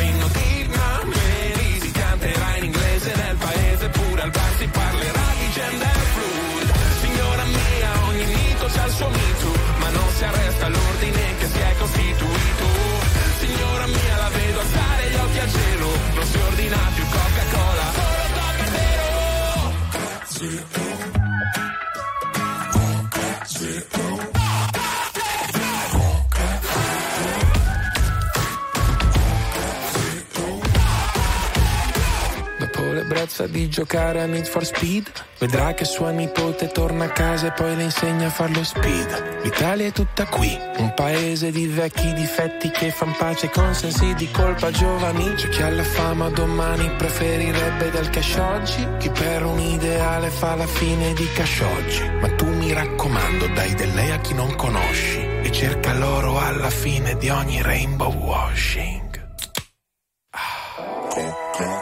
Bellezza 33.11 33.45
di 33.45 33.67
giocare 33.67 34.21
a 34.21 34.25
Need 34.25 34.45
for 34.45 34.65
Speed. 34.65 35.11
Vedrà 35.37 35.73
che 35.73 35.83
sua 35.83 36.11
nipote 36.11 36.69
torna 36.69 37.05
a 37.05 37.09
casa 37.09 37.47
e 37.47 37.51
poi 37.51 37.75
le 37.75 37.83
insegna 37.83 38.27
a 38.27 38.29
fare 38.29 38.53
lo 38.53 38.63
speed. 38.63 39.39
L'Italia 39.43 39.87
è 39.87 39.91
tutta 39.91 40.25
qui, 40.27 40.57
un 40.77 40.93
paese 40.93 41.51
di 41.51 41.67
vecchi 41.67 42.13
difetti 42.13 42.69
che 42.69 42.89
fan 42.91 43.13
pace 43.17 43.49
con 43.49 43.73
sensi 43.73 44.13
di 44.13 44.29
colpa 44.31 44.71
giovani. 44.71 45.33
C'è 45.33 45.49
chi 45.49 45.61
ha 45.61 45.69
la 45.69 45.83
fama 45.83 46.29
domani 46.29 46.89
preferirebbe 46.91 47.89
del 47.89 48.09
cash 48.09 48.35
oggi. 48.37 48.87
Chi 48.99 49.09
per 49.09 49.43
un 49.43 49.59
ideale 49.59 50.29
fa 50.29 50.55
la 50.55 50.67
fine 50.67 51.13
di 51.13 51.27
cash 51.33 51.59
oggi. 51.59 52.09
Ma 52.21 52.29
tu 52.35 52.47
mi 52.47 52.71
raccomando, 52.71 53.47
dai 53.47 53.73
del 53.73 53.93
lei 53.93 54.11
a 54.11 54.19
chi 54.19 54.33
non 54.33 54.55
conosci. 54.55 55.19
E 55.19 55.51
cerca 55.51 55.93
l'oro 55.93 56.39
alla 56.39 56.69
fine 56.69 57.17
di 57.17 57.29
ogni 57.29 57.61
rainbow 57.61 58.13
washing. 58.13 59.10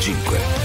1025. 0.00 0.59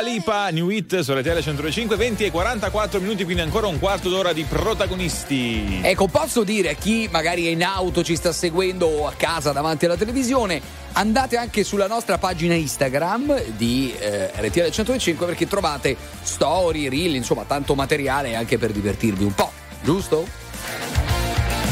Dua 0.00 0.08
Lipa, 0.08 0.48
New 0.48 0.70
Hit 0.70 1.00
su 1.00 1.12
RTL 1.12 1.40
105, 1.40 1.94
20 1.94 2.24
e 2.24 2.30
44 2.30 3.00
minuti, 3.00 3.24
quindi 3.24 3.42
ancora 3.42 3.66
un 3.66 3.78
quarto 3.78 4.08
d'ora 4.08 4.32
di 4.32 4.44
protagonisti. 4.44 5.80
Ecco, 5.82 6.06
posso 6.06 6.42
dire 6.42 6.70
a 6.70 6.72
chi 6.72 7.06
magari 7.12 7.46
è 7.46 7.50
in 7.50 7.62
auto, 7.62 8.02
ci 8.02 8.16
sta 8.16 8.32
seguendo 8.32 8.86
o 8.86 9.06
a 9.06 9.12
casa 9.14 9.52
davanti 9.52 9.84
alla 9.84 9.98
televisione, 9.98 10.58
andate 10.92 11.36
anche 11.36 11.64
sulla 11.64 11.86
nostra 11.86 12.16
pagina 12.16 12.54
Instagram 12.54 13.42
di 13.58 13.92
eh, 13.98 14.30
RTL 14.36 14.70
105 14.70 15.26
perché 15.26 15.46
trovate 15.46 15.94
storie, 16.22 16.88
reel, 16.88 17.14
insomma 17.14 17.44
tanto 17.46 17.74
materiale 17.74 18.34
anche 18.36 18.56
per 18.56 18.70
divertirvi 18.72 19.24
un 19.24 19.34
po', 19.34 19.52
giusto? 19.82 20.49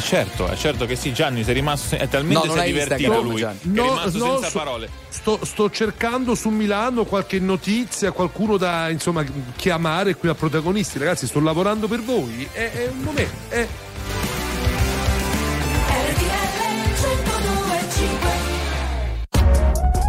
Certo, 0.08 0.48
è 0.48 0.56
certo 0.56 0.86
che 0.86 0.96
sì, 0.96 1.12
Gianni, 1.12 1.44
sei 1.44 1.52
rimasto 1.52 1.94
è 1.94 2.08
talmente 2.08 2.46
No, 2.46 2.62
divertito 2.62 2.94
Instagram, 2.94 3.22
lui. 3.22 3.40
Gianni. 3.40 3.58
che 3.60 3.68
è 3.68 3.82
rimasto 3.82 4.18
no, 4.18 4.32
senza 4.32 4.48
so- 4.48 4.58
parole. 4.58 4.88
Sto, 5.10 5.38
sto 5.44 5.70
cercando 5.70 6.34
su 6.34 6.48
Milano 6.48 7.04
qualche 7.04 7.38
notizia, 7.38 8.10
qualcuno 8.12 8.56
da 8.56 8.88
insomma 8.88 9.22
chiamare 9.54 10.16
qui 10.16 10.30
a 10.30 10.34
protagonisti. 10.34 10.98
Ragazzi, 10.98 11.26
sto 11.26 11.40
lavorando 11.40 11.88
per 11.88 12.00
voi. 12.00 12.48
È, 12.50 12.70
è 12.72 12.88
un 12.90 13.00
momento. 13.02 13.34
È... 13.48 13.68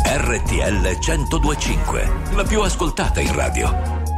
RTL 0.05 0.97
1025, 0.97 2.11
la 2.35 2.43
più 2.43 2.61
ascoltata 2.61 3.19
in 3.19 3.35
radio. 3.35 3.98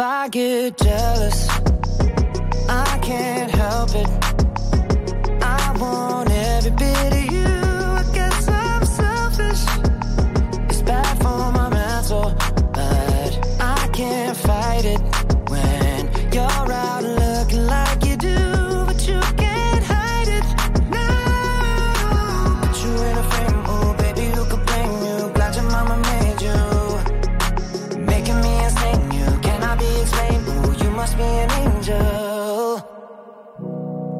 I 0.00 0.28
get 0.28 0.78
jealous, 0.78 1.47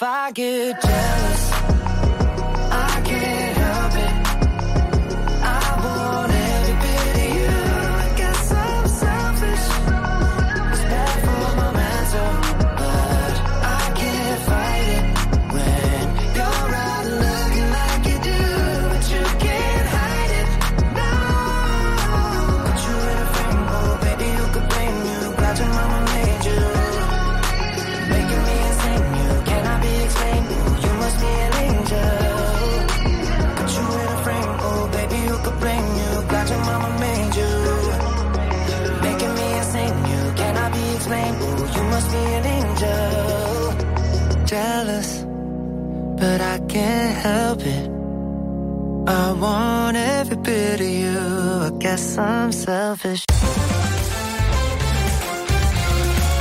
If 0.00 0.04
I 0.04 0.32
get 0.32 0.80
jealous, 0.80 1.52
I 2.72 3.02
can't 3.04 3.56
help 3.58 3.94
it. 4.06 4.12
I 5.44 5.84
want 5.84 6.32
every 6.32 6.60
but 46.20 46.40
I 46.40 46.58
can't 46.68 47.16
help 47.16 47.62
it. 47.64 47.88
I 49.08 49.32
want 49.32 49.96
every 49.96 50.36
bit 50.36 50.80
of 50.80 50.86
you. 50.86 51.18
I 51.18 51.70
guess 51.78 52.18
I'm 52.18 52.52
selfish. 52.52 53.24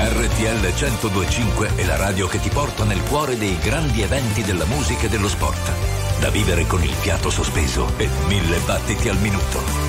RTL 0.01 0.59
1025 0.61 1.75
è 1.75 1.85
la 1.85 1.95
radio 1.95 2.27
che 2.27 2.39
ti 2.39 2.49
porta 2.49 2.83
nel 2.83 3.01
cuore 3.03 3.37
dei 3.37 3.57
grandi 3.57 4.01
eventi 4.01 4.43
della 4.43 4.65
musica 4.65 5.07
e 5.07 5.09
dello 5.09 5.29
sport. 5.29 5.71
Da 6.19 6.29
vivere 6.29 6.65
con 6.67 6.83
il 6.83 6.91
fiato 6.91 7.29
sospeso 7.29 7.87
e 7.97 8.09
mille 8.27 8.59
battiti 8.65 9.07
al 9.09 9.17
minuto. 9.17 9.88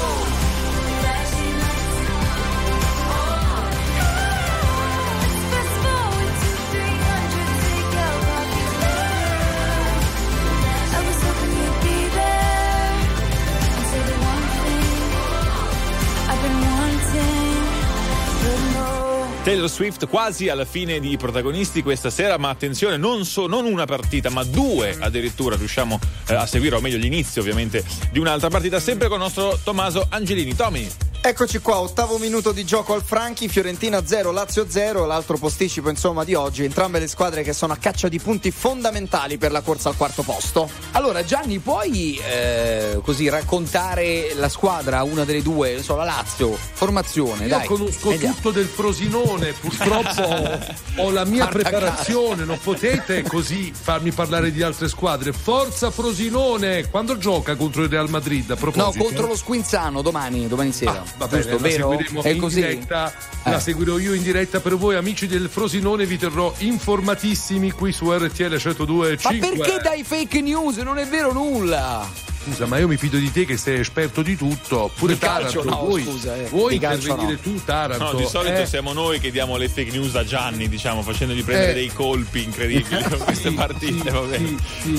Taylor 19.43 19.69
Swift 19.69 20.07
quasi 20.07 20.49
alla 20.49 20.65
fine 20.65 20.99
di 20.99 21.17
protagonisti 21.17 21.81
questa 21.81 22.11
sera, 22.11 22.37
ma 22.37 22.49
attenzione, 22.49 22.97
non, 22.97 23.25
so- 23.25 23.47
non 23.47 23.65
una 23.65 23.85
partita, 23.85 24.29
ma 24.29 24.43
due 24.43 24.95
addirittura 24.99 25.55
riusciamo 25.55 25.99
eh, 26.27 26.35
a 26.35 26.45
seguire, 26.45 26.75
o 26.75 26.79
meglio 26.79 26.97
l'inizio 26.97 27.41
ovviamente 27.41 27.83
di 28.11 28.19
un'altra 28.19 28.49
partita, 28.49 28.79
sempre 28.79 29.07
con 29.07 29.17
il 29.17 29.23
nostro 29.23 29.59
Tommaso 29.63 30.05
Angelini. 30.09 30.55
Tommy. 30.55 31.10
Eccoci 31.23 31.59
qua, 31.59 31.79
ottavo 31.79 32.17
minuto 32.17 32.51
di 32.51 32.65
gioco 32.65 32.95
al 32.95 33.03
Franchi, 33.03 33.47
Fiorentina 33.47 34.03
0, 34.03 34.31
Lazio 34.31 34.65
0, 34.67 35.05
l'altro 35.05 35.37
posticipo 35.37 35.87
insomma 35.87 36.23
di 36.23 36.33
oggi, 36.33 36.63
entrambe 36.63 36.97
le 36.97 37.05
squadre 37.07 37.43
che 37.43 37.53
sono 37.53 37.73
a 37.73 37.77
caccia 37.77 38.07
di 38.07 38.17
punti 38.19 38.49
fondamentali 38.49 39.37
per 39.37 39.51
la 39.51 39.61
corsa 39.61 39.89
al 39.89 39.95
quarto 39.97 40.23
posto. 40.23 40.67
Allora, 40.93 41.23
Gianni, 41.23 41.59
puoi 41.59 42.15
eh, 42.17 42.99
così 43.03 43.29
raccontare 43.29 44.33
la 44.33 44.49
squadra, 44.49 45.03
una 45.03 45.23
delle 45.23 45.43
due, 45.43 45.83
so, 45.83 45.95
la 45.95 46.05
Lazio, 46.05 46.57
formazione, 46.57 47.43
Io 47.43 47.49
dai. 47.55 47.67
conosco 47.67 48.09
Vediamo. 48.09 48.33
tutto 48.33 48.49
del 48.49 48.65
Frosinone, 48.65 49.53
purtroppo 49.53 50.59
ho 50.97 51.11
la 51.11 51.23
mia 51.23 51.45
Guarda 51.45 51.69
preparazione, 51.69 52.45
non 52.45 52.57
potete 52.59 53.21
così 53.21 53.71
farmi 53.79 54.11
parlare 54.11 54.51
di 54.51 54.63
altre 54.63 54.89
squadre. 54.89 55.33
Forza 55.33 55.91
Frosinone! 55.91 56.89
Quando 56.89 57.15
gioca 57.19 57.55
contro 57.55 57.83
il 57.83 57.89
Real 57.89 58.09
Madrid? 58.09 58.49
A 58.49 58.55
No, 58.55 58.59
proposito? 58.59 59.03
contro 59.03 59.27
lo 59.27 59.35
Squinzano 59.35 60.01
domani, 60.01 60.47
domani 60.47 60.71
sera. 60.71 61.10
Va 61.17 61.27
bene, 61.27 61.41
Giusto, 61.43 61.57
la 61.57 61.61
vero? 61.67 61.89
seguiremo 61.91 62.21
È 62.23 62.29
in 62.29 62.39
così? 62.39 62.55
diretta. 62.61 63.13
Eh. 63.43 63.49
La 63.51 63.59
seguirò 63.59 63.97
io 63.99 64.13
in 64.13 64.23
diretta 64.23 64.59
per 64.59 64.75
voi, 64.75 64.95
amici 64.95 65.27
del 65.27 65.49
Frosinone. 65.49 66.05
Vi 66.05 66.17
terrò 66.17 66.53
informatissimi 66.59 67.71
qui 67.71 67.91
su 67.91 68.11
RTL 68.11 68.43
102.5. 68.55 69.19
Ma 69.23 69.47
perché 69.47 69.79
dai 69.83 70.03
fake 70.03 70.41
news? 70.41 70.77
Non 70.77 70.97
è 70.97 71.05
vero 71.07 71.31
nulla. 71.33 72.09
Scusa, 72.43 72.65
ma 72.65 72.79
io 72.79 72.87
mi 72.87 72.97
fido 72.97 73.17
di 73.17 73.31
te 73.31 73.45
che 73.45 73.55
sei 73.55 73.81
esperto 73.81 74.23
di 74.23 74.35
tutto. 74.35 74.89
Pure 74.95 75.13
Di 75.13 75.19
calcio 75.19 75.59
Taranto. 75.61 75.69
no, 75.69 75.85
vuoi, 75.85 76.03
scusa, 76.03 76.35
eh. 76.35 76.45
vuoi 76.49 76.79
calcio 76.79 77.09
intervenire 77.09 77.39
tu, 77.39 77.63
Taranto? 77.63 78.03
No, 78.03 78.13
di 78.17 78.25
solito 78.25 78.61
Eh, 78.61 78.65
siamo 78.65 78.93
noi 78.93 79.19
che 79.19 79.29
diamo 79.29 79.57
le 79.57 79.69
fake 79.69 79.91
news 79.91 80.15
a 80.15 80.25
Gianni, 80.25 80.67
diciamo, 80.67 81.03
facendogli 81.03 81.43
prendere 81.43 81.71
Eh. 81.71 81.75
dei 81.75 81.91
colpi 81.93 82.41
incredibili 82.41 83.03
con 83.07 83.19
queste 83.19 83.49
Sì, 83.49 83.55
partite. 83.55 84.09
sì, 84.09 84.09
va 84.09 84.21
bene. 84.21 84.55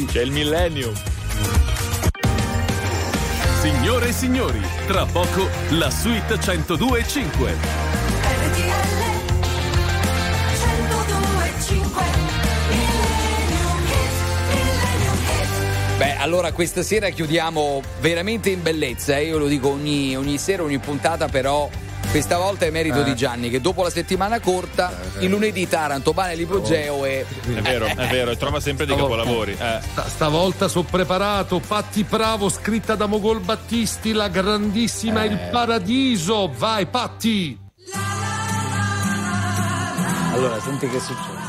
C'è 0.06 0.22
il 0.22 0.30
millennium. 0.30 0.93
Signore 3.62 4.09
e 4.09 4.12
signori, 4.12 4.60
tra 4.89 5.06
poco 5.06 5.48
la 5.70 5.89
suite 5.89 6.34
102.5. 6.34 7.55
RTL 8.34 8.90
102.5 10.59 12.02
Millennium 12.66 13.84
Hit, 13.86 14.48
Millennium 14.48 15.14
Hit 15.14 15.97
Beh, 15.97 16.16
allora 16.16 16.51
questa 16.51 16.82
sera 16.82 17.10
chiudiamo 17.10 17.82
veramente 18.01 18.51
in 18.51 18.62
bellezza, 18.62 19.16
eh? 19.16 19.26
io 19.26 19.39
lo 19.39 19.47
dico 19.47 19.68
ogni, 19.68 20.16
ogni 20.16 20.39
sera, 20.39 20.64
ogni 20.64 20.78
puntata, 20.78 21.28
però 21.28 21.70
questa 22.12 22.36
volta 22.36 22.66
è 22.66 22.70
merito 22.70 23.01
Eh. 23.01 23.05
di 23.05 23.16
Gianni 23.16 23.48
che 23.48 23.60
dopo 23.62 23.82
la 23.82 23.89
settimana 23.89 24.39
corta, 24.39 24.93
il 25.20 25.30
lunedì 25.30 25.66
Taranto, 25.66 26.12
Bane 26.12 26.34
l'ipogeo 26.34 27.06
e... 27.06 27.24
È 27.55 27.60
vero, 27.62 27.86
è 27.86 28.06
vero, 28.09 28.30
e 28.30 28.36
trova 28.36 28.60
sempre 28.60 28.84
dei 28.84 28.94
capolavori. 28.94 29.52
Eh. 29.59 29.80
sta- 29.80 30.06
stavolta 30.06 30.68
sono 30.68 30.86
preparato. 30.89 31.59
Patti 31.59 32.05
Bravo, 32.05 32.51
scritta 32.51 32.94
da 32.97 33.06
Mogol 33.06 33.40
Battisti, 33.40 34.12
la 34.12 34.28
grandissima 34.28 35.24
Il 35.24 35.39
Paradiso. 35.51 36.52
Vai, 36.55 36.84
Patti! 36.86 37.59
Allora, 40.34 40.60
senti 40.60 40.89
che 40.89 41.01
succede. 41.01 41.41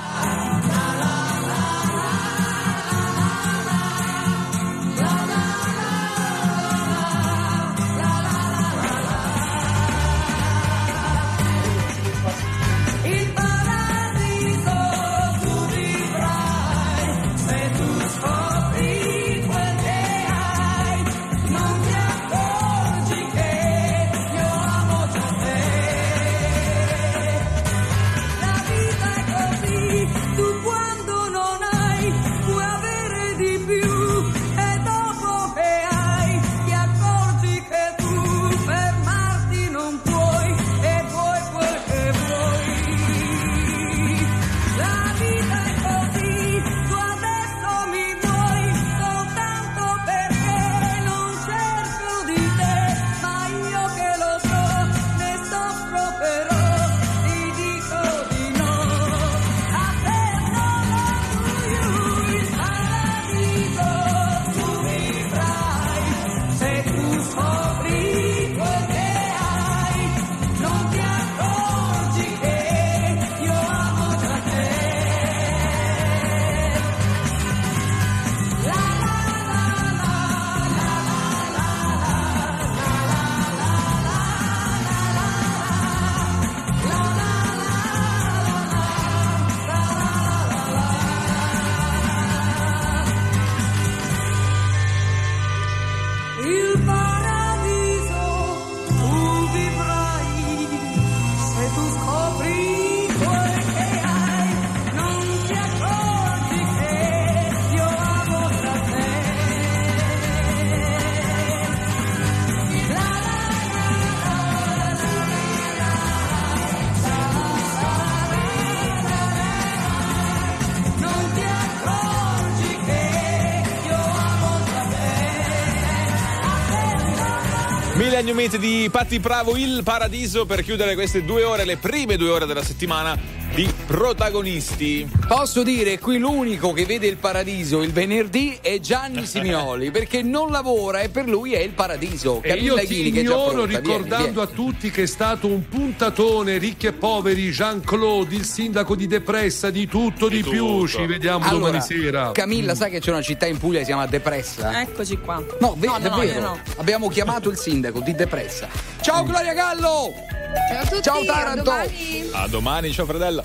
Meet 128.43 128.57
di 128.57 128.89
Patti 128.91 129.19
Bravo, 129.19 129.55
Il 129.55 129.83
Paradiso, 129.83 130.45
per 130.45 130.63
chiudere 130.63 130.95
queste 130.95 131.23
due 131.23 131.45
ore, 131.45 131.63
le 131.63 131.77
prime 131.77 132.17
due 132.17 132.29
ore 132.29 132.45
della 132.45 132.61
settimana 132.61 133.17
di 133.53 133.71
protagonisti. 133.85 135.07
Posso 135.27 135.61
dire 135.61 135.99
qui 135.99 136.17
l'unico 136.17 136.73
che 136.73 136.85
vede 136.85 137.05
il 137.05 137.17
paradiso 137.17 137.83
il 137.83 137.91
venerdì 137.91 138.57
è 138.59 138.79
Gianni 138.79 139.25
Simioli 139.27 139.91
perché 139.91 140.23
non 140.23 140.49
lavora 140.49 141.01
e 141.01 141.09
per 141.09 141.27
lui 141.27 141.53
è 141.53 141.59
il 141.59 141.71
paradiso. 141.71 142.41
E 142.41 142.53
io 142.53 142.73
Camilla 142.73 142.81
ti 142.81 143.11
che 143.11 143.19
ignoro 143.19 143.51
pronta. 143.51 143.65
Vieni, 143.65 143.83
ricordando 143.83 144.41
a 144.41 144.47
tutti 144.47 144.89
che 144.89 145.03
è 145.03 145.05
stato 145.05 145.47
un 145.47 145.67
puntatone 145.67 146.57
ricchi 146.57 146.87
e 146.87 146.93
poveri 146.93 147.51
Jean-Claude, 147.51 148.33
il 148.33 148.45
sindaco 148.45 148.95
di 148.95 149.05
Depressa, 149.05 149.69
di 149.69 149.87
tutto, 149.87 150.29
di, 150.29 150.41
più. 150.41 150.87
Ci 150.87 151.05
vediamo 151.05 151.45
Allora, 151.45 151.71
domani 151.71 151.81
sera. 151.81 152.31
Camilla, 152.31 152.73
sai 152.73 152.89
che 152.89 152.99
c'è 152.99 153.11
una 153.11 153.21
città 153.21 153.45
in 153.45 153.59
Puglia 153.59 153.79
che 153.79 153.85
si 153.85 153.91
chiama 153.91 154.07
Depressa? 154.07 154.81
Eccoci 154.81 155.17
qua. 155.17 155.43
No, 155.59 155.75
ve- 155.77 155.87
no, 155.87 155.97
no, 155.99 156.39
no. 156.39 156.59
Abbiamo 156.77 157.07
chiamato 157.07 157.49
il 157.49 157.57
sindaco 157.57 157.99
di 157.99 158.15
Depressa. 158.15 158.67
Ciao 159.01 159.23
Gloria 159.23 159.53
Gallo! 159.53 160.32
Ciao 160.53 160.81
a 160.81 160.85
tutti, 160.85 161.01
Ciao 161.01 161.21
a 161.21 161.25
Taranto! 161.25 161.63
domani. 161.63 162.29
A 162.33 162.47
domani, 162.47 162.91
ciao 162.91 163.05
fredella. 163.05 163.43